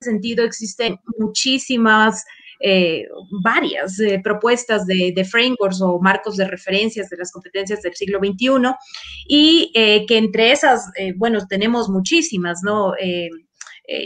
[0.00, 2.24] sentido existen muchísimas
[2.60, 3.06] eh,
[3.42, 8.74] varias eh, propuestas de, frameworks o marcos de referencias de las competencias del siglo XXI
[9.28, 12.92] y eh, que entre esas, bueno, tenemos muchísimas, ¿no?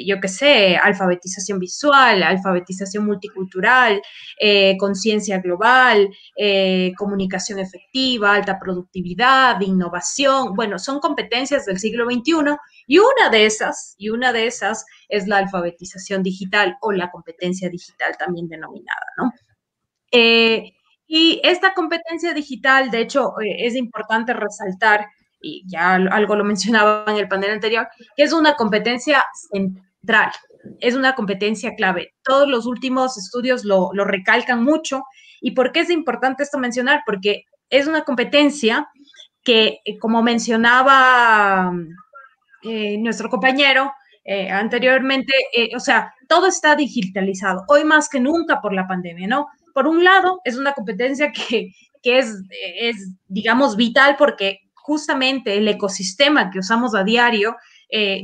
[0.05, 4.01] Yo qué sé, alfabetización visual, alfabetización multicultural,
[4.79, 6.09] conciencia global,
[6.97, 10.55] comunicación efectiva, alta productividad, innovación.
[10.55, 15.27] Bueno, son competencias del siglo XXI y una de esas, y una de esas es
[15.27, 19.33] la alfabetización digital o la competencia digital también denominada, ¿no?
[20.13, 20.73] Eh,
[21.07, 25.07] y esta competencia digital, de hecho, eh, es importante resaltar,
[25.41, 30.33] y ya algo lo mencionaba en el panel anterior, que es una competencia central,
[30.81, 32.15] es una competencia clave.
[32.23, 35.05] Todos los últimos estudios lo, lo recalcan mucho.
[35.41, 37.03] ¿Y por qué es importante esto mencionar?
[37.07, 38.89] Porque es una competencia
[39.43, 41.73] que, eh, como mencionaba
[42.63, 43.93] eh, nuestro compañero
[44.25, 45.33] eh, anteriormente,
[45.75, 49.47] o sea, todo está digitalizado, hoy más que nunca por la pandemia, ¿no?
[49.73, 51.73] Por un lado, es una competencia que,
[52.03, 52.37] que es,
[52.79, 54.61] es, digamos, vital porque
[54.91, 57.55] justamente el ecosistema que usamos a diario,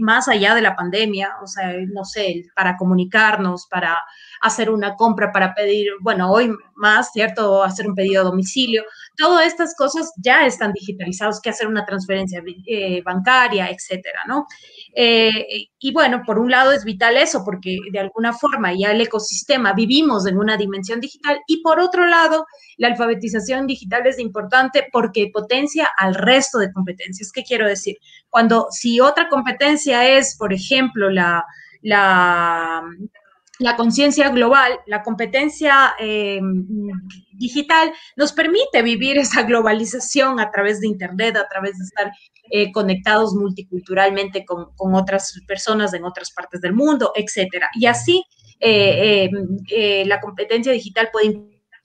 [0.01, 3.97] más allá de la pandemia, o sea, no sé, para comunicarnos, para
[4.41, 7.63] hacer una compra, para pedir, bueno, hoy más, ¿cierto?
[7.63, 8.83] Hacer un pedido a domicilio,
[9.17, 14.47] Todas estas cosas ya están digitalizadas, que hacer una transferencia eh, bancaria, etcétera, ¿no?
[14.95, 19.01] Eh, y bueno, por un lado es vital eso, porque de alguna forma ya el
[19.01, 24.87] ecosistema vivimos en una dimensión digital, y por otro lado, la alfabetización digital es importante
[24.93, 27.33] porque potencia al resto de competencias.
[27.33, 27.97] ¿Qué quiero decir?
[28.29, 31.45] Cuando si otra competencia es, por ejemplo, la,
[31.83, 32.83] la
[33.59, 36.41] la conciencia global, la competencia eh,
[37.33, 42.13] digital, nos permite vivir esa globalización a través de Internet, a través de estar
[42.51, 47.71] eh, conectados multiculturalmente con, otras personas en otras partes del mundo, etcétera.
[47.75, 48.25] Y así
[48.61, 49.31] eh,
[50.07, 51.39] la competencia digital puede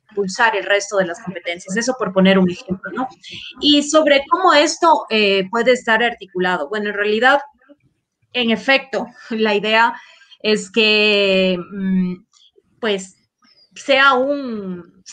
[0.09, 1.75] impulsar el resto de las competencias.
[1.77, 3.07] Eso por poner un ejemplo, ¿no?
[3.61, 5.05] Y sobre cómo esto
[5.49, 6.67] puede estar articulado.
[6.67, 7.39] Bueno, en realidad,
[8.33, 9.93] en efecto, la idea
[10.43, 12.15] es que, mm,
[12.79, 13.15] pues,
[13.75, 15.03] sea un,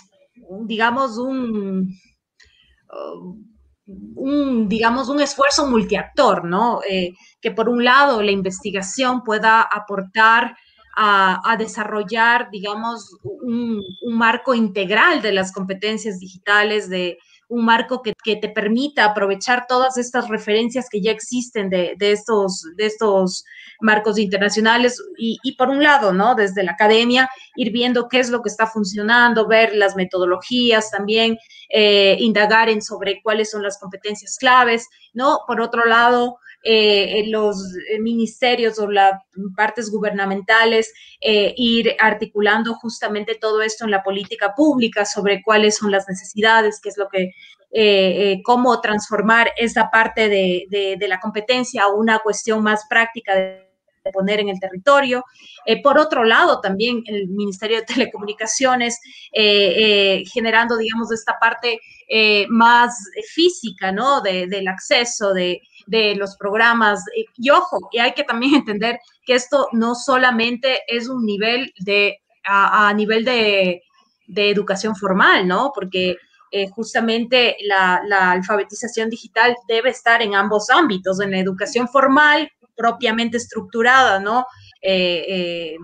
[0.66, 1.94] digamos, un,
[2.90, 3.36] uh,
[4.16, 6.80] un, digamos, un esfuerzo multiactor, ¿no?
[6.88, 10.56] Eh, que por un lado la investigación pueda aportar
[11.00, 17.18] a, desarrollar, digamos, un, un, marco integral de las competencias digitales, de,
[17.49, 22.87] un marco que, te permita aprovechar todas estas referencias que ya existen de, estos, de
[22.87, 23.45] estos
[23.81, 26.35] marcos internacionales y, por un lado, ¿no?
[26.35, 31.39] Desde la academia, ir viendo qué es lo que está funcionando, ver las metodologías también,
[31.70, 35.41] eh, indagar en sobre cuáles son las competencias claves, ¿no?
[35.47, 37.56] Por otro lado, eh, los
[37.89, 39.12] eh, ministerios o las
[39.56, 45.93] partes gubernamentales eh, ir articulando justamente todo esto en la política pública sobre cuáles son
[45.93, 47.30] las necesidades, qué es lo que,
[48.44, 53.68] cómo transformar esa parte de, de, la competencia a una cuestión más práctica de
[54.10, 55.22] poner en el territorio.
[55.82, 58.98] por otro lado, también el Ministerio de Telecomunicaciones
[60.32, 61.78] generando, digamos, esta parte
[62.48, 62.97] más
[63.35, 64.22] física, ¿no?
[64.22, 67.02] del acceso, de, de los programas.
[67.36, 72.19] Y ojo, y hay que también entender que esto no solamente es un nivel de,
[72.44, 73.82] a, nivel de,
[74.28, 75.73] educación formal, ¿no?
[75.74, 76.16] Porque
[76.51, 78.01] eh, justamente la,
[78.31, 84.47] alfabetización digital debe estar en ambos ámbitos, en la educación formal propiamente estructurada, ¿no?
[84.82, 85.77] Eh, eh,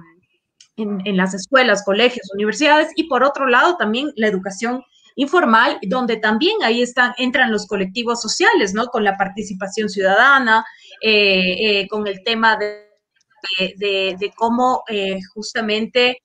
[0.77, 4.83] en, las escuelas, colegios, universidades, y por otro lado también la educación
[5.17, 8.87] informal, donde también ahí están, entran los colectivos sociales, ¿no?
[8.87, 10.65] Con la participación ciudadana,
[11.01, 12.85] eh, eh, con el tema de,
[13.77, 16.19] de, cómo eh, justamente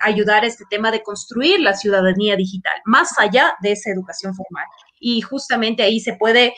[0.00, 4.66] ayudar a este tema de construir la ciudadanía digital, más allá de esa educación formal.
[4.98, 6.52] Y justamente ahí se puede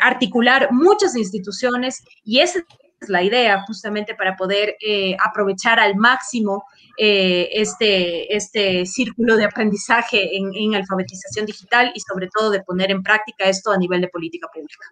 [0.00, 2.60] articular muchas instituciones y esa
[3.00, 4.76] es la idea justamente para poder
[5.18, 6.64] aprovechar al máximo
[6.98, 13.02] eh, este, este círculo de aprendizaje en, alfabetización digital y sobre todo de poner en
[13.02, 14.86] práctica esto a nivel de política pública.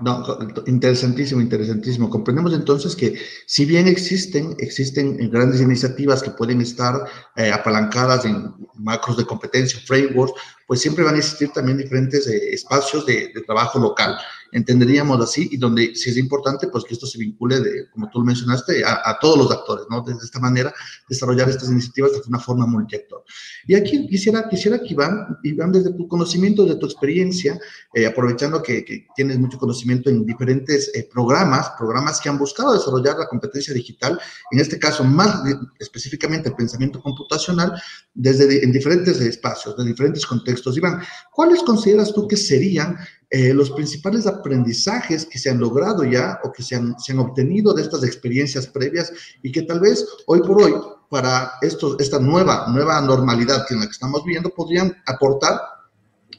[0.00, 0.24] No,
[0.66, 2.08] interesantísimo, interesantísimo.
[2.08, 6.94] Comprendemos entonces que si bien existen, existen grandes iniciativas que pueden estar
[7.36, 12.50] eh, apalancadas en macros de competencia, frameworks, pues siempre van a existir también diferentes eh,
[12.52, 14.16] espacios de, trabajo local,
[14.52, 18.22] entenderíamos así, y donde si es importante, pues que esto se vincule, de, como tú
[18.22, 20.02] mencionaste, a, todos los actores, ¿no?
[20.02, 20.72] De esta manera,
[21.08, 23.24] desarrollar estas iniciativas de una forma multiactor.
[23.66, 27.58] Y aquí quisiera, quisiera que Iván, Iván, desde tu conocimiento, de tu experiencia,
[27.94, 32.72] eh, aprovechando que, que, tienes mucho conocimiento en diferentes eh, programas, programas que han buscado
[32.72, 34.18] desarrollar la competencia digital,
[34.50, 35.42] en este caso más
[35.78, 37.72] específicamente el pensamiento computacional,
[38.14, 40.76] desde en diferentes espacios, de diferentes contextos.
[40.76, 41.02] Iván,
[41.32, 42.96] ¿cuáles consideras tú que serían
[43.30, 47.18] eh, los principales aprendizajes que se han logrado ya o que se han, se han
[47.18, 50.74] obtenido de estas experiencias previas y que tal vez hoy por hoy,
[51.10, 55.60] para esto, esta nueva, nueva normalidad que en la que estamos viviendo, podrían aportar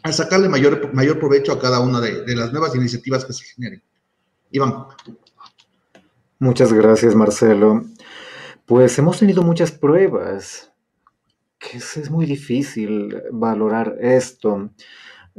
[0.03, 3.45] a sacarle mayor, mayor provecho a cada una de, de las nuevas iniciativas que se
[3.45, 3.83] generen?
[4.51, 4.85] Iván.
[6.39, 7.83] Muchas gracias, Marcelo.
[8.65, 10.71] Pues hemos tenido muchas pruebas,
[11.57, 14.69] que es, muy difícil valorar esto.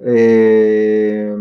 [0.04, 1.34] Eh,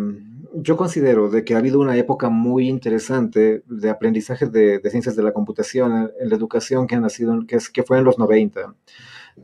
[0.53, 5.23] yo considero de que ha habido una época muy interesante de aprendizaje de, ciencias de
[5.23, 8.75] la computación en, la educación que ha nacido, que, es, que fue en los 90.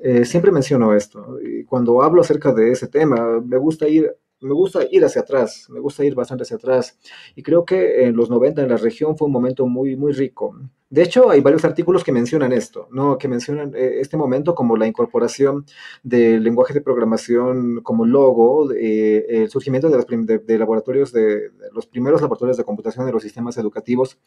[0.02, 1.38] Eh, siempre menciono esto.
[1.42, 5.68] Y cuando hablo acerca de ese tema, me gusta ir me gusta ir hacia atrás,
[5.70, 6.98] me gusta ir bastante hacia atrás.
[7.36, 10.56] Y creo que en los 90 en la región fue un momento muy, muy rico.
[10.96, 13.18] De hecho, hay varios artículos que mencionan esto, ¿no?
[13.18, 15.66] que mencionan eh, este momento como la incorporación
[16.04, 22.22] del lenguaje de programación como logo, eh, el surgimiento de, de, laboratorios, de, los primeros
[22.22, 24.18] laboratorios de computación de los sistemas educativos,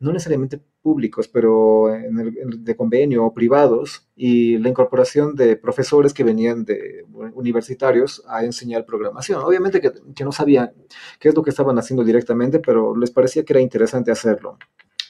[0.00, 6.66] no necesariamente públicos, pero de convenio o privados, y la incorporación de profesores que venían
[6.66, 7.06] de
[7.36, 9.40] universitarios a enseñar programación.
[9.40, 10.72] Obviamente que, que no sabían
[11.18, 14.58] qué es lo que estaban haciendo directamente, pero les parecía que era interesante hacerlo.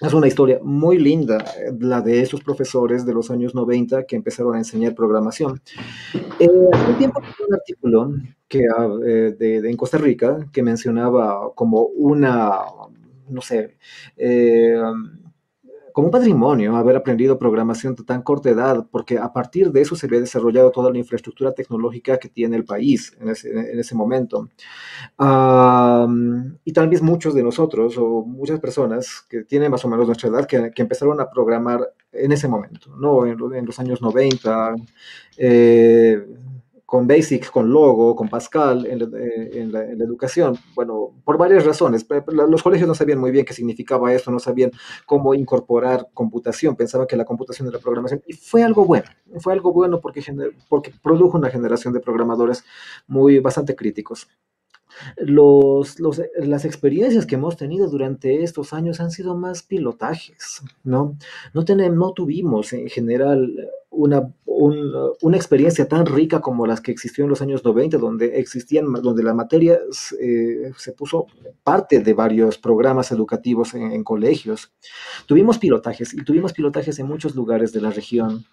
[0.00, 1.44] Es una historia muy linda,
[1.80, 5.60] la de esos profesores de los años 90 que empezaron a enseñar programación.
[6.38, 8.14] Eh, hace un tiempo un artículo
[8.46, 12.60] que, ah, eh, de, en Costa Rica que mencionaba como una,
[13.28, 13.76] no sé,
[14.16, 14.76] eh,
[15.98, 20.06] como patrimonio haber aprendido programación a tan corta edad, porque a partir de eso se
[20.06, 24.48] había desarrollado toda la infraestructura tecnológica que tiene el país en ese, momento.
[26.64, 30.28] y tal vez muchos de nosotros o muchas personas que tienen más o menos nuestra
[30.28, 31.80] edad que, empezaron a programar
[32.12, 33.26] en ese momento, ¿no?
[33.26, 34.76] En, los años 90,
[35.36, 36.24] eh,
[36.88, 40.56] con Basic, con Logo, con Pascal en la, educación.
[40.74, 42.06] Bueno, por varias razones.
[42.48, 44.70] Los colegios no sabían muy bien qué significaba eso, no sabían
[45.04, 48.22] cómo incorporar computación, pensaban que la computación era programación.
[48.26, 49.04] Y fue algo bueno,
[49.38, 50.24] fue algo bueno porque,
[50.70, 52.64] porque produjo una generación de programadores
[53.06, 54.26] muy bastante críticos.
[55.16, 61.16] Los, las experiencias que hemos tenido durante estos años han sido más pilotajes, ¿no?
[61.54, 64.32] No, tenemos, no tuvimos en general una,
[65.20, 69.22] una experiencia tan rica como las que existió en los años 90, donde existían, donde
[69.22, 69.78] la materia
[70.20, 71.26] eh, se puso
[71.62, 74.72] parte de varios programas educativos en, colegios.
[75.26, 78.44] Tuvimos pilotajes y tuvimos pilotajes en muchos lugares de la región.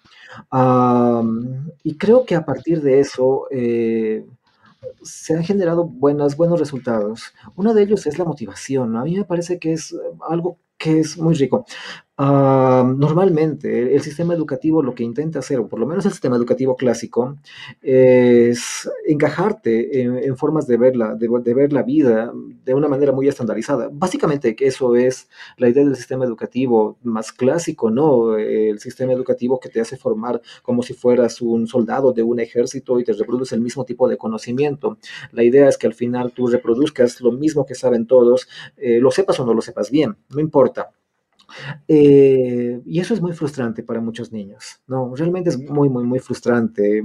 [1.82, 4.24] y creo que a partir de eso, eh,
[5.02, 7.34] se han generado buenas, buenos resultados.
[7.54, 8.96] Uno de ellos es la motivación.
[8.96, 9.94] A mí me parece que es
[10.28, 11.66] algo que es muy rico.
[12.18, 16.36] Ah, normalmente el sistema educativo lo que intenta hacer, o por lo menos el sistema
[16.36, 17.36] educativo clásico,
[17.82, 22.32] es encajarte en, formas de ver, la, de, ver la vida
[22.64, 23.90] de una manera muy estandarizada.
[23.92, 25.28] Básicamente eso es
[25.58, 28.38] la idea del sistema educativo más clásico, ¿no?
[28.38, 32.98] El sistema educativo que te hace formar como si fueras un soldado de un ejército
[32.98, 34.96] y te reproduce el mismo tipo de conocimiento.
[35.32, 38.48] La idea es que al final tú reproduzcas lo mismo que saben todos,
[38.78, 40.92] eh, lo sepas o no lo sepas bien, no importa.
[41.88, 45.14] Eh, y eso es muy frustrante para muchos niños, ¿no?
[45.14, 47.04] Realmente es muy, muy, muy frustrante.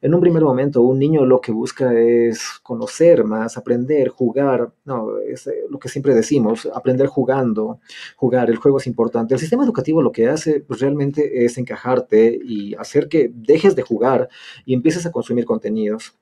[0.00, 5.18] En un primer momento, un niño lo que busca es conocer más, aprender, jugar, ¿no?
[5.18, 7.80] Es eh, lo que siempre decimos, aprender jugando,
[8.16, 9.34] jugar, el juego es importante.
[9.34, 13.82] El sistema educativo lo que hace pues, realmente es encajarte y hacer que dejes de
[13.82, 14.28] jugar
[14.64, 16.14] y empieces a consumir contenidos.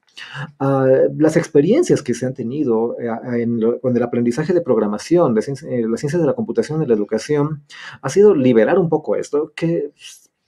[0.58, 0.86] Ah,
[1.16, 3.08] las experiencias que se han tenido eh,
[3.42, 6.94] en con el aprendizaje de programación, de eh, las ciencias de la computación en la
[6.94, 7.64] educación,
[8.00, 9.92] ha sido liberar un poco esto, que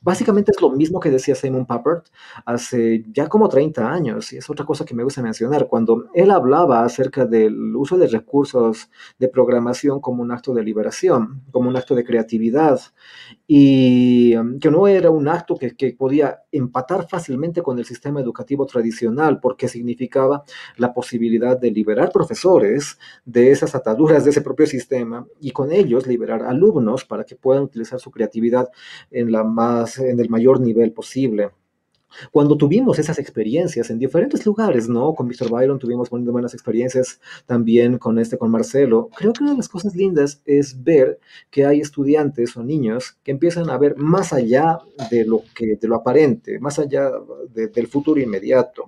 [0.04, 2.08] Básicamente es lo mismo que decía Simon Papert
[2.44, 6.30] hace ya como 30 años, y es otra cosa que me gusta mencionar, cuando él
[6.30, 11.76] hablaba acerca del uso de recursos de programación como un acto de liberación, como un
[11.78, 12.78] acto de creatividad,
[13.46, 18.20] y um, que no era un acto que, que podía empatar fácilmente con el sistema
[18.20, 20.44] educativo tradicional, porque significaba
[20.76, 26.06] la posibilidad de liberar profesores de esas ataduras de ese propio sistema y con ellos
[26.06, 28.68] liberar alumnos para que puedan utilizar su creatividad
[29.10, 31.50] en la más en el mayor nivel posible.
[32.30, 35.14] Cuando tuvimos esas experiencias en diferentes lugares, ¿no?
[35.14, 39.10] Con Víctor Byron tuvimos buenas experiencias también con este, con Marcelo.
[39.16, 41.18] Creo que una de las cosas lindas es ver
[41.50, 44.78] que hay estudiantes o niños que empiezan a ver más allá
[45.10, 47.10] de lo que, de lo aparente, más allá
[47.52, 48.84] del futuro inmediato.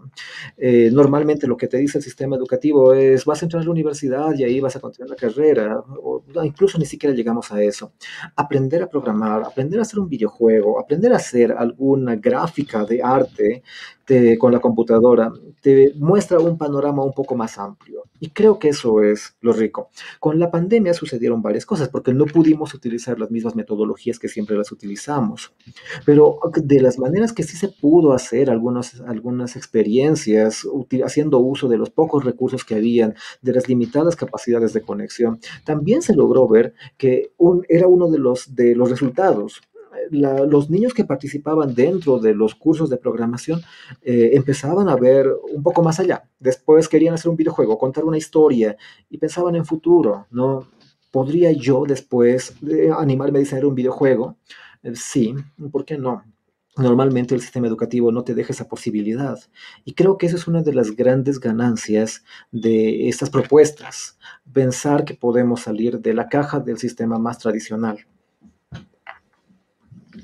[0.57, 3.71] Eh, normalmente lo que te dice el sistema educativo es vas a entrar a la
[3.71, 7.93] universidad y ahí vas a continuar la carrera, o incluso ni siquiera llegamos a eso.
[8.35, 13.16] Aprender a programar, aprender a hacer un videojuego, aprender a hacer alguna gráfica de arte
[14.39, 18.05] con la computadora, te muestra un panorama un poco más amplio.
[18.21, 19.91] Y creo que eso es lo rico.
[20.21, 24.57] Con la pandemia sucedieron varias cosas porque no pudimos utilizar las mismas metodologías que siempre
[24.57, 25.53] las utilizamos.
[26.05, 30.67] Pero de las maneras que sí se pudo hacer algunos, algunas experiencias
[31.05, 36.01] haciendo uso de los pocos recursos que habían, de las limitadas capacidades de conexión, también
[36.03, 37.33] se logró ver que
[37.69, 39.63] era uno de los, de los resultados
[40.11, 43.61] los niños que participaban dentro de los cursos de programación
[44.03, 46.29] eh, empezaban a ver un poco más allá.
[46.39, 48.77] Después querían hacer un videojuego, contar una historia
[49.11, 50.69] y pensaban en futuro, ¿no?
[51.11, 54.37] ¿Podría yo después eh, animarme a diseñar un videojuego?
[54.83, 55.35] Eh, sí,
[55.71, 56.23] ¿por qué no?
[56.77, 59.39] Normalmente el sistema educativo no te deja esa posibilidad.
[59.87, 64.19] Y creo que esa es una de las grandes ganancias de estas propuestas,
[64.53, 68.07] pensar que podemos salir de la caja del sistema más tradicional.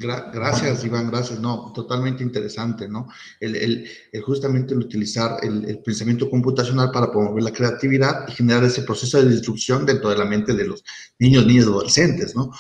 [0.03, 1.39] Gracias, Iván, gracias.
[1.39, 3.09] No, totalmente interesante, ¿no?
[3.41, 3.89] El,
[4.25, 9.31] justamente el utilizar el, pensamiento computacional para promover la creatividad y generar ese proceso de
[9.31, 10.85] destrucción dentro de la mente de los
[11.19, 12.51] niños, niños y adolescentes, ¿no?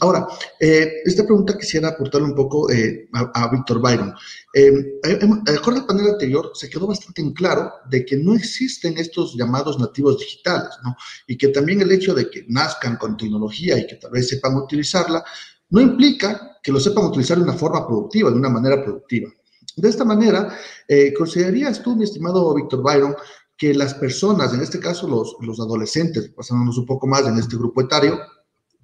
[0.00, 0.26] Ahora,
[0.60, 4.14] eh, esta pregunta quisiera aportarle un poco eh, a, Víctor Byron.
[4.52, 8.98] Eh, de acuerdo al panel anterior, se quedó bastante en claro de que no existen
[8.98, 10.94] estos llamados nativos digitales, ¿no?
[11.26, 14.56] Y que también el hecho de que nazcan con tecnología y que tal vez sepan
[14.56, 15.24] utilizarla,
[15.70, 19.30] no implica que lo sepan utilizar de una forma productiva, de una manera productiva.
[19.76, 20.56] De esta manera,
[20.86, 23.16] eh, ¿considerarías tú, mi estimado Víctor Byron,
[23.56, 27.56] que las personas, en este caso los, los adolescentes, pasándonos un poco más en este
[27.56, 28.18] grupo etario,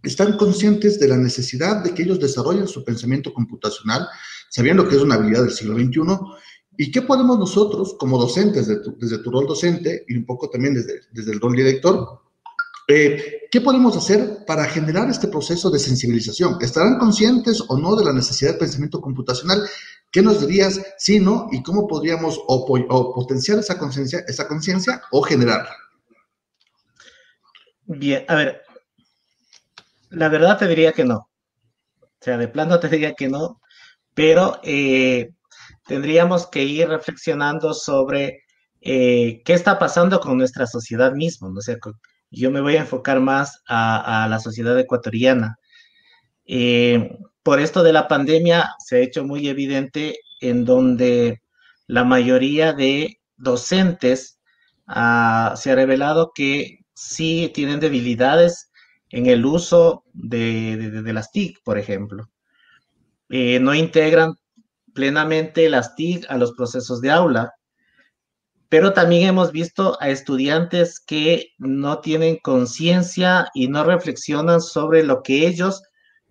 [0.03, 4.09] están conscientes de la necesidad de que ellos desarrollen su pensamiento computacional,
[4.49, 6.01] sabiendo que es una habilidad del siglo XXI,
[6.81, 11.01] y qué podemos nosotros, como docentes, desde tu, rol docente y un poco también desde,
[11.11, 12.21] desde el rol director,
[12.89, 16.59] eh, ¿Qué podemos hacer para generar este proceso de sensibilización?
[16.61, 19.63] ¿Estarán conscientes o no de la necesidad de pensamiento computacional?
[20.11, 25.75] ¿Qué nos dirías si no y cómo podríamos potenciar esa conciencia esa conciencia o generarla?
[27.85, 28.63] Bien, a ver,
[30.11, 31.29] la verdad te diría que no.
[32.01, 33.61] O sea, de plano te diría que no,
[34.15, 35.31] pero eh,
[35.87, 38.45] tendríamos que ir reflexionando sobre
[38.81, 41.59] eh, qué está pasando con nuestra sociedad misma, ¿no?
[41.59, 41.79] O sea,
[42.31, 45.59] yo me voy a enfocar más a, la sociedad ecuatoriana.
[46.45, 51.43] Eh, por esto de la pandemia se ha hecho muy evidente en donde
[51.87, 54.39] la mayoría de docentes
[54.87, 58.71] ah, se ha revelado que sí tienen debilidades
[59.11, 62.29] en el uso de, las TIC, por ejemplo.
[63.31, 64.35] Eh, no integran
[64.95, 67.53] plenamente las TIC a los procesos de aula
[68.69, 75.23] pero también hemos visto a estudiantes que no tienen conciencia y no reflexionan sobre lo
[75.23, 75.83] que ellos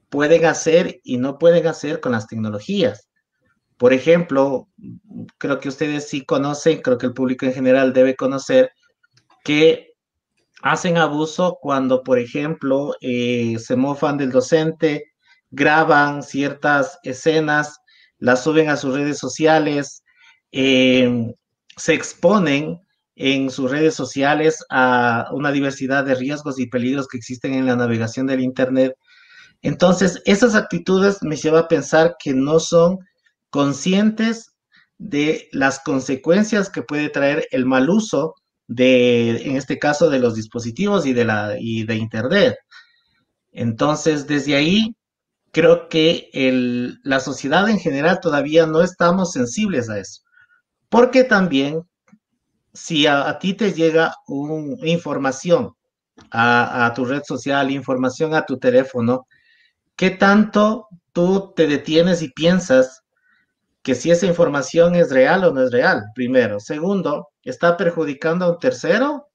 [0.09, 3.09] pueden hacer y no pueden hacer con las tecnologías.
[3.77, 4.69] Por ejemplo,
[5.37, 8.71] creo que ustedes sí conocen, creo que el público en general debe conocer
[9.43, 9.93] que
[10.61, 15.11] hacen abuso cuando, por ejemplo, eh, se mofan del docente,
[15.51, 17.79] graban ciertas escenas,
[18.19, 20.03] las suben a sus redes sociales,
[20.51, 21.33] eh,
[21.77, 22.81] se exponen
[23.15, 27.75] en sus redes sociales a una diversidad de riesgos y peligros que existen en la
[27.75, 28.93] navegación del Internet.
[29.61, 32.99] Entonces, esas actitudes me llevan a pensar que no son
[33.49, 34.53] conscientes
[34.99, 38.35] de las consecuencias que puede traer el mal uso
[38.67, 42.55] de, en este caso, de los dispositivos y de, la, y de Internet.
[43.51, 44.95] Entonces, desde ahí,
[45.51, 50.21] creo que el, la sociedad en general todavía no estamos sensibles a eso.
[50.89, 51.83] Porque también,
[52.73, 54.15] si a, ti te llega
[54.83, 55.75] información
[56.31, 59.27] a, tu red social, información a tu teléfono,
[59.95, 63.03] ¿qué tanto tú te detienes y piensas
[63.81, 66.03] que si esa información es real o no es real?
[66.15, 66.59] Primero.
[66.59, 69.27] Segundo, ¿está perjudicando a un tercero?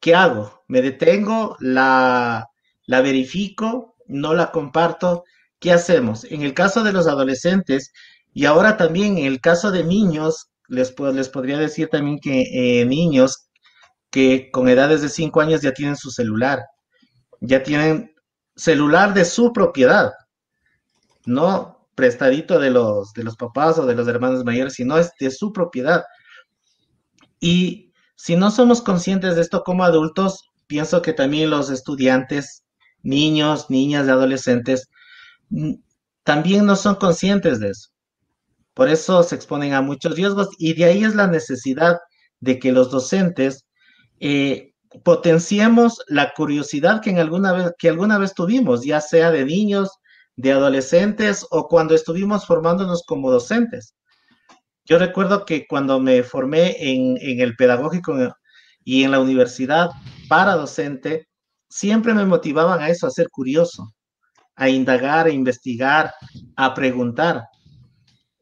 [0.00, 0.64] ¿Qué hago?
[0.66, 1.56] ¿Me detengo?
[1.60, 2.48] ¿La,
[2.86, 3.94] la verifico?
[4.06, 5.24] ¿No la comparto?
[5.60, 6.24] ¿Qué hacemos?
[6.24, 7.92] En el caso de los adolescentes,
[8.32, 12.84] y ahora también en el caso de niños, les, les podría decir también que eh,
[12.86, 13.48] niños
[14.10, 16.60] que con edades de 5 años ya tienen su celular,
[17.40, 18.14] ya tienen
[18.56, 20.12] celular de su propiedad,
[21.26, 25.30] no prestadito de los, de los papás o de los hermanos mayores, sino es de
[25.30, 26.04] su propiedad.
[27.40, 32.64] Y si no somos conscientes de esto como adultos, pienso que también los estudiantes,
[33.02, 34.88] niños, niñas, adolescentes,
[36.22, 37.91] también no son conscientes de eso.
[38.74, 41.98] Por eso se exponen a muchos riesgos y de ahí es la necesidad
[42.40, 43.66] de que los docentes
[44.20, 44.72] eh,
[45.04, 49.90] potenciemos la curiosidad que, en alguna vez, que alguna vez tuvimos, ya sea de niños,
[50.36, 53.94] de adolescentes o cuando estuvimos formándonos como docentes.
[54.84, 58.14] Yo recuerdo que cuando me formé en, en el pedagógico
[58.84, 59.90] y en la universidad
[60.28, 61.28] para docente,
[61.68, 63.94] siempre me motivaban a eso, a ser curioso,
[64.56, 66.12] a indagar, a investigar,
[66.56, 67.44] a preguntar.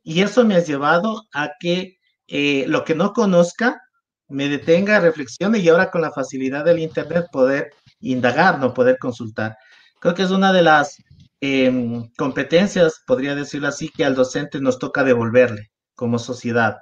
[0.02, 3.80] Y eso me ha llevado a que eh, lo que no conozca
[4.28, 7.70] me detenga, reflexione y ahora con la facilidad del Internet poder
[8.00, 9.56] indagar, no poder consultar.
[10.00, 10.96] Creo que es una de las
[11.40, 16.78] em, competencias, podría decirlo así, que al docente nos toca devolverle como sociedad.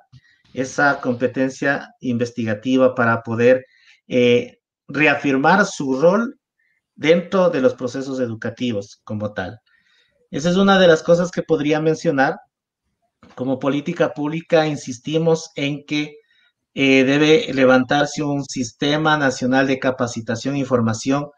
[0.52, 3.64] Esa competencia investigativa para poder
[4.06, 6.38] eh, reafirmar su rol
[6.94, 9.58] dentro de los procesos educativos como tal.
[10.30, 12.36] Esa es una de las cosas que podría mencionar.
[13.34, 16.16] Como política pública insistimos en que
[16.74, 21.30] eh, debe levantarse un sistema nacional de capacitación e información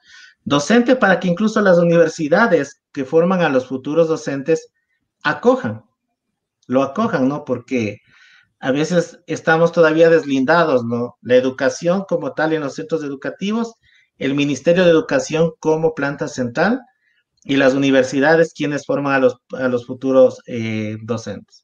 [0.45, 4.69] docente para que incluso las universidades que forman a los futuros docentes
[5.23, 5.85] acojan,
[6.67, 7.45] lo acojan, ¿no?
[7.45, 7.99] Porque
[8.61, 11.17] a veces estamos todavía deslindados, ¿no?
[11.23, 13.75] La educación como tal en los centros educativos,
[14.19, 16.81] el Ministerio de Educación como planta central
[17.45, 21.63] y las universidades quienes forman a los, a los futuros eh, docentes.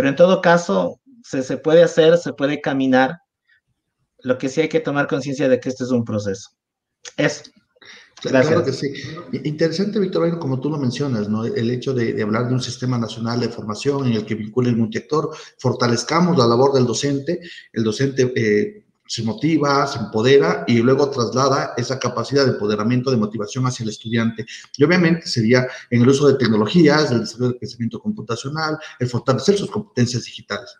[0.00, 3.18] Pero en todo caso, se, se puede hacer, se puede caminar.
[4.20, 6.48] Lo que sí hay que tomar conciencia de que este es un proceso.
[7.18, 7.52] Es
[8.22, 8.94] Claro que sí.
[9.44, 11.44] Interesante, Víctor, como tú lo mencionas, ¿no?
[11.44, 14.76] El hecho de, hablar de un sistema nacional de formación en el que vincule el
[14.78, 17.38] multiactor, fortalezcamos la labor del docente,
[17.70, 23.16] el docente eh, se motiva, se empodera y luego traslada esa capacidad de empoderamiento, de
[23.16, 24.46] motivación hacia el estudiante.
[24.76, 29.58] Y obviamente sería en el uso de tecnologías, el desarrollo del pensamiento computacional, el fortalecer
[29.58, 30.76] sus competencias digitales.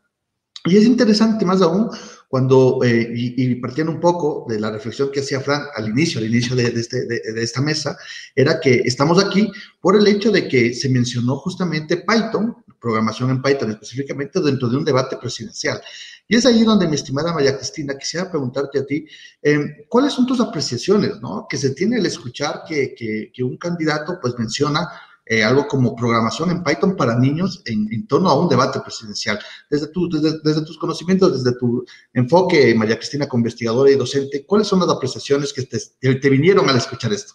[0.65, 1.91] Y es interesante más aún
[2.29, 6.27] cuando, eh, y, partiendo un poco de la reflexión que hacía Fran al inicio, al
[6.27, 7.99] inicio de, este, de, esta mesa,
[8.37, 9.51] era que estamos aquí
[9.81, 14.77] por el hecho de que se mencionó justamente Python, programación en Python específicamente, dentro de
[14.77, 15.83] un debate presidencial.
[16.31, 19.05] Y es ahí donde, mi estimada María Cristina, quisiera preguntarte a ti,
[19.43, 21.45] eh, ¿cuáles son tus apreciaciones, no?
[21.51, 24.89] Que se tiene el escuchar que, que, un candidato, pues, menciona
[25.27, 29.41] eh, algo como programación en Python para niños en, torno a un debate presidencial.
[29.69, 31.85] Desde, tu, desde, tus conocimientos, desde tu
[32.15, 36.77] enfoque, María Cristina, como investigadora y docente, ¿cuáles son las apreciaciones que te, vinieron al
[36.77, 37.35] escuchar esto?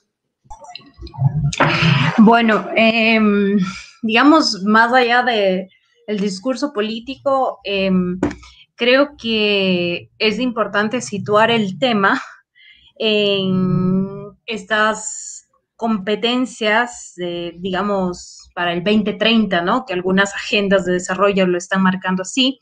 [2.20, 3.58] Bueno, em,
[4.02, 5.68] digamos, más allá del
[6.08, 8.22] el discurso político, em,
[8.76, 12.22] creo que es importante situar el tema
[12.98, 19.86] en estas competencias, digamos, para el 2030, ¿no?
[19.86, 22.60] Que algunas agendas de desarrollo lo están marcando así,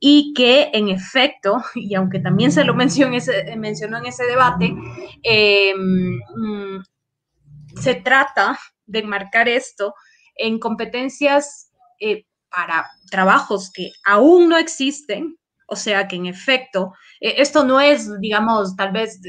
[0.00, 3.16] y que en efecto, y aunque también se lo mencionó,
[3.56, 4.74] mencionó en ese debate,
[5.22, 6.82] em, mm,
[7.80, 9.94] se trata de marcar esto
[10.36, 11.70] en competencias
[12.00, 15.36] eh, para trabajos que aún no existen,
[15.66, 19.20] o sea que en efecto, eh, esto no es, digamos, tal vez,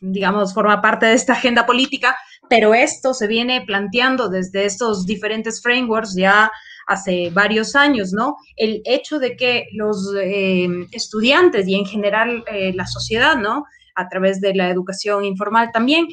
[0.00, 2.16] digamos, forma parte de esta agenda política,
[2.48, 6.50] pero esto se viene planteando desde estos diferentes frameworks ya
[6.86, 8.36] hace varios años, ¿no?
[8.56, 13.64] El hecho de que los eh, estudiantes y en general eh, la sociedad, ¿no?
[13.94, 16.06] A través de la educación informal también,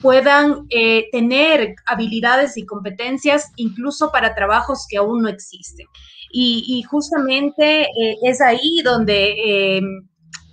[0.00, 0.66] puedan
[1.12, 5.86] tener habilidades y competencias incluso para trabajos que aún no existen.
[6.32, 9.80] Y, justamente eh, es ahí donde eh,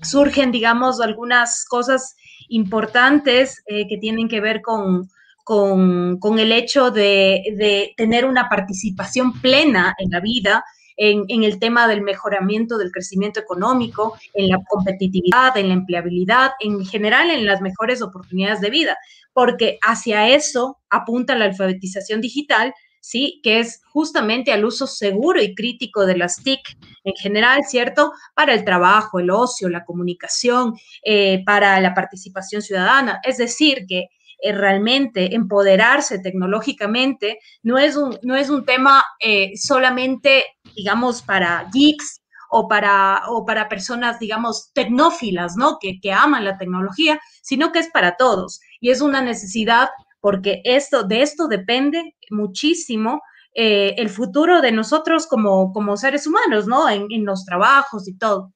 [0.02, 2.16] surgen, digamos, algunas cosas
[2.50, 5.10] importantes eh, que tienen que ver con,
[5.44, 10.64] con, el hecho de, tener una participación plena en la vida,
[10.98, 16.86] en, el tema del mejoramiento del crecimiento económico, en la competitividad, en la empleabilidad, en
[16.86, 18.98] general en las mejores oportunidades de vida,
[19.32, 22.74] porque hacia eso apunta la alfabetización digital
[23.08, 23.40] ¿sí?
[23.42, 26.60] Que es justamente al uso seguro y crítico de las TIC
[27.06, 28.12] en general, ¿cierto?
[28.36, 33.22] Para el trabajo, el ocio, la comunicación, eh, para la participación ciudadana.
[33.24, 34.08] Es decir, que
[34.40, 40.46] eh, realmente empoderarse tecnológicamente no es un, no es un tema eh, solamente,
[40.76, 45.80] digamos, para geeks o para, o para personas, digamos, tecnófilas, ¿no?
[45.80, 48.60] Que, que aman la tecnología, sino que es para todos.
[48.80, 49.90] Y es una necesidad
[50.22, 53.22] porque esto, de esto depende muchísimo
[53.60, 56.88] el futuro de nosotros como, como seres humanos, ¿no?
[56.88, 58.54] En, en los trabajos y todo.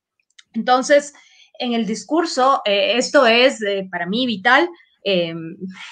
[0.54, 1.12] Entonces,
[1.58, 3.60] en el discurso, esto es
[3.90, 4.70] para mí vital
[5.04, 5.34] eh,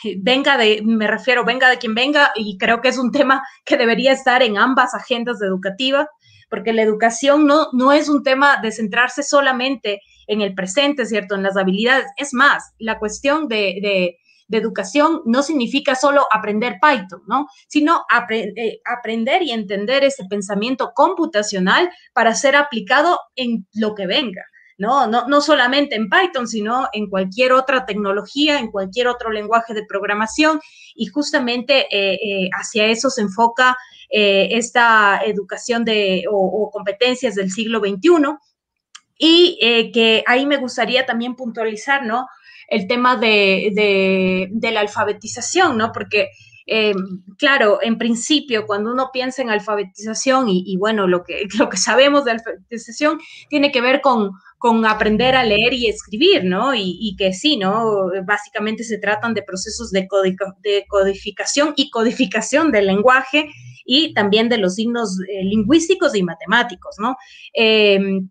[0.22, 3.78] venga de, me refiero, venga de quien venga, y creo que es un tema que
[3.78, 6.08] debería estar en ambas agendas educativas,
[6.50, 11.36] porque la educación no, no es un tema de centrarse solamente en el presente, ¿cierto?
[11.36, 12.08] En las habilidades.
[12.18, 14.18] Es más, la cuestión de, de,
[14.52, 17.46] educación no significa solo aprender Python, ¿no?
[17.68, 24.42] Sino eh, aprender y entender ese pensamiento computacional para ser aplicado en lo que venga.
[24.80, 25.08] ¿No?
[25.08, 30.62] No, solamente en Python, sino en cualquier otra tecnología, en cualquier otro lenguaje de programación,
[30.96, 33.78] y justamente eh, eh, hacia eso se enfoca
[34.10, 38.38] eh, esta educación de, o, competencias del siglo XXI,
[39.22, 42.26] y que ahí me gustaría también puntualizar, ¿no?
[42.70, 45.92] El tema de, de la alfabetización, ¿no?
[45.92, 46.30] Porque
[46.72, 46.94] eh,
[47.38, 52.26] claro, en principio, cuando uno piensa en alfabetización y, bueno, lo que, lo que sabemos
[52.26, 53.20] de alfabetización
[53.50, 56.76] tiene que ver con, con aprender a leer y escribir, ¿no?
[56.76, 58.12] Y, que sí, ¿no?
[58.26, 60.08] Básicamente se tratan de procesos de,
[60.88, 63.50] codificación y codificación del lenguaje
[63.86, 67.18] y también de los signos eh, lingüísticos y matemáticos, ¿no?
[67.54, 68.30] Em,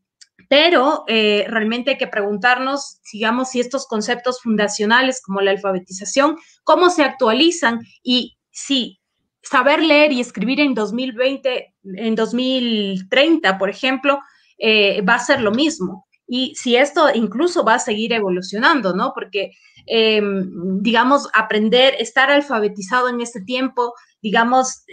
[0.49, 6.89] pero eh, realmente hay que preguntarnos, digamos, si estos conceptos fundacionales como la alfabetización, cómo
[6.91, 8.99] se actualizan y si
[9.43, 14.21] saber leer y escribir en 2020, en 2030, por ejemplo,
[14.59, 16.08] eh, va a ser lo mismo.
[16.29, 19.13] Y si esto incluso va a seguir evolucionando, ¿no?
[19.15, 19.53] Porque,
[19.87, 24.85] em, digamos, aprender, estar alfabetizado en este tiempo digamos,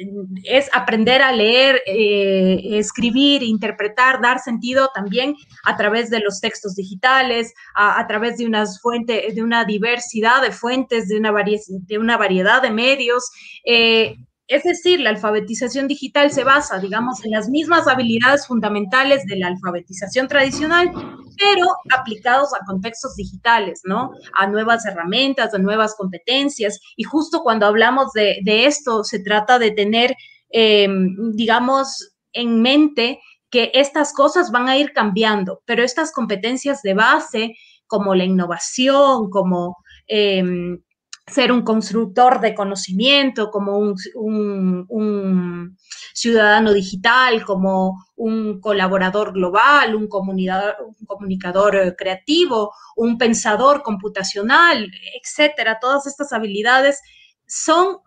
[0.44, 6.76] es aprender a leer, eh, escribir, interpretar, dar sentido también a través de los textos
[6.76, 12.18] digitales, a, través de unas fuentes, de una diversidad de fuentes, de una, de una
[12.18, 13.32] variedad de medios.
[13.66, 14.16] Eh,
[14.47, 19.47] es decir, la alfabetización digital se basa, digamos, en las mismas habilidades fundamentales de la
[19.47, 20.91] alfabetización tradicional,
[21.38, 24.11] pero aplicados a contextos digitales, ¿no?
[24.35, 26.80] A nuevas herramientas, a nuevas competencias.
[26.95, 30.15] Y justo cuando hablamos de, esto, se trata de tener,
[30.49, 33.19] em, digamos, en mente
[33.49, 37.55] que estas cosas van a ir cambiando, pero estas competencias de base,
[37.88, 39.77] como la innovación, como...
[40.07, 40.85] Em,
[41.27, 45.77] ser un constructor de conocimiento, como un,
[46.14, 54.89] ciudadano digital, como un colaborador global, un, un comunicador eh, creativo, un pensador computacional,
[55.22, 55.80] etcétera.
[55.81, 57.02] Todas estas habilidades
[57.47, 57.97] son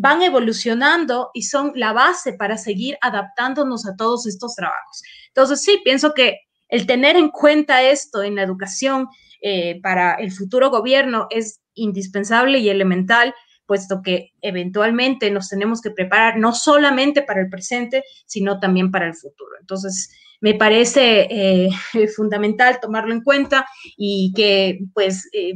[0.00, 5.02] van evolucionando y son la base para seguir adaptándonos a todos estos trabajos.
[5.28, 9.08] Entonces, sí, pienso que el tener en cuenta esto en la educación
[9.42, 13.34] eh, para el futuro gobierno es indispensable y elemental,
[13.66, 19.06] puesto que eventualmente nos tenemos que preparar no solamente para el presente, sino también para
[19.06, 19.50] el futuro.
[19.60, 20.10] Entonces,
[20.40, 21.68] me parece eh,
[22.16, 25.52] fundamental tomarlo en cuenta y que, pues, eh,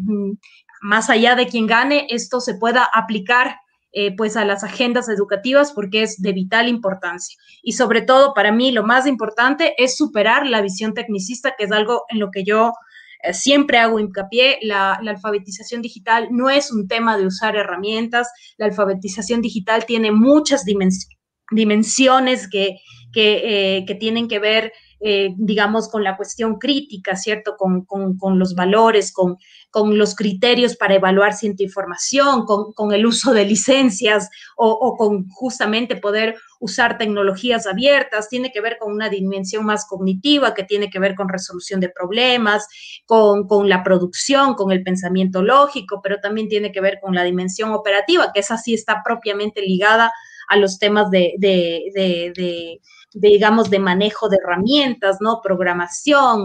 [0.83, 3.57] más allá de quien gane, esto se pueda aplicar
[4.17, 7.39] pues a las agendas educativas porque es de vital importancia.
[7.63, 11.73] Y sobre todo, para mí, lo más importante es superar la visión tecnicista, que es
[11.73, 12.73] algo en lo que yo
[13.23, 18.29] eh, siempre hago hincapié, la, alfabetización digital no es un tema de usar herramientas,
[18.59, 22.77] la alfabetización digital tiene muchas dimensiones que,
[23.13, 24.73] que, eh, tienen que ver
[25.05, 27.57] eh, digamos, con la cuestión crítica, ¿cierto?
[27.57, 29.37] Con, los valores, con,
[29.69, 35.97] con, los criterios para evaluar cierta información, con, el uso de licencias o, con justamente
[35.97, 41.01] poder usar tecnologías abiertas, tiene que ver con una dimensión más cognitiva, que tiene que
[41.01, 42.69] ver con resolución de problemas,
[43.05, 47.73] con, la producción, con el pensamiento lógico, pero también tiene que ver con la dimensión
[47.73, 50.13] operativa, que esa sí está propiamente ligada
[50.49, 51.35] a los temas de
[53.15, 55.41] digamos, de manejo de herramientas, ¿no?
[55.43, 56.45] Programación,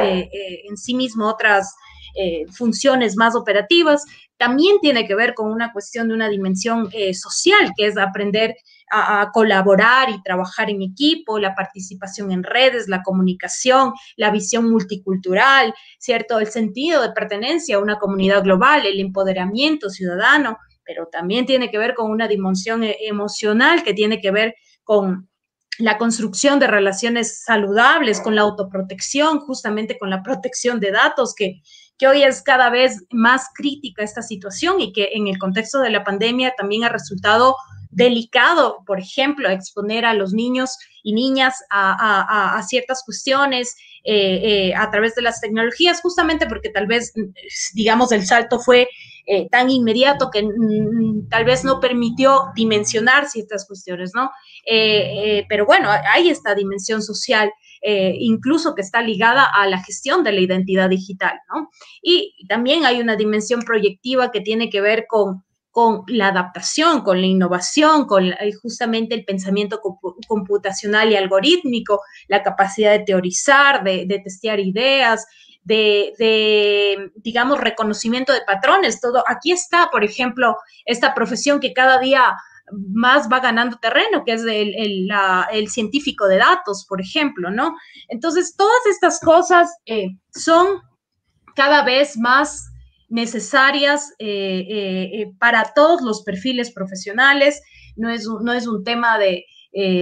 [0.00, 1.74] eh, eh, en sí mismo otras
[2.16, 4.04] eh, funciones más operativas,
[4.36, 8.54] también tiene que ver con una cuestión de una dimensión social, que es aprender
[8.90, 15.74] a, colaborar y trabajar en equipo, la participación en redes, la comunicación, la visión multicultural,
[15.98, 16.38] ¿cierto?
[16.38, 21.78] El sentido de pertenencia a una comunidad global, el empoderamiento ciudadano, pero también tiene que
[21.78, 24.54] ver con una dimensión emocional que tiene que ver
[24.84, 25.27] con
[25.78, 31.62] la construcción de relaciones saludables, con la autoprotección, justamente con la protección de datos, que,
[31.96, 35.90] que hoy es cada vez más crítica esta situación y que en el contexto de
[35.90, 37.56] la pandemia también ha resultado
[37.90, 44.90] delicado, por ejemplo, exponer a los niños y niñas a, ciertas cuestiones eh, eh, a
[44.90, 47.12] través de las tecnologías, justamente porque tal vez,
[47.74, 48.88] digamos, el salto fue
[49.30, 50.42] eh, tan inmediato que
[51.28, 54.30] tal vez no permitió dimensionar ciertas cuestiones, ¿no?
[54.66, 57.50] Eh, pero bueno, hay esta dimensión social.
[57.82, 61.68] incluso que está ligada a la gestión de la identidad digital, ¿no?
[62.02, 65.44] Y también hay una dimensión proyectiva que tiene que ver con
[65.78, 69.80] con la adaptación, con la innovación, con justamente el pensamiento
[70.26, 75.24] computacional y algorítmico, la capacidad de teorizar, de, testear ideas,
[75.68, 79.00] de, digamos, reconocimiento de patrones.
[79.00, 82.34] Todo aquí está, por ejemplo, esta profesión que cada día
[82.72, 87.76] más va ganando terreno, que es el, científico de datos, por ejemplo, ¿no?
[88.08, 90.80] Entonces, todas estas cosas eh, son
[91.54, 92.70] cada vez más
[93.08, 97.62] necesarias eh, eh, para todos los perfiles profesionales.
[97.96, 99.44] No es, no es un tema de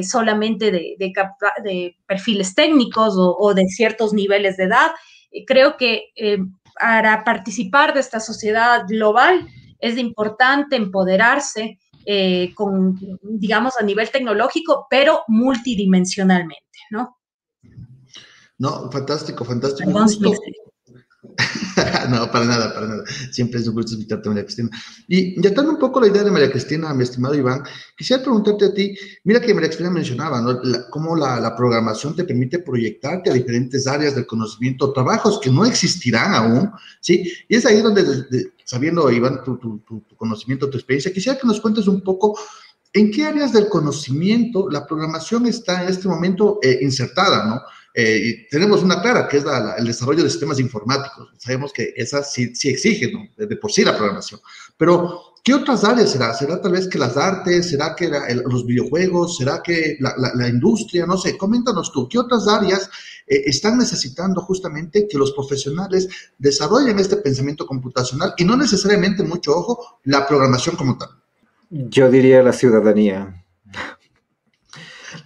[0.02, 4.92] solamente de, perfiles técnicos o, de ciertos niveles de edad.
[5.46, 6.12] Creo que
[6.78, 9.46] para participar de esta sociedad global
[9.78, 11.78] es importante empoderarse
[12.54, 17.18] con, digamos, a nivel tecnológico, pero multidimensionalmente, ¿no?
[18.58, 19.90] No, fantástico, fantástico.
[22.10, 23.04] no, para nada, para nada.
[23.30, 24.70] Siempre es un gusto invitarte, María Cristina.
[25.08, 27.62] Y ya dando un poco la idea de María Cristina, mi estimado Iván,
[27.96, 30.60] quisiera preguntarte a ti, mira que María Cristina mencionaba, ¿no?
[30.90, 36.34] cómo la, programación te permite proyectarte a diferentes áreas del conocimiento, trabajos que no existirán
[36.34, 36.70] aún,
[37.00, 37.32] ¿sí?
[37.48, 38.04] Y es ahí donde,
[38.64, 42.38] sabiendo, Iván, tu, tu, tu, conocimiento, tu experiencia, quisiera que nos cuentes un poco
[42.92, 47.44] ¿En qué áreas del conocimiento la programación está en este momento eh, insertada?
[47.44, 47.60] ¿no?
[47.98, 49.44] Eh, tenemos una clara, que es
[49.78, 51.30] el desarrollo de sistemas informáticos.
[51.38, 53.26] Sabemos que esa sí, sí exige, ¿no?
[53.38, 54.38] de, por sí la programación.
[54.76, 56.34] Pero, ¿qué otras áreas será?
[56.34, 57.70] ¿Será tal vez que las artes?
[57.70, 58.10] ¿Será que
[58.44, 59.38] los videojuegos?
[59.38, 61.06] ¿Será que la, industria?
[61.06, 62.90] No sé, coméntanos tú, ¿qué otras áreas
[63.26, 66.06] eh, están necesitando justamente que los profesionales
[66.36, 71.08] desarrollen este pensamiento computacional y no necesariamente, mucho ojo, la programación como tal?
[71.70, 73.45] Yo diría la ciudadanía.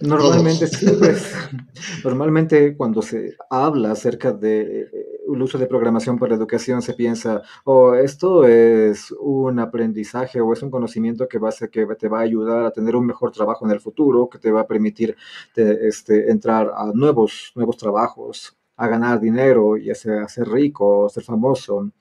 [0.01, 0.67] Normalmente,
[0.99, 1.33] pues,
[2.03, 7.41] normalmente cuando se habla acerca del eh, uso de programación para la educación se piensa,
[7.63, 12.19] oh, esto es un aprendizaje o es un conocimiento que, va a que te va
[12.19, 15.15] a ayudar a tener un mejor trabajo en el futuro, que te va a permitir
[15.55, 21.23] este, entrar a nuevos, nuevos trabajos a ganar dinero y a ser, rico, a ser
[21.23, 21.91] famoso.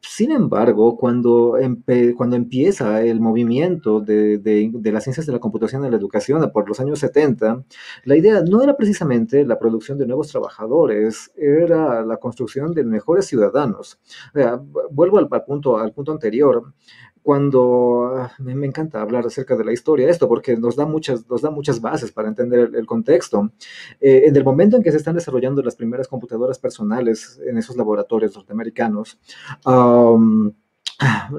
[0.00, 1.56] Sin embargo, cuando,
[2.16, 6.68] cuando empieza el movimiento de, de, las ciencias de la computación en la educación por
[6.68, 7.64] los años 70,
[8.04, 13.26] la idea no era precisamente la producción de nuevos trabajadores, era la construcción de mejores
[13.26, 13.98] ciudadanos.
[14.90, 16.72] vuelvo al, punto, al punto anterior
[17.26, 21.42] cuando ah, me, encanta hablar acerca de la historia, esto porque nos da muchas, nos
[21.42, 23.50] da muchas bases para entender el, contexto.
[24.00, 27.76] Eh, en el momento en que se están desarrollando las primeras computadoras personales en esos
[27.76, 29.18] laboratorios norteamericanos,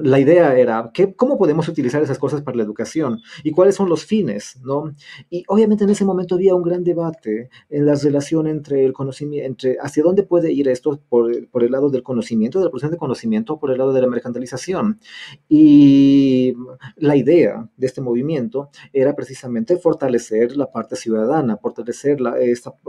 [0.02, 3.88] la idea era que, cómo podemos utilizar esas cosas para la educación y cuáles son
[3.88, 4.94] los fines, ¿no?
[5.30, 9.46] Y obviamente en ese momento había un gran debate en la relación entre el conocimiento,
[9.46, 12.98] entre hacia dónde puede ir esto por, el lado del conocimiento, de la producción de
[12.98, 15.00] conocimiento, o por el lado de la mercantilización.
[15.48, 16.54] Y
[16.96, 22.18] la idea de este movimiento era precisamente fortalecer la parte ciudadana, fortalecer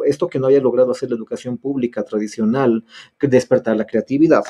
[0.06, 2.86] esto que no haya logrado hacer la educación pública tradicional,
[3.20, 4.44] despertar la creatividad,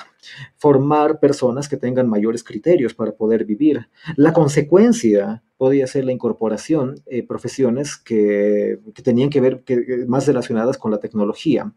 [0.57, 3.87] formar personas que tengan mayores criterios para poder vivir.
[4.15, 10.77] La consecuencia podía ser la incorporación de profesiones que, tenían que ver que, más relacionadas
[10.77, 11.73] con la tecnología.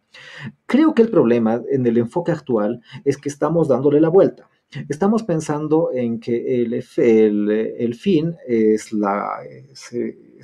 [0.67, 4.49] Creo que el problema en el enfoque actual es que estamos dándole la vuelta.
[4.89, 9.41] Estamos pensando en que el, el, fin es la,
[9.71, 9.95] es,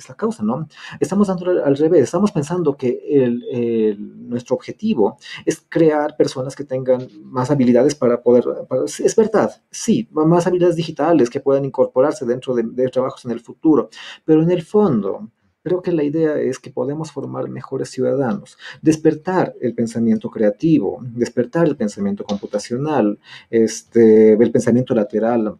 [0.07, 0.67] la causa, ¿no?
[0.99, 7.51] Estamos dando al revés, estamos pensando que nuestro objetivo es crear personas que tengan más
[7.51, 8.45] habilidades para poder,
[8.85, 13.39] es verdad, sí, más habilidades digitales que puedan incorporarse dentro de, de trabajos en el
[13.39, 13.89] futuro,
[14.25, 15.29] pero en el fondo
[15.61, 21.67] Creo que la idea es que podemos formar mejores ciudadanos, despertar el pensamiento creativo, despertar
[21.67, 23.19] el pensamiento computacional,
[23.49, 25.59] este, el pensamiento lateral,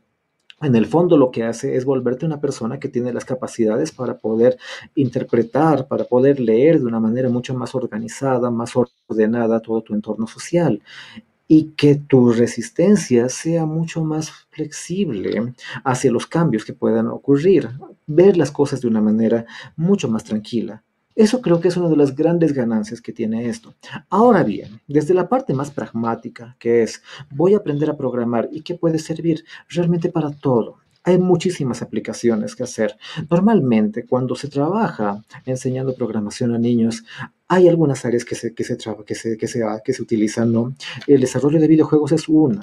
[0.62, 4.18] en el fondo lo que hace es volverte una persona que tiene las capacidades para
[4.18, 4.58] poder
[4.96, 10.28] interpretar, para poder leer de una manera mucho más organizada, más ordenada todo tu entorno
[10.28, 10.82] social
[11.48, 15.54] y que tu resistencia sea mucho más flexible
[15.84, 17.70] hacia los cambios que puedan ocurrir,
[18.06, 19.46] ver las cosas de una manera
[19.76, 20.84] mucho más tranquila.
[21.20, 23.76] Eso creo que es una de las grandes ganancias que tiene esto.
[24.10, 28.62] Ahora bien, desde la parte más pragmática, que es voy a aprender a programar y
[28.62, 32.96] que puede servir realmente para todo, hay muchísimas aplicaciones que hacer.
[33.30, 37.04] Normalmente, cuando se trabaja enseñando programación a niños,
[37.50, 40.74] hay algunas áreas que se, que se, que se, que se, que utilizan, ¿no?
[41.06, 42.62] El desarrollo de videojuegos es una.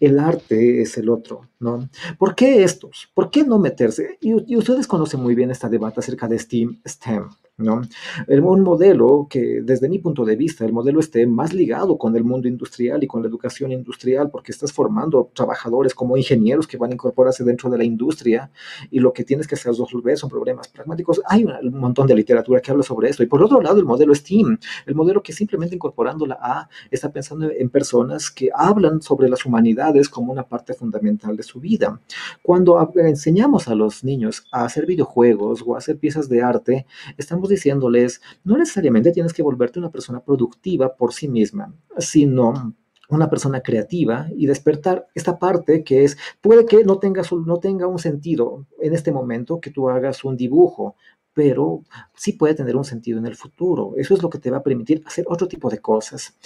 [0.00, 1.88] el arte es el otro, ¿no?
[2.18, 3.10] ¿Por qué estos?
[3.12, 4.18] ¿Por qué no meterse?
[4.20, 7.28] Y, y ustedes conocen muy bien esta debate acerca de STEAM, STEM,
[7.60, 7.82] ¿no?
[8.28, 12.24] Un modelo que, desde mi punto de vista, el modelo esté más ligado con el
[12.24, 16.90] mundo industrial y con la educación industrial, porque estás formando trabajadores como ingenieros que van
[16.90, 18.50] a incorporarse dentro de la industria
[18.90, 21.20] y lo que tienes que hacer resolver son problemas pragmáticos.
[21.26, 23.22] Hay un, montón de literatura que habla sobre esto.
[23.22, 27.12] Y por otro lado, el modelo STEAM, el modelo que simplemente incorporando la A está
[27.12, 32.00] pensando en personas que hablan sobre las humanidades como una parte fundamental de su vida.
[32.42, 37.48] Cuando enseñamos a los niños a hacer videojuegos o a hacer piezas de arte, estamos
[37.50, 42.74] diciéndoles, no necesariamente tienes que volverte una persona productiva por sí misma, sino
[43.10, 47.86] una persona creativa y despertar esta parte que es, puede que no tenga, no tenga
[47.86, 50.94] un sentido en este momento que tú hagas un dibujo,
[51.34, 51.82] pero
[52.14, 53.94] sí puede tener un sentido en el futuro.
[53.96, 56.36] Eso es lo que te va a permitir hacer otro tipo de cosas.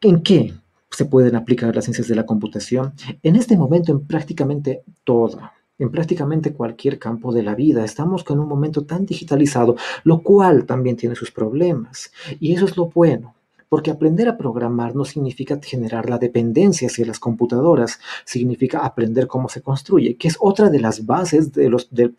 [0.00, 0.54] ¿En qué
[0.90, 2.92] se pueden aplicar las ciencias de la computación?
[3.22, 5.40] En este momento en prácticamente todo
[5.78, 7.84] en prácticamente cualquier campo de la vida.
[7.84, 12.12] Estamos con un momento tan digitalizado, lo cual también tiene sus problemas.
[12.40, 13.35] Y eso es lo bueno.
[13.68, 19.48] Porque aprender a programar no significa generar la dependencia hacia las computadoras, significa aprender cómo
[19.48, 22.12] se construye, que es otra de las bases de los, de,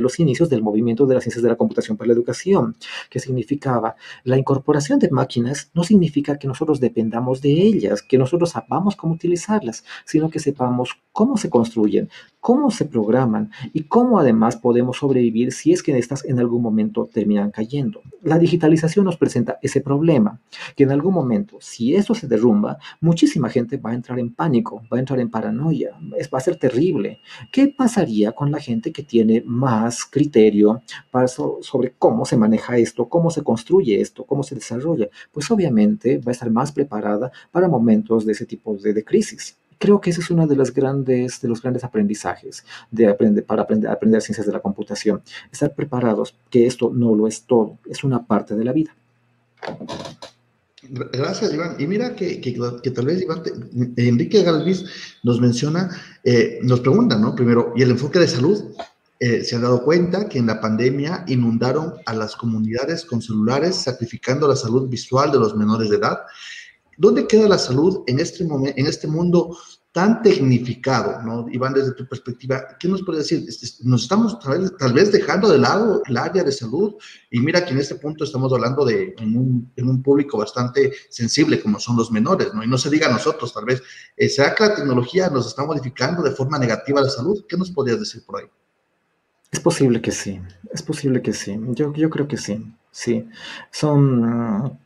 [0.00, 2.76] los inicios del movimiento de las ciencias de la computación para la educación,
[3.08, 8.50] que significaba la incorporación de máquinas no significa que nosotros dependamos de ellas, que nosotros
[8.50, 12.08] sepamos cómo utilizarlas, sino que sepamos cómo se construyen,
[12.40, 17.08] cómo se programan y cómo además podemos sobrevivir si es que estas en algún momento
[17.12, 18.02] terminan cayendo.
[18.22, 20.40] La digitalización nos presenta ese problema,
[20.76, 24.82] que en algún momento, si esto se derrumba, muchísima gente va a entrar en pánico,
[24.92, 25.96] va a entrar en paranoia,
[26.32, 27.20] va a ser terrible.
[27.52, 33.08] ¿Qué pasaría con la gente que tiene más criterio para sobre cómo se maneja esto,
[33.08, 35.08] cómo se construye esto, cómo se desarrolla?
[35.32, 39.98] Pues obviamente va a estar más preparada para momentos de ese tipo de, crisis creo
[39.98, 41.40] que ese es uno de los grandes,
[41.82, 42.66] aprendizajes
[43.46, 45.22] para aprender ciencias de la computación.
[45.50, 48.94] Estar preparados que esto no lo es todo, es una parte de la vida.
[50.82, 51.76] Gracias, Iván.
[51.78, 53.42] Y mira que, que, tal vez Iván,
[53.96, 54.84] Enrique Galvis
[55.22, 55.90] nos menciona,
[56.24, 57.34] eh, nos pregunta, ¿no?
[57.34, 58.62] Primero, ¿y el enfoque de salud?
[59.18, 63.76] Eh, se ha dado cuenta que en la pandemia inundaron a las comunidades con celulares,
[63.76, 66.20] sacrificando la salud visual de los menores de edad
[67.00, 69.56] ¿Dónde queda la salud en este, en este mundo
[69.92, 71.46] tan tecnificado, ¿no?
[71.50, 73.44] Iván, desde tu perspectiva, ¿qué nos puede decir?
[73.48, 76.94] Este, nos estamos tal vez, dejando de lado el área de salud
[77.30, 81.80] y mira que en este punto estamos hablando de en un, público bastante sensible como
[81.80, 82.62] son los menores, ¿no?
[82.62, 83.82] Y no se diga a nosotros, tal vez,
[84.28, 87.44] ¿será que la tecnología nos está modificando de forma negativa la salud?
[87.48, 88.46] ¿Qué nos podrías decir por ahí?
[89.50, 90.40] Es posible que sí,
[90.72, 93.28] es posible que sí, yo, yo creo que sí, sí.
[93.72, 94.78] Son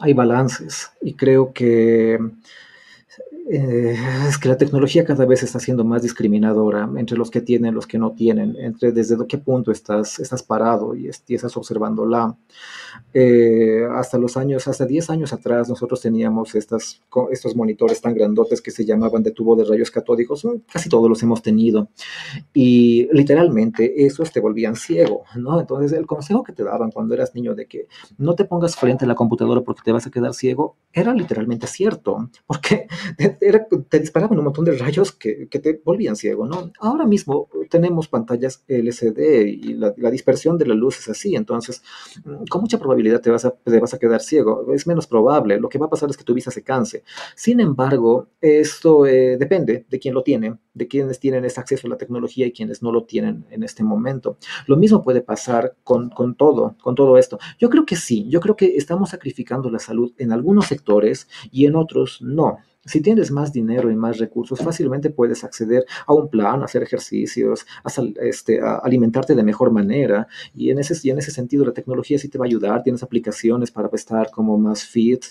[0.00, 2.18] hay balances y creo que
[3.50, 3.96] eh,
[4.28, 7.74] es que la tecnología cada vez está siendo más discriminadora entre los que tienen y
[7.74, 12.36] los que no tienen, entre desde qué punto estás, estás parado y, estás observándola.
[13.14, 17.00] Eh, hasta los años, hasta 10 años atrás, nosotros teníamos estas,
[17.30, 21.22] estos monitores tan grandotes que se llamaban de tubo de rayos catódicos, casi todos los
[21.22, 21.88] hemos tenido,
[22.54, 25.60] y literalmente esos te volvían ciego, ¿no?
[25.60, 27.86] Entonces, el consejo que te daban cuando eras niño de que
[28.18, 31.66] no te pongas frente a la computadora porque te vas a quedar ciego, era literalmente
[31.66, 32.86] cierto, porque
[33.88, 36.72] te disparaban un montón de rayos que, te volvían ciego, ¿no?
[36.80, 41.82] Ahora mismo tenemos pantallas LCD y la, dispersión de la luz es así, entonces
[42.24, 45.58] mm, con mucha probabilidad te vas, a, te vas a quedar ciego, es menos probable,
[45.58, 47.02] lo que va a pasar es que tu vista se canse.
[47.34, 51.90] Sin embargo, esto eh, depende de quién lo tiene, de quienes tienen ese acceso a
[51.90, 54.36] la tecnología y quienes no lo tienen en este momento.
[54.66, 57.38] Lo mismo puede pasar con, con todo, con todo esto.
[57.58, 61.66] Yo creo que sí, yo creo que estamos sacrificando la salud en algunos sectores y
[61.66, 62.58] en otros no.
[62.84, 67.64] Si tienes más dinero y más recursos, fácilmente puedes acceder a un plan, hacer ejercicios,
[68.20, 70.26] este, a alimentarte de mejor manera.
[70.52, 72.82] Y en, ese, y en ese sentido, la tecnología sí te va a ayudar.
[72.82, 75.24] Tienes aplicaciones para estar como más fit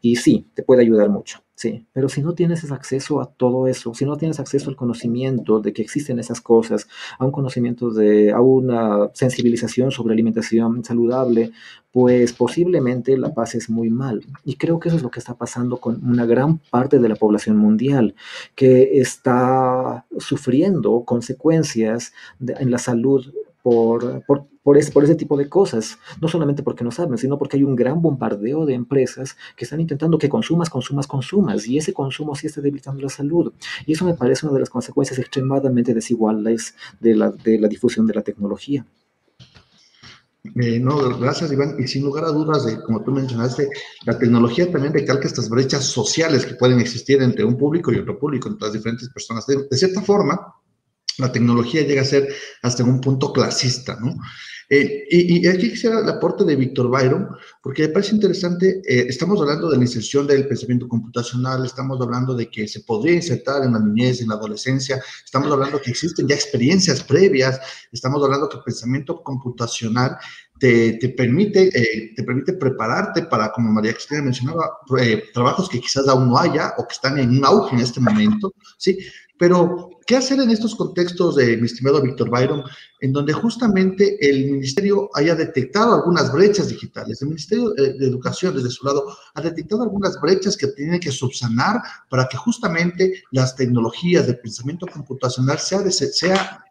[0.00, 1.40] y sí, te puede ayudar mucho.
[1.56, 5.60] Sí, pero si no tienes acceso a todo eso, si no tienes acceso al conocimiento
[5.60, 11.52] de que existen esas cosas, a un conocimiento de, a una sensibilización sobre alimentación saludable,
[11.92, 14.26] pues posiblemente la pases muy mal.
[14.44, 17.14] Y creo que eso es lo que está pasando con una gran parte de la
[17.14, 18.16] población mundial,
[18.56, 23.32] que está sufriendo consecuencias en la salud
[23.64, 25.98] por, por, por, ese tipo de cosas.
[26.20, 29.80] No solamente porque no saben, sino porque hay un gran bombardeo de empresas que están
[29.80, 31.66] intentando que consumas, consumas, consumas.
[31.66, 33.54] Y ese consumo sí está debilitando la salud.
[33.86, 38.06] Y eso me parece una de las consecuencias extremadamente desiguales de la, de la difusión
[38.06, 38.84] de la tecnología.
[40.56, 41.76] Eh, no, gracias Iván.
[41.78, 43.70] Y sin lugar a dudas, como tú mencionaste,
[44.04, 48.18] la tecnología también recalca estas brechas sociales que pueden existir entre un público y otro
[48.18, 49.46] público, entre las diferentes personas.
[49.46, 50.54] De, de cierta forma,
[51.18, 52.28] la tecnología llega a ser
[52.62, 54.16] hasta un punto clasista, ¿no?
[54.70, 57.28] Eh, y, aquí quisiera el aporte de Víctor Byron,
[57.62, 62.34] porque me parece interesante, eh, estamos hablando de la inserción del pensamiento computacional, estamos hablando
[62.34, 66.26] de que se podría insertar en la niñez, en la adolescencia, estamos hablando que existen
[66.26, 67.60] ya experiencias previas,
[67.92, 70.16] estamos hablando que el pensamiento computacional
[70.58, 74.78] te, te permite, eh, te permite prepararte para, como María Cristina mencionaba,
[75.34, 78.54] trabajos que quizás aún no haya o que están en un auge en este momento,
[78.78, 78.98] ¿sí?
[79.38, 82.62] Pero, ¿qué hacer en estos contextos de mi estimado Víctor Byron,
[83.00, 87.20] en donde justamente el ministerio haya detectado algunas brechas digitales?
[87.22, 91.82] El Ministerio de Educación, desde su lado, ha detectado algunas brechas que tiene que subsanar
[92.08, 96.64] para que justamente las tecnologías de pensamiento computacional sea de, sea,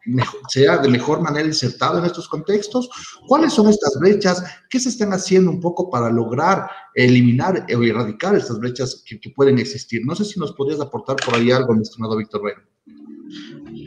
[0.50, 2.90] sea de mejor manera insertado en estos contextos.
[3.28, 4.44] ¿Cuáles son estas brechas?
[4.70, 9.30] ¿Qué se están haciendo un poco para lograr eliminar o erradicar estas brechas que, que
[9.32, 10.02] pueden existir?
[10.06, 12.73] No sé si nos podrías aportar por ahí algo, mi estimado Víctor Byron.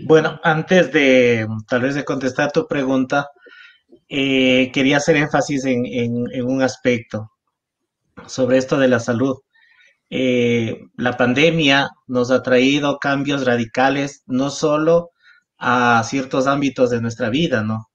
[0.09, 3.29] Bueno, antes de tal vez de contestar tu pregunta,
[4.09, 7.33] eh, quería hacer énfasis en, un aspecto
[8.29, 9.39] sobre esto de la salud.
[10.09, 15.11] Eh, la pandemia nos ha traído cambios radicales no solo
[15.59, 17.89] a ciertos ámbitos de nuestra vida, ¿no?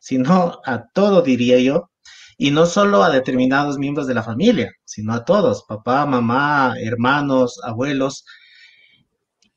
[0.00, 1.90] Sino a todo, diría yo,
[2.36, 7.60] y no solo a determinados miembros de la familia, sino a todos, papá, mamá, hermanos,
[7.62, 8.24] abuelos,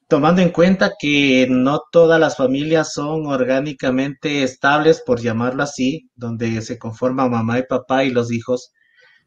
[0.08, 6.62] tomando en cuenta que no todas las familias son orgánicamente estables, por llamarlo así, donde
[6.62, 8.72] se conforman mamá y papá y los hijos,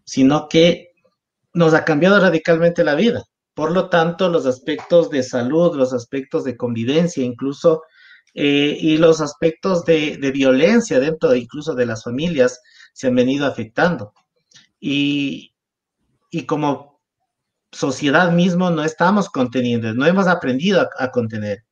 [0.04, 0.88] sino que
[1.52, 3.24] nos ha cambiado radicalmente la vida.
[3.54, 7.82] Por lo tanto, los aspectos de salud, los aspectos de convivencia, incluso,
[8.34, 12.60] eh, y los aspectos de, de, violencia dentro incluso de las familias
[12.92, 14.12] se han venido afectando.
[14.78, 15.54] Y,
[16.30, 16.97] y como
[17.72, 21.64] sociedad mismo no estamos conteniendo, no hemos aprendido a, contener.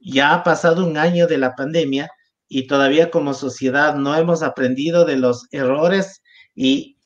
[0.00, 2.10] Ya ha pasado un año de la pandemia
[2.48, 6.22] y todavía como sociedad no hemos aprendido de los errores
[6.54, 6.96] y,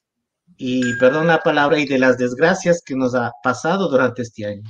[0.57, 4.63] y, perdón la palabra, y de las desgracias que nos ha pasado durante este año.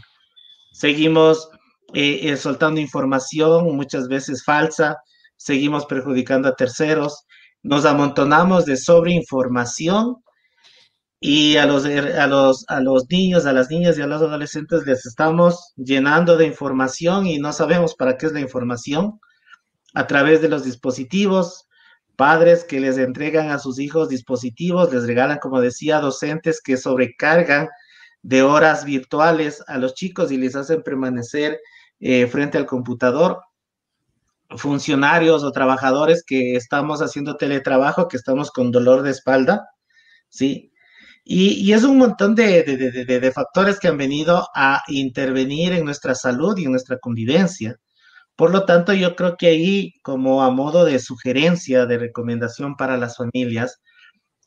[0.73, 1.49] Seguimos
[1.93, 4.97] eh, eh, soltando información muchas veces falsa,
[5.37, 7.25] seguimos perjudicando a terceros,
[7.63, 10.24] nos amontonamos de sobreinformación
[11.27, 14.85] y a los, a, los, a los niños, a las niñas y a los adolescentes
[14.85, 19.21] les estamos llenando de información y no sabemos para qué es la información
[19.95, 21.67] a través de los dispositivos,
[22.15, 27.71] padres que les entregan a sus hijos dispositivos, les regalan, como decía, docentes que sobrecargan
[28.21, 31.59] de horas virtuales a los chicos y les hacen permanecer
[32.01, 33.41] eh, frente al computador.
[34.59, 39.67] Funcionarios o trabajadores que estamos haciendo teletrabajo, que estamos con dolor de espalda,
[40.29, 40.71] ¿sí?
[41.25, 46.65] Y, es un montón de, factores que han venido a intervenir en nuestra salud y
[46.65, 47.79] en nuestra convivencia.
[48.37, 52.99] Por lo tanto, yo creo que ahí, como a modo de sugerencia, de recomendación para
[52.99, 53.81] las familias,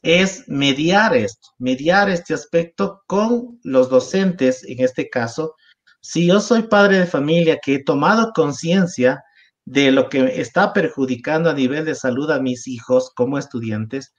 [0.04, 5.56] es mediar esto, mediar este aspecto con los docentes, en este caso.
[6.02, 9.24] Si yo soy padre de familia que he tomado conciencia
[9.66, 14.14] de lo que está perjudicando a nivel de salud a mis hijos como estudiantes,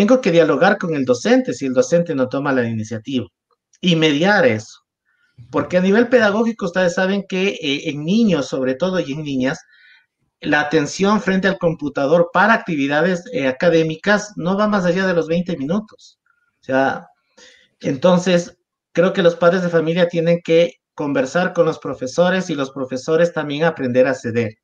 [0.00, 3.26] tengo que dialogar con el docente si el docente no toma la iniciativa
[3.82, 4.78] y mediar eso.
[5.50, 9.58] Porque a nivel pedagógico ustedes saben que eh, en niños sobre todo y en niñas,
[10.40, 15.28] la atención frente al computador para actividades eh, académicas no va más allá de los
[15.28, 16.18] 20 minutos.
[16.62, 17.06] O sea,
[17.80, 18.56] entonces
[18.92, 23.34] creo que los padres de familia tienen que conversar con los profesores y los profesores
[23.34, 24.54] también aprender a ceder.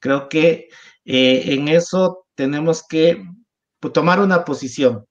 [0.00, 0.68] Creo que
[1.06, 3.24] eh, en eso tenemos que
[3.88, 5.06] tomar una posición.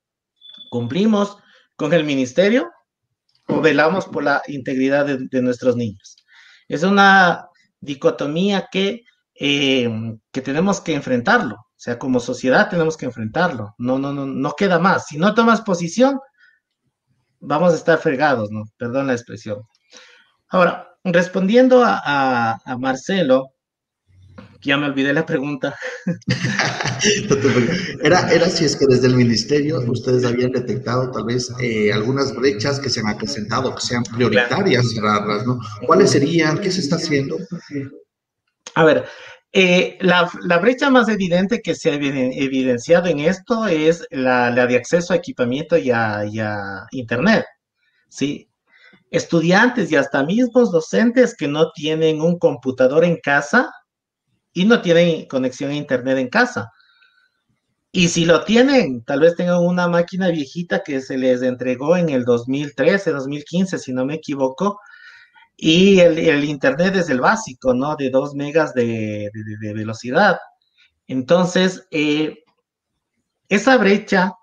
[0.70, 1.38] ¿Cumplimos
[1.76, 2.70] con el ministerio
[3.48, 6.18] o velamos por la integridad de, nuestros niños?
[6.68, 7.48] Es una
[7.80, 9.02] dicotomía que,
[9.40, 9.90] eh,
[10.32, 11.56] que tenemos que enfrentarlo.
[11.56, 13.74] O sea, como sociedad tenemos que enfrentarlo.
[13.78, 15.08] No, no, no, no queda más.
[15.08, 16.20] Si no tomas posición,
[17.40, 18.66] vamos a estar fregados, ¿no?
[18.78, 19.62] Perdón la expresión.
[20.50, 23.54] Ahora, respondiendo a Marcelo,
[24.62, 25.76] ya me olvidé la pregunta.
[28.04, 32.36] era, era si es que desde el ministerio ustedes habían detectado tal vez eh, algunas
[32.36, 35.60] brechas que se han acrecentado, que sean prioritarias cerrarlas, ¿no?
[35.86, 36.60] ¿Cuáles serían?
[36.60, 37.38] ¿Qué se está haciendo?
[38.76, 39.06] A ver,
[39.52, 40.30] eh, la,
[40.60, 45.78] brecha más evidente que se ha evidenciado en esto es la, de acceso a equipamiento
[45.78, 47.46] y a, y a Internet.
[48.10, 48.50] ¿sí?
[49.10, 53.72] Estudiantes y hasta mismos docentes que no tienen un computador en casa
[54.54, 56.72] y no tienen conexión a Internet en casa.
[57.92, 62.10] Y si lo tienen, tal vez tengan una máquina viejita que se les entregó en
[62.10, 64.80] el 2013, 2015, si no me equivoco,
[65.58, 67.96] y el, Internet es el básico, ¿no?
[67.96, 69.30] De 2 megas de,
[69.74, 70.38] velocidad.
[71.08, 72.44] Entonces, eh,
[73.50, 74.34] esa brecha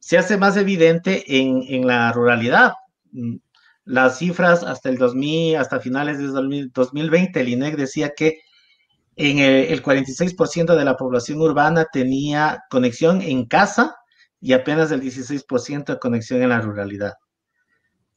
[0.00, 2.72] se hace más evidente en, la ruralidad.
[3.84, 8.40] Las cifras hasta el 2000, hasta finales de 2020, el INEC decía que
[9.20, 13.96] en el, 46% de la población urbana tenía conexión en casa
[14.40, 17.14] y apenas el 16% de conexión en la ruralidad.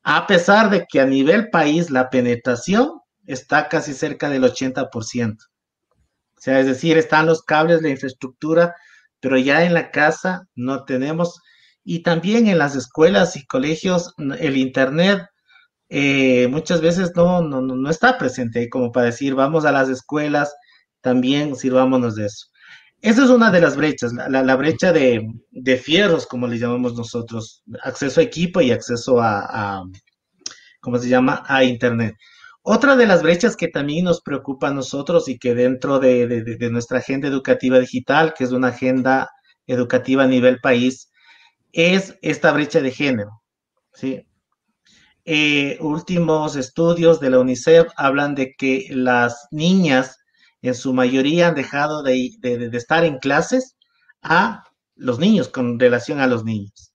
[0.03, 5.38] A pesar de que a nivel país la penetración está casi cerca del 80%.
[5.38, 5.38] O
[6.38, 8.76] sea, es decir, están los cables, la infraestructura,
[9.19, 11.41] pero ya en la casa no tenemos.
[11.84, 15.23] Y también en las escuelas y colegios, el Internet
[15.90, 20.53] eh, muchas veces no, no, no está presente como para decir, vamos a las escuelas,
[21.02, 22.48] también sirvámonos de eso.
[23.02, 25.28] Esa es una de las brechas, la, brecha de,
[25.84, 29.84] fierros, como le llamamos nosotros, acceso a equipo y acceso a,
[30.80, 32.15] ¿cómo se llama?, a Internet.
[32.61, 36.99] Otra de las brechas que también nos preocupa a nosotros y que dentro de, nuestra
[36.99, 39.30] agenda educativa digital, que es una agenda
[39.65, 41.11] educativa a nivel país,
[41.72, 43.41] es esta brecha de género.
[43.94, 44.28] ¿sí?
[45.26, 50.18] Eh, últimos estudios de la UNICEF hablan de que las niñas
[50.61, 52.31] en su mayoría han dejado de,
[52.73, 53.75] estar en clases
[54.21, 54.63] a
[54.95, 56.93] los niños con relación a los niños.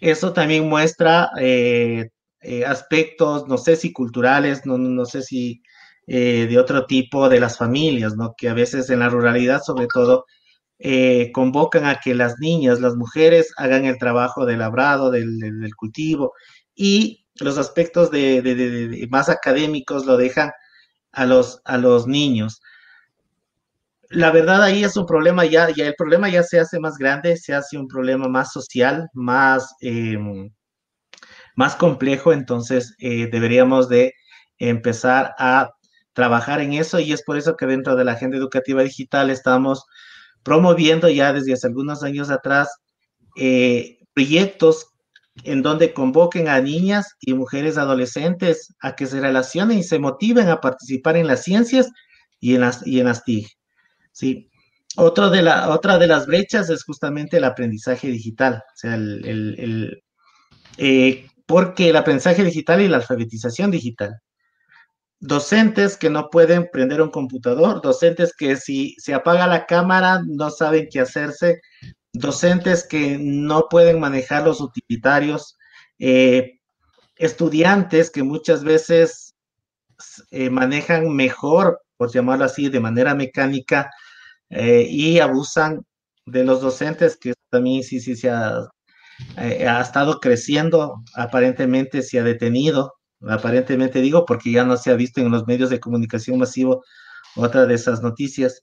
[0.00, 2.10] Eso también muestra eh,
[2.40, 5.62] eh, aspectos, no sé si culturales, no, no sé si
[6.06, 8.34] eh, de otro tipo de las familias, ¿no?
[8.36, 10.24] Que a veces en la ruralidad, sobre todo,
[11.34, 16.32] convocan a que las niñas, las mujeres, hagan el trabajo del labrado, del, cultivo,
[16.74, 20.50] y los aspectos de, más académicos lo dejan
[21.12, 22.62] a los, a los niños
[24.10, 27.36] la verdad ahí es un problema ya, ya el problema ya se hace más grande,
[27.36, 30.50] se hace un problema más social, más, em,
[31.56, 34.14] más complejo, entonces eh, deberíamos de
[34.58, 35.70] empezar a
[36.12, 39.84] trabajar en eso y es por eso que dentro de la agenda educativa digital estamos
[40.42, 42.68] promoviendo ya desde hace algunos años atrás
[43.36, 44.88] eh, proyectos
[45.44, 50.48] en donde convoquen a niñas y mujeres adolescentes a que se relacionen y se motiven
[50.48, 51.90] a participar en las ciencias
[52.40, 53.59] y en las, y en las TIC.
[54.12, 54.50] Sí.
[54.96, 60.02] Otro de la, otra de las brechas es justamente el aprendizaje digital, o sea, el,
[60.78, 64.20] eh, porque el aprendizaje digital y la alfabetización digital.
[65.20, 70.50] Docentes que no pueden prender un computador, docentes que si se apaga la cámara no
[70.50, 71.60] saben qué hacerse,
[72.12, 75.56] docentes que no pueden manejar los utilitarios,
[75.98, 76.58] eh,
[77.16, 79.36] estudiantes que muchas veces
[80.30, 83.90] eh, manejan mejor por llamarlo así, de manera mecánica
[84.48, 85.82] eh, y abusan
[86.24, 88.70] de los docentes, que también sí, sí se ha,
[89.36, 92.94] eh, ha estado creciendo, aparentemente se ha detenido,
[93.28, 96.82] aparentemente digo, porque ya no se ha visto en los medios de comunicación masivo
[97.36, 98.62] otra de esas noticias.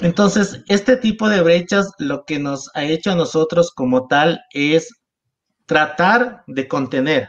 [0.00, 4.88] Entonces, este tipo de brechas lo que nos ha hecho a nosotros como tal es
[5.66, 7.28] tratar de contener,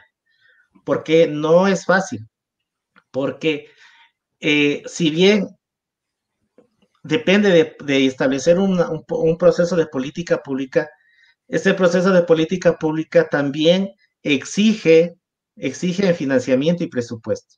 [0.85, 2.27] porque no es fácil,
[3.11, 3.67] porque
[4.39, 5.47] eh, si bien
[7.03, 10.89] depende de, establecer un, proceso de política pública,
[11.47, 13.89] ese proceso de política pública también
[14.23, 15.15] exige,
[15.55, 17.55] exige financiamiento y presupuesto.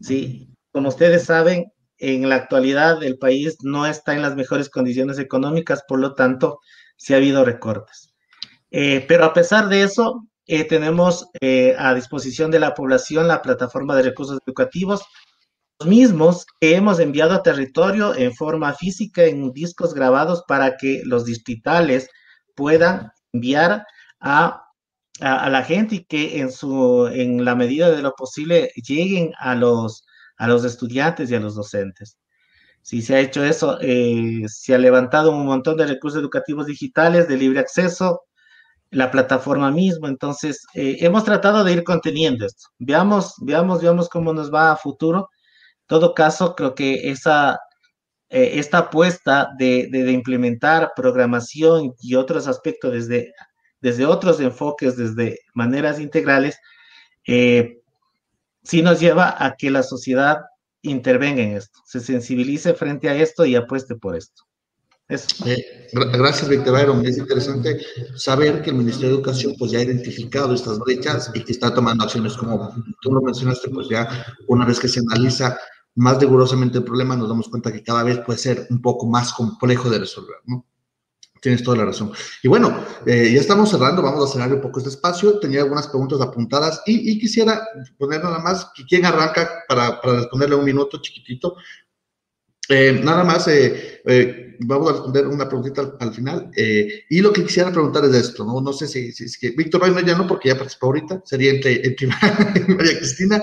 [0.00, 5.18] Sí, como ustedes saben, en la actualidad el país no está en las mejores condiciones
[5.18, 6.60] económicas, por lo tanto,
[6.96, 8.14] sí ha habido recortes.
[8.70, 11.28] Eh, pero a pesar de eso, eh, tenemos
[11.78, 15.02] a disposición de la población la plataforma de recursos educativos
[15.84, 21.24] mismos que hemos enviado a territorio en forma física en discos grabados para que los
[21.24, 22.08] distritales
[22.54, 23.84] puedan enviar
[24.20, 24.64] a,
[25.20, 29.54] a, la gente y que en, su, en la medida de lo posible lleguen a
[29.54, 30.06] los,
[30.38, 32.18] a los estudiantes y a los docentes.
[32.82, 37.28] Si se ha hecho eso, eh, se ha levantado un montón de recursos educativos digitales
[37.28, 38.22] de libre acceso,
[38.90, 40.06] la plataforma mismo.
[40.08, 42.68] Entonces, eh, hemos tratado de ir conteniendo esto.
[42.78, 45.28] Veamos, veamos, veamos cómo nos va a futuro
[45.86, 47.58] todo caso, creo que esa,
[48.28, 53.32] eh, esta apuesta de, implementar programación y otros aspectos desde,
[53.80, 56.58] desde otros enfoques, desde maneras integrales,
[57.26, 57.80] eh,
[58.62, 60.38] sí nos lleva a que la sociedad
[60.82, 64.46] intervenga en esto, se sensibilice frente a esto y apueste por esto.
[65.08, 67.06] Eh, gracias, Víctor Byron.
[67.06, 67.80] Es interesante
[68.16, 71.72] saber que el Ministerio de Educación pues ya ha identificado estas brechas y que está
[71.72, 74.08] tomando acciones como tú lo mencionaste, pues ya
[74.48, 75.56] una vez que se analiza
[75.96, 79.32] más rigurosamente el problema, nos damos cuenta que cada vez puede ser un poco más
[79.32, 80.66] complejo de resolver, ¿no?
[81.40, 82.12] Tienes toda la razón.
[82.42, 85.38] Y bueno, eh, ya estamos cerrando, vamos a cerrar un poco este espacio.
[85.38, 87.62] Tenía algunas preguntas apuntadas y, quisiera
[87.98, 91.56] poner nada más, ¿quién arranca para, para responderle un minuto chiquitito?
[92.68, 96.50] Eh, nada más, eh, eh, vamos a responder una preguntita al, final.
[96.56, 98.60] y lo que quisiera preguntar es esto, ¿no?
[98.60, 101.86] No sé si, es que Víctor no ya no, porque ya participó ahorita, sería entre,
[101.86, 102.06] entre
[102.68, 103.42] María Cristina.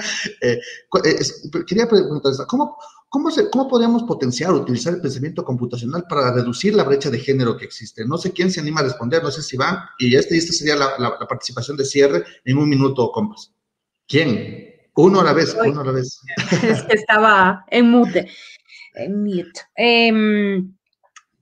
[1.68, 2.78] quería preguntar, ¿cómo,
[3.08, 7.56] cómo, se, ¿cómo podríamos potenciar, utilizar el pensamiento computacional para reducir la brecha de género
[7.56, 8.06] que existe?
[8.06, 10.76] No sé quién se anima a responder, no sé si van, y este, esta sería
[10.76, 13.54] la, la, participación de cierre en un minuto, compas.
[14.08, 14.74] ¿Quién?
[14.96, 16.20] Uno a la vez, uno a la vez.
[16.64, 18.30] Es que estaba en mute.
[19.76, 20.74] Em,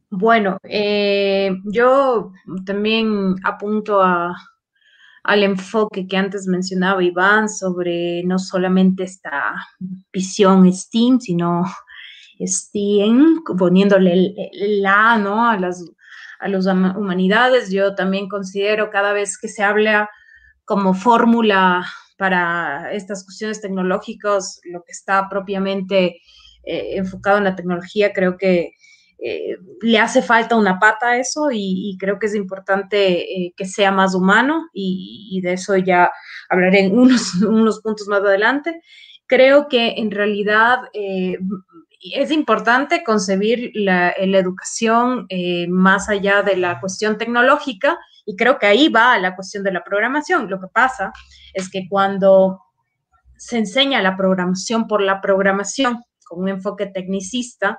[0.10, 2.32] bueno, eh, yo
[2.66, 9.56] también apunto al enfoque que antes mencionaba Iván sobre no solamente esta
[10.12, 11.64] visión STEAM, sino
[12.40, 15.48] STEAM, poniéndole la ¿no?
[15.48, 15.84] a las
[16.42, 17.72] a las humanidades.
[17.72, 20.10] Yo también considero cada vez que se habla
[20.66, 21.86] como fórmula
[22.18, 26.22] para estas cuestiones tecnológicas, lo que está propiamente
[26.64, 28.74] eh, enfocado en la tecnología, creo que
[29.24, 33.66] eh, le hace falta una pata a eso y, creo que es importante eh, que
[33.66, 36.12] sea más humano y, de eso ya
[36.50, 36.98] hablaré en
[37.48, 38.82] unos, puntos más adelante.
[39.28, 45.26] Creo que en realidad es importante concebir la, la educación
[45.70, 49.84] más allá de la cuestión tecnológica y creo que ahí va la cuestión de la
[49.84, 50.50] programación.
[50.50, 51.14] Lo que pasa
[51.54, 52.60] es que cuando
[53.38, 57.78] se enseña la programación por la programación, con un enfoque tecnicista,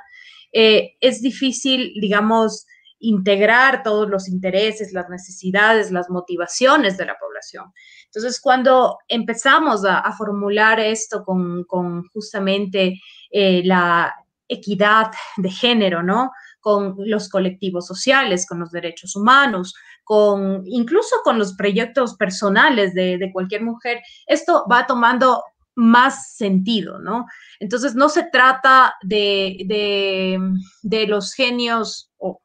[0.53, 2.67] eh, es difícil, digamos,
[2.99, 7.73] integrar todos los intereses, las necesidades, las motivaciones de la población.
[8.05, 11.65] Entonces, cuando empezamos a, formular esto con,
[12.13, 13.01] justamente
[13.31, 14.15] eh, la
[14.47, 16.31] equidad de género, ¿no?
[16.61, 19.75] Con los colectivos sociales, con los derechos humanos,
[20.05, 25.43] con incluso con los proyectos personales de cualquier mujer, esto va tomando
[25.75, 27.27] más sentido, ¿no?
[27.61, 30.37] Entonces, no se trata de,
[31.09, 32.41] los genios o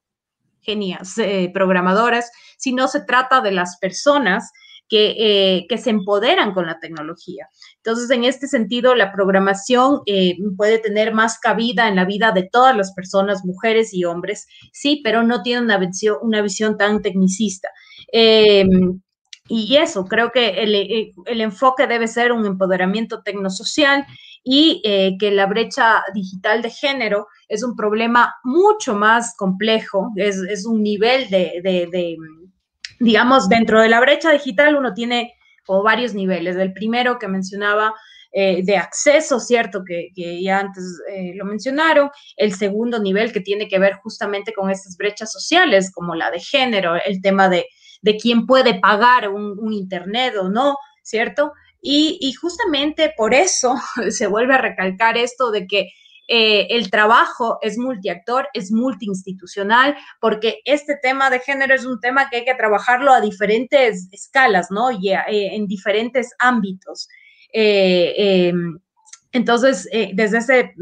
[0.61, 4.51] genias eh, programadoras, sino se trata de las personas
[4.89, 7.47] que, eh, se empoderan con la tecnología.
[7.77, 12.47] Entonces, en este sentido, la programación eh, puede tener más cabida en la vida de
[12.51, 17.01] todas las personas, mujeres y hombres, sí, pero no tiene una visión, una visión tan
[17.01, 17.69] tecnicista.
[18.11, 19.01] Em,
[19.47, 24.05] y eso, creo que eh, el, enfoque debe ser un empoderamiento tecnosocial
[24.43, 30.65] y eh, que la brecha digital de género es un problema mucho más complejo, es,
[30.65, 32.17] un nivel de,
[32.99, 35.33] digamos, dentro de la brecha digital uno tiene
[35.65, 36.55] como varios niveles.
[36.55, 37.93] El primero que mencionaba
[38.31, 39.83] eh, de acceso, ¿cierto?
[39.85, 40.83] Que, que ya antes
[41.35, 42.09] lo mencionaron.
[42.35, 46.39] El segundo nivel que tiene que ver justamente con estas brechas sociales, como la de
[46.39, 47.67] género, el tema de
[48.01, 51.53] de quién puede pagar un, Internet o no, ¿cierto?
[51.81, 53.75] Y, justamente por eso
[54.09, 55.89] se vuelve a recalcar esto de que
[56.27, 62.29] eh, el trabajo es multiactor, es multiinstitucional, porque este tema de género es un tema
[62.29, 64.91] que hay que trabajarlo a diferentes escalas, ¿no?
[64.91, 67.07] Y eh, en diferentes ámbitos.
[67.53, 68.77] Eh, em,
[69.31, 70.73] entonces, desde ese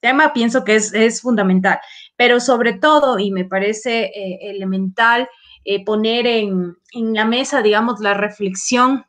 [0.00, 1.78] tema pienso que es, es, fundamental,
[2.16, 4.10] pero sobre todo, y me parece
[4.40, 5.28] elemental,
[5.64, 9.04] eh, poner en, la mesa, digamos, la reflexión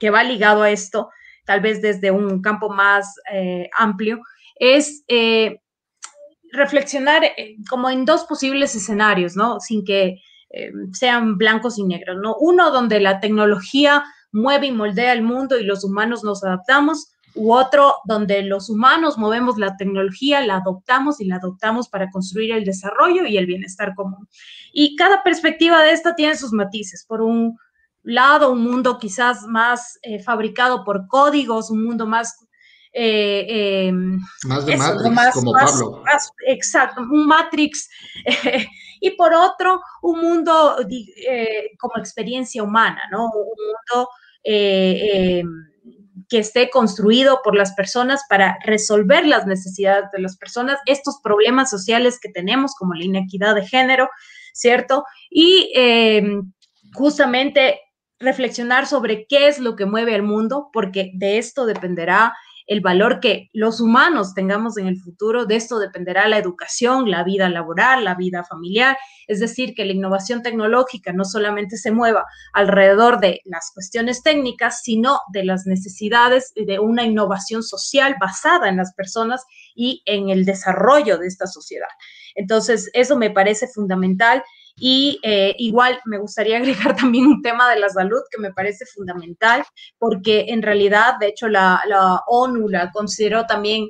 [0.00, 1.10] que va ligado a esto,
[1.44, 4.20] tal vez desde un campo más eh, amplio,
[4.56, 5.60] es eh,
[6.52, 7.22] reflexionar
[7.68, 9.60] como en dos posibles escenarios, ¿no?
[9.60, 10.20] Sin que
[10.92, 12.34] sean blancos y negros, ¿no?
[12.36, 17.52] Uno donde la tecnología mueve y moldea el mundo y los humanos nos adaptamos, u
[17.52, 22.64] otro donde los humanos movemos la tecnología, la adoptamos y la adoptamos para construir el
[22.64, 24.26] desarrollo y el bienestar común.
[24.72, 27.04] Y cada perspectiva de esta tiene sus matices.
[27.06, 27.56] Por un
[28.02, 32.42] lado, un mundo quizás más eh, fabricado por códigos, un mundo más...
[32.98, 36.02] Eh, em, más de Matrix, como Pablo.
[36.46, 37.90] exacto, un Matrix.
[39.00, 43.26] y por otro, un mundo eh, como experiencia humana, ¿no?
[43.26, 44.08] Un mundo
[44.42, 45.46] em,
[46.28, 51.70] que esté construido por las personas para resolver las necesidades de las personas, estos problemas
[51.70, 54.08] sociales que tenemos como la inequidad de género,
[54.52, 55.04] ¿cierto?
[55.30, 56.52] Y em,
[56.94, 57.80] justamente
[58.18, 62.34] reflexionar sobre qué es lo que mueve al mundo, porque de esto dependerá
[62.66, 67.22] el valor que los humanos tengamos en el futuro, de esto dependerá la educación, la
[67.22, 68.96] vida laboral, la vida familiar,
[69.28, 74.82] es decir, que la innovación tecnológica no solamente se mueva alrededor de las cuestiones técnicas,
[74.82, 79.44] sino de las necesidades de una innovación social basada en las personas
[79.74, 81.88] y en el desarrollo de esta sociedad.
[82.34, 84.42] Entonces, eso me parece fundamental
[84.78, 88.84] Y eh, igual me gustaría agregar también un tema de la salud que me parece
[88.86, 89.64] fundamental,
[89.98, 91.80] porque en realidad, de hecho, la,
[92.26, 93.88] ONU la consideró también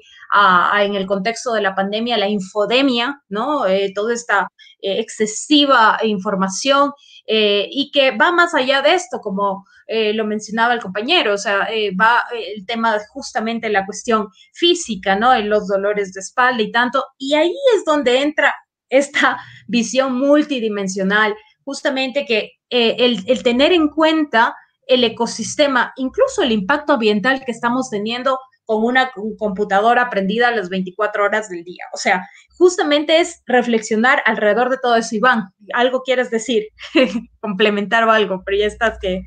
[0.78, 3.66] en el contexto de la pandemia la infodemia, ¿no?
[3.66, 4.48] Eh, toda esta
[4.80, 6.92] eh, excesiva información
[7.28, 11.66] y que va más allá de esto, como lo mencionaba el compañero, o sea,
[12.00, 15.34] va el tema justamente la cuestión física, ¿no?
[15.34, 18.54] En los dolores de espalda y tanto, y ahí es donde entra
[18.88, 21.34] esta visión multidimensional,
[21.64, 24.54] justamente que eh, el, tener en cuenta
[24.86, 31.24] el ecosistema, incluso el impacto ambiental que estamos teniendo con una computadora prendida las 24
[31.24, 31.84] horas del día.
[31.92, 35.14] O sea, justamente es reflexionar alrededor de todo eso.
[35.14, 36.68] Iván, ¿algo quieres decir?
[37.40, 39.22] Complementar o algo, pero ya estás que...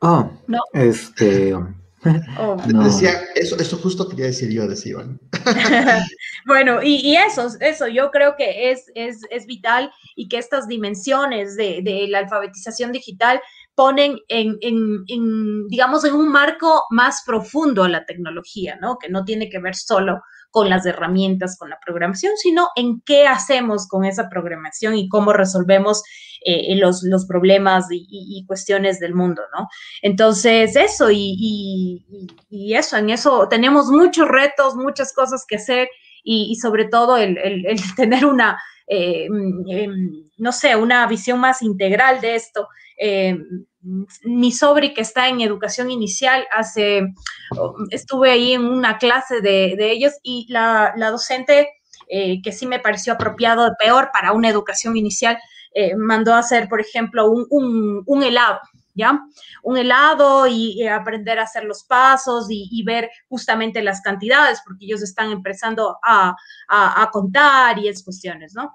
[0.00, 0.60] Ah, no.
[0.72, 1.54] este...
[2.38, 2.56] Oh.
[2.66, 5.20] Decía, eso, eso justo quería decir yo, decía Iván.
[6.46, 11.56] bueno, y, eso, eso yo creo que es, es, es vital y que estas dimensiones
[11.56, 13.40] de, de la alfabetización digital
[13.74, 18.98] ponen en, en, en, digamos, en un marco más profundo a la tecnología, ¿no?
[18.98, 20.22] Que no tiene que ver solo
[20.54, 25.32] con las herramientas, con la programación, sino en qué hacemos con esa programación y cómo
[25.32, 26.04] resolvemos
[26.46, 29.66] eh, los, problemas y, cuestiones del mundo, ¿no?
[30.00, 32.04] Entonces, eso y,
[32.72, 35.88] eso, en eso tenemos muchos retos, muchas cosas que hacer
[36.22, 37.64] y, sobre todo el, el,
[37.96, 38.56] tener una,
[38.86, 42.68] eh, mm, em, no sé, una visión más integral de esto.
[42.98, 43.38] Eh,
[44.22, 46.46] mi sobri que está en educación inicial,
[47.90, 51.68] estuve ahí en una clase de, ellos y la, docente,
[52.08, 55.38] eh, que sí me pareció apropiado, peor para una educación inicial,
[55.74, 58.60] eh, mandó a hacer, por ejemplo, un, helado,
[58.94, 59.20] ¿ya?
[59.62, 65.02] Un helado y, aprender a hacer los pasos y, ver justamente las cantidades, porque ellos
[65.02, 66.34] están empezando a,
[66.68, 68.74] a contar y es cuestiones, ¿no?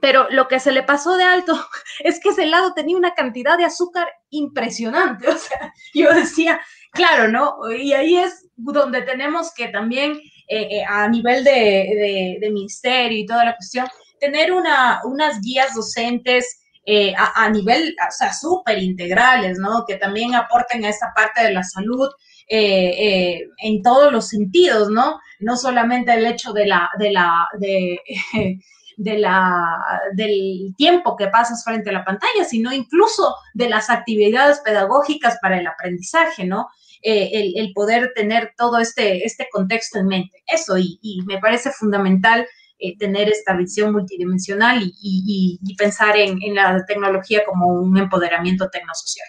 [0.00, 1.54] Pero lo que se le pasó de alto
[2.00, 5.26] es que ese helado tenía una cantidad de azúcar impresionante.
[5.36, 6.60] O sea, yo decía,
[6.92, 7.56] claro, ¿no?
[7.70, 10.12] Y ahí es donde tenemos que también,
[10.48, 13.86] eh, eh, a nivel de, ministerio y toda la cuestión,
[14.18, 19.84] tener una, unas guías docentes eh, a, nivel, o sea, súper integrales, ¿no?
[19.86, 22.08] Que también aporten a esta parte de la salud.
[22.48, 25.18] en todos los sentidos, ¿no?
[25.40, 28.00] No solamente el hecho de la, de la, de,
[28.96, 34.60] de la, del tiempo que pasas frente a la pantalla, sino incluso de las actividades
[34.60, 36.68] pedagógicas para el aprendizaje, ¿no?
[37.02, 40.42] Eh, el, poder tener todo este, este contexto en mente.
[40.46, 42.46] Eso, y, me parece fundamental
[42.78, 49.28] eh, tener esta visión multidimensional y, pensar en, en, la tecnología como un empoderamiento tecnosocial.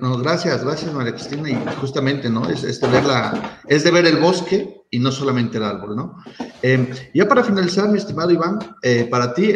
[0.00, 1.50] No, gracias, gracias María Cristina.
[1.50, 2.48] Y justamente, ¿no?
[2.48, 6.16] Es, es, la, es de ver el bosque y no solamente el árbol, ¿no?
[6.62, 9.52] Eh, ya para finalizar, mi estimado Iván, eh, para ti,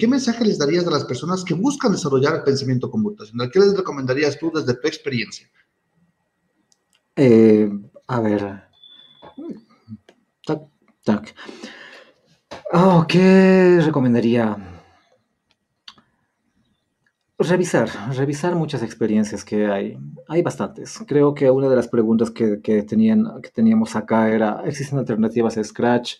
[0.00, 3.50] ¿qué mensaje les darías a las personas que buscan desarrollar el pensamiento computacional?
[3.50, 5.46] ¿Qué les recomendarías tú desde tu experiencia?
[7.16, 7.70] Eh,
[8.06, 8.64] a ver.
[13.06, 14.77] ¿Qué recomendaría?
[17.40, 19.96] Revisar, revisar muchas experiencias que hay.
[20.26, 20.98] Hay bastantes.
[21.06, 25.56] Creo que una de las preguntas que, que, tenían, que teníamos acá era, ¿existen alternativas
[25.56, 26.14] a Scratch?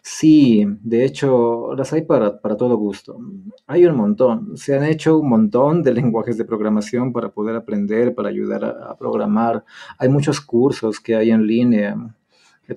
[0.00, 3.18] Sí, de hecho, las hay para, para todo gusto.
[3.66, 4.56] Hay un montón.
[4.56, 8.92] Se han hecho un montón de lenguajes de programación para poder aprender, para ayudar a,
[8.92, 9.64] a programar.
[9.98, 11.94] Hay muchos cursos que hay en línea.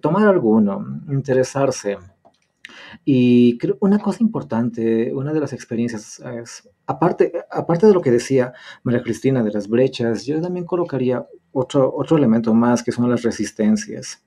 [0.01, 1.97] Tomar alguno, interesarse.
[3.05, 8.11] Y creo una cosa importante, una de las experiencias es Aparte, aparte de lo que
[8.11, 8.53] decía
[8.83, 11.27] María Cristina de las brechas, yo también colocaría
[11.59, 14.23] otro, otro elemento más que son las resistencias.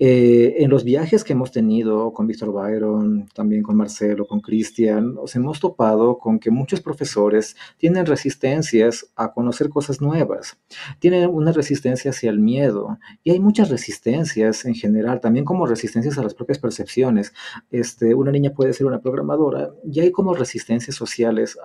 [0.00, 5.14] Eh, en los viajes que hemos tenido con Víctor Byron, también con Marcelo, con Cristian,
[5.14, 10.58] nos hemos topado con que muchos profesores tienen resistencias a conocer cosas nuevas,
[10.98, 16.18] tienen una resistencia hacia el miedo y hay muchas resistencias en general, también como resistencias
[16.18, 17.32] a las propias percepciones.
[17.70, 21.56] Este, una niña puede ser una programadora y hay como resistencias sociales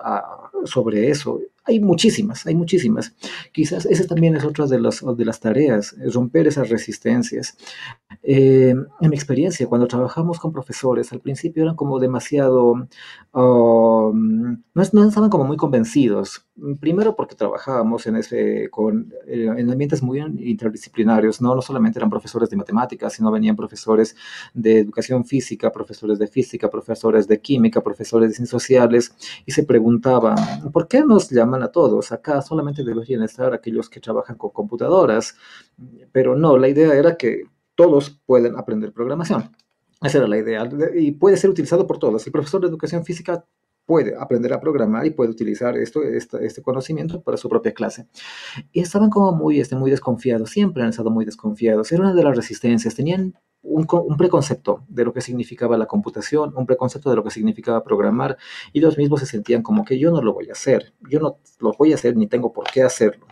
[0.64, 3.14] sobre eso hay muchísimas, hay muchísimas.
[3.52, 7.56] Quizás esa también es otra de, de las tareas, romper esas resistencias.
[8.22, 12.88] Eh, en mi experiencia, cuando trabajamos con profesores, al principio eran como demasiado, um,
[13.32, 16.46] no, no, estaban como muy convencidos.
[16.80, 21.54] Primero porque trabajábamos en, ese, con, eh, en ambientes muy interdisciplinarios, ¿no?
[21.54, 24.16] no solamente eran profesores de matemáticas, sino venían profesores
[24.52, 29.14] de educación física, profesores de física, profesores de química, profesores de ciencias sociales,
[29.46, 30.36] y se preguntaban,
[30.72, 32.12] ¿por qué nos llaman a todos?
[32.12, 35.36] Acá solamente deberían estar aquellos que trabajan con computadoras,
[36.12, 37.42] pero no, la idea era que
[37.74, 39.50] todos pueden aprender programación.
[40.02, 40.68] Esa era la idea.
[40.94, 42.26] Y puede ser utilizado por todos.
[42.26, 43.44] El profesor de educación física
[43.86, 48.06] puede aprender a programar y puede utilizar esto, este, conocimiento para su propia clase.
[48.72, 51.90] Y estaban como muy, este, muy desconfiados, siempre han estado muy desconfiados.
[51.92, 53.86] Era una de las resistencias, tenían un,
[54.16, 58.36] preconcepto de lo que significaba la computación, un preconcepto de lo que significaba programar,
[58.72, 61.38] y los mismos se sentían como que yo no lo voy a hacer, yo no
[61.60, 63.26] lo voy a hacer ni tengo por qué hacerlo.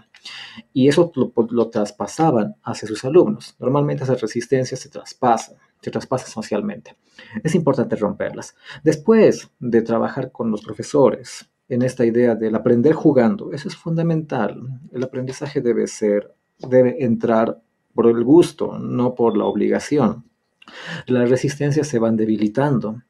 [0.73, 3.57] Y eso lo, lo traspasaban hacia sus alumnos.
[3.59, 6.97] Normalmente esas resistencias se traspasan se traspasa socialmente.
[7.43, 8.55] Es importante romperlas.
[8.83, 14.61] Después de trabajar con los profesores en esta idea del aprender jugando, eso es fundamental.
[14.93, 17.61] El aprendizaje debe ser, debe entrar
[17.95, 20.25] por el gusto, no por la obligación.
[21.07, 23.03] Las resistencias se van debilitando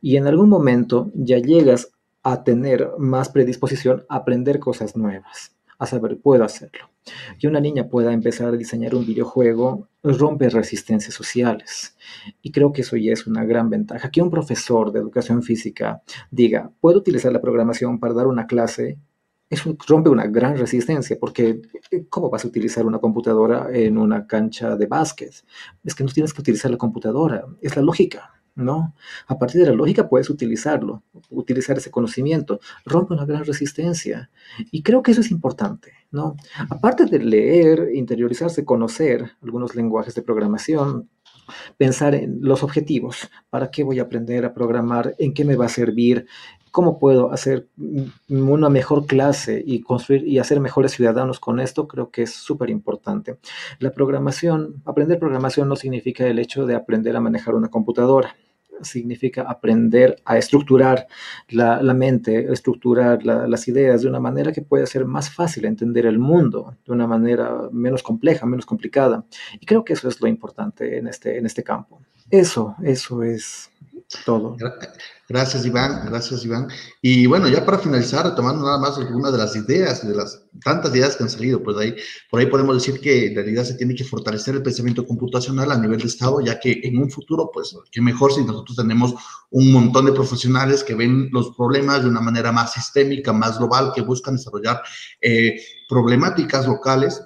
[0.00, 1.92] y en algún momento ya llegas
[2.22, 6.90] a tener más predisposición a aprender cosas nuevas a saber, puedo hacerlo.
[7.38, 11.96] Que una niña pueda empezar a diseñar un videojuego rompe resistencias sociales.
[12.42, 14.10] Y creo que eso ya es una gran ventaja.
[14.10, 18.98] Que un profesor de educación física diga, puedo utilizar la programación para dar una clase,
[19.48, 21.60] eso rompe una gran resistencia, porque
[21.90, 25.32] eh, ¿cómo vas a utilizar una computadora en una cancha de básquet?
[25.84, 28.32] Es que no tienes que utilizar la computadora, es la lógica.
[28.56, 28.94] ¿no?
[29.26, 34.30] A partir de la lógica puedes utilizarlo, utilizar ese conocimiento, rompe una gran resistencia.
[34.70, 36.36] Y creo que eso es importante, ¿no?
[36.70, 41.10] Aparte de leer, interiorizarse, conocer algunos lenguajes de programación,
[41.76, 45.66] pensar en los objetivos, para qué voy a aprender a programar, en qué me va
[45.66, 46.26] a servir,
[46.76, 47.68] cómo puedo hacer
[48.28, 52.68] una mejor clase y construir y hacer mejores ciudadanos con esto, creo que es súper
[52.68, 53.38] importante.
[53.78, 58.36] La programación, aprender programación no significa el hecho de aprender a manejar una computadora
[58.82, 61.06] significa aprender a estructurar
[61.48, 66.18] la, mente, estructurar las ideas de una manera que pueda ser más fácil entender el
[66.18, 69.24] mundo, de una manera menos compleja, menos complicada.
[69.58, 72.02] Y creo que eso es lo importante en este, en este campo.
[72.30, 73.70] Eso, eso es
[74.24, 74.56] todo.
[75.28, 76.06] Gracias, Iván.
[76.06, 76.68] Gracias, Iván.
[77.02, 80.94] Y bueno, ya para finalizar, retomando nada más algunas de las ideas, de las tantas
[80.94, 81.96] ideas que han salido, pues ahí,
[82.30, 85.78] por ahí podemos decir que en realidad se tiene que fortalecer el pensamiento computacional a
[85.78, 89.14] nivel de Estado, ya que en un futuro, pues, qué mejor si nosotros tenemos
[89.50, 93.92] un montón de profesionales que ven los problemas de una manera más sistémica, más global,
[93.94, 94.80] que buscan desarrollar
[95.20, 97.20] eh, problemáticas locales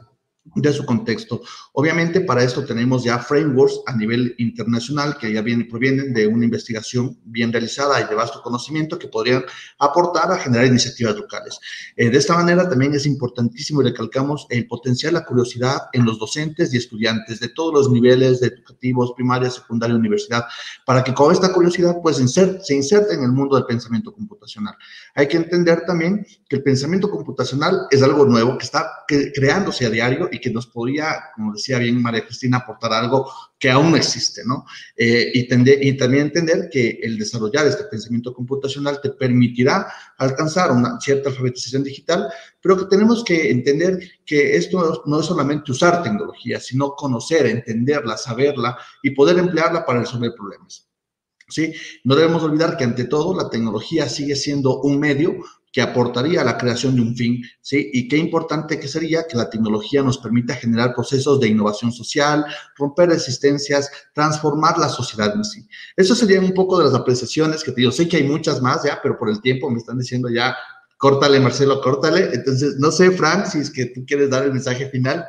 [0.55, 1.43] de su contexto.
[1.73, 6.45] Obviamente para esto tenemos ya frameworks a nivel internacional que ya vienen, provienen de una
[6.45, 9.45] investigación bien realizada y de vasto conocimiento que podrían
[9.79, 11.59] aportar a generar iniciativas locales.
[11.97, 16.19] Eh, de esta manera también es importantísimo y recalcamos el potencial, la curiosidad en los
[16.19, 20.45] docentes y estudiantes de todos los niveles de educativos, primaria, secundaria, universidad,
[20.85, 24.75] para que con esta curiosidad pues se inserte en el mundo del pensamiento computacional.
[25.15, 29.91] Hay que entender también que el pensamiento computacional es algo nuevo que está creándose a
[29.91, 33.97] diario y que nos podría, como decía bien María Cristina, aportar algo que aún no
[33.97, 34.65] existe, ¿no?
[34.97, 40.99] Eh, y, y también entender que el desarrollar este pensamiento computacional te permitirá alcanzar una
[41.01, 42.29] cierta alfabetización digital,
[42.61, 48.17] pero que tenemos que entender que esto no es solamente usar tecnología, sino conocer, entenderla,
[48.17, 50.87] saberla y poder emplearla para resolver problemas.
[51.49, 51.73] ¿Sí?
[52.05, 55.37] No debemos olvidar que ante todo la tecnología sigue siendo un medio
[55.73, 57.91] que aportaría a la creación de un fin, ¿sí?
[57.93, 62.45] Y qué importante que sería que la tecnología nos permita generar procesos de innovación social,
[62.77, 65.67] romper resistencias, transformar la sociedad en sí.
[65.97, 67.93] Eso serían un poco de las apreciaciones que te digo.
[67.93, 70.57] Sé que hay muchas más ya, pero por el tiempo me están diciendo ya,
[70.99, 72.31] córtale, Marcelo, córtale.
[72.33, 75.25] Entonces, no sé, Frank, si es que tú quieres dar el mensaje final.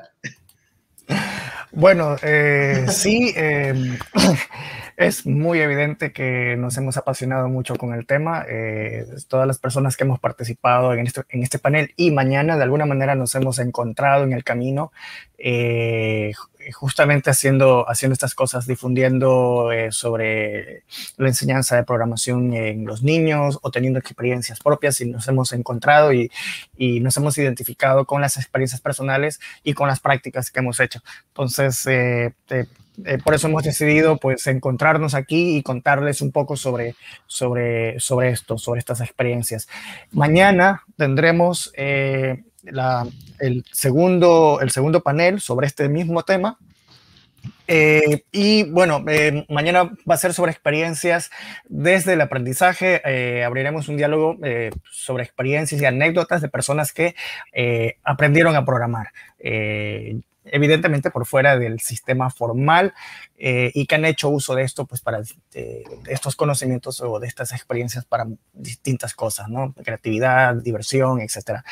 [1.71, 3.33] Bueno, eh, sí.
[3.35, 3.97] Eh,
[4.97, 8.45] es muy evidente que nos hemos apasionado mucho con el tema.
[8.47, 12.63] Eh, todas las personas que hemos participado en este, en este panel y mañana de
[12.63, 14.91] alguna manera nos hemos encontrado en el camino,
[15.37, 16.33] eh,
[16.73, 20.83] justamente haciendo, haciendo estas cosas, difundiendo eh, sobre
[21.17, 26.13] la enseñanza de programación en los niños o teniendo experiencias propias y nos hemos encontrado
[26.13, 26.31] y,
[26.77, 31.01] y nos hemos identificado con las experiencias personales y con las prácticas que hemos hecho.
[31.29, 31.85] Entonces,
[33.05, 38.29] eh, por eso hemos decidido pues encontrarnos aquí y contarles un poco sobre, sobre, sobre
[38.29, 39.67] esto, sobre estas experiencias.
[40.11, 46.57] Mañana tendremos eh, el, segundo, el segundo panel sobre este mismo tema.
[47.67, 49.03] Eh, y bueno,
[49.49, 51.31] mañana va a ser sobre experiencias
[51.69, 53.01] desde el aprendizaje.
[53.43, 54.37] abriremos un diálogo
[54.91, 57.15] sobre experiencias y anécdotas de personas que
[58.03, 59.11] aprendieron a programar
[60.45, 62.93] evidentemente por fuera del sistema formal
[63.37, 65.21] eh, y que han hecho uso de esto, pues para
[66.07, 69.73] estos conocimientos o de estas experiencias para distintas cosas, ¿no?
[69.73, 71.63] Creatividad, diversión, etcétera.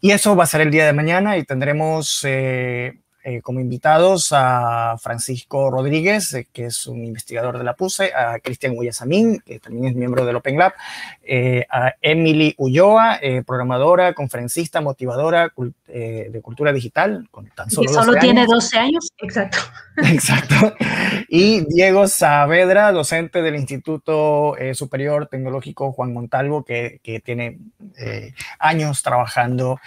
[0.00, 4.28] Y eso va a ser el día de mañana y tendremos eh, eh, como invitados
[4.30, 9.58] a Francisco Rodríguez, eh, que es un investigador de la PUSE, a Cristian Guyasamín, que
[9.58, 10.74] también es miembro del Open Lab,
[11.68, 15.52] a Emily Ulloa, programadora, conferencista, motivadora
[15.88, 19.08] de cultura digital, con tan solo, y solo tiene 12 años.
[19.18, 19.58] Exacto.
[19.96, 20.76] Exacto.
[21.28, 27.58] Y Diego Saavedra, docente del Instituto Superior Tecnológico Juan Montalvo, que, que tiene
[28.60, 29.80] años trabajando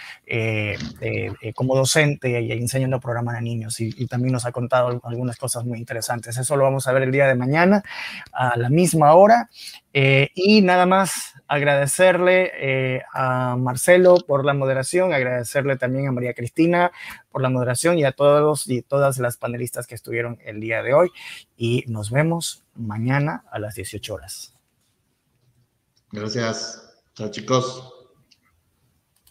[1.54, 5.78] como docente y enseñando programas a niños y, también nos ha contado algunas cosas muy
[5.78, 6.36] interesantes.
[6.36, 7.82] Eso lo vamos a ver el día de mañana
[8.32, 9.48] a la misma hora.
[9.92, 16.34] Eh, y nada más agradecerle eh, a Marcelo por la moderación, agradecerle también a María
[16.34, 16.92] Cristina
[17.30, 20.94] por la moderación y a todos y todas las panelistas que estuvieron el día de
[20.94, 21.10] hoy.
[21.56, 24.54] Y nos vemos mañana a las 18 horas.
[26.12, 26.90] Gracias.
[27.14, 27.99] Chao chicos.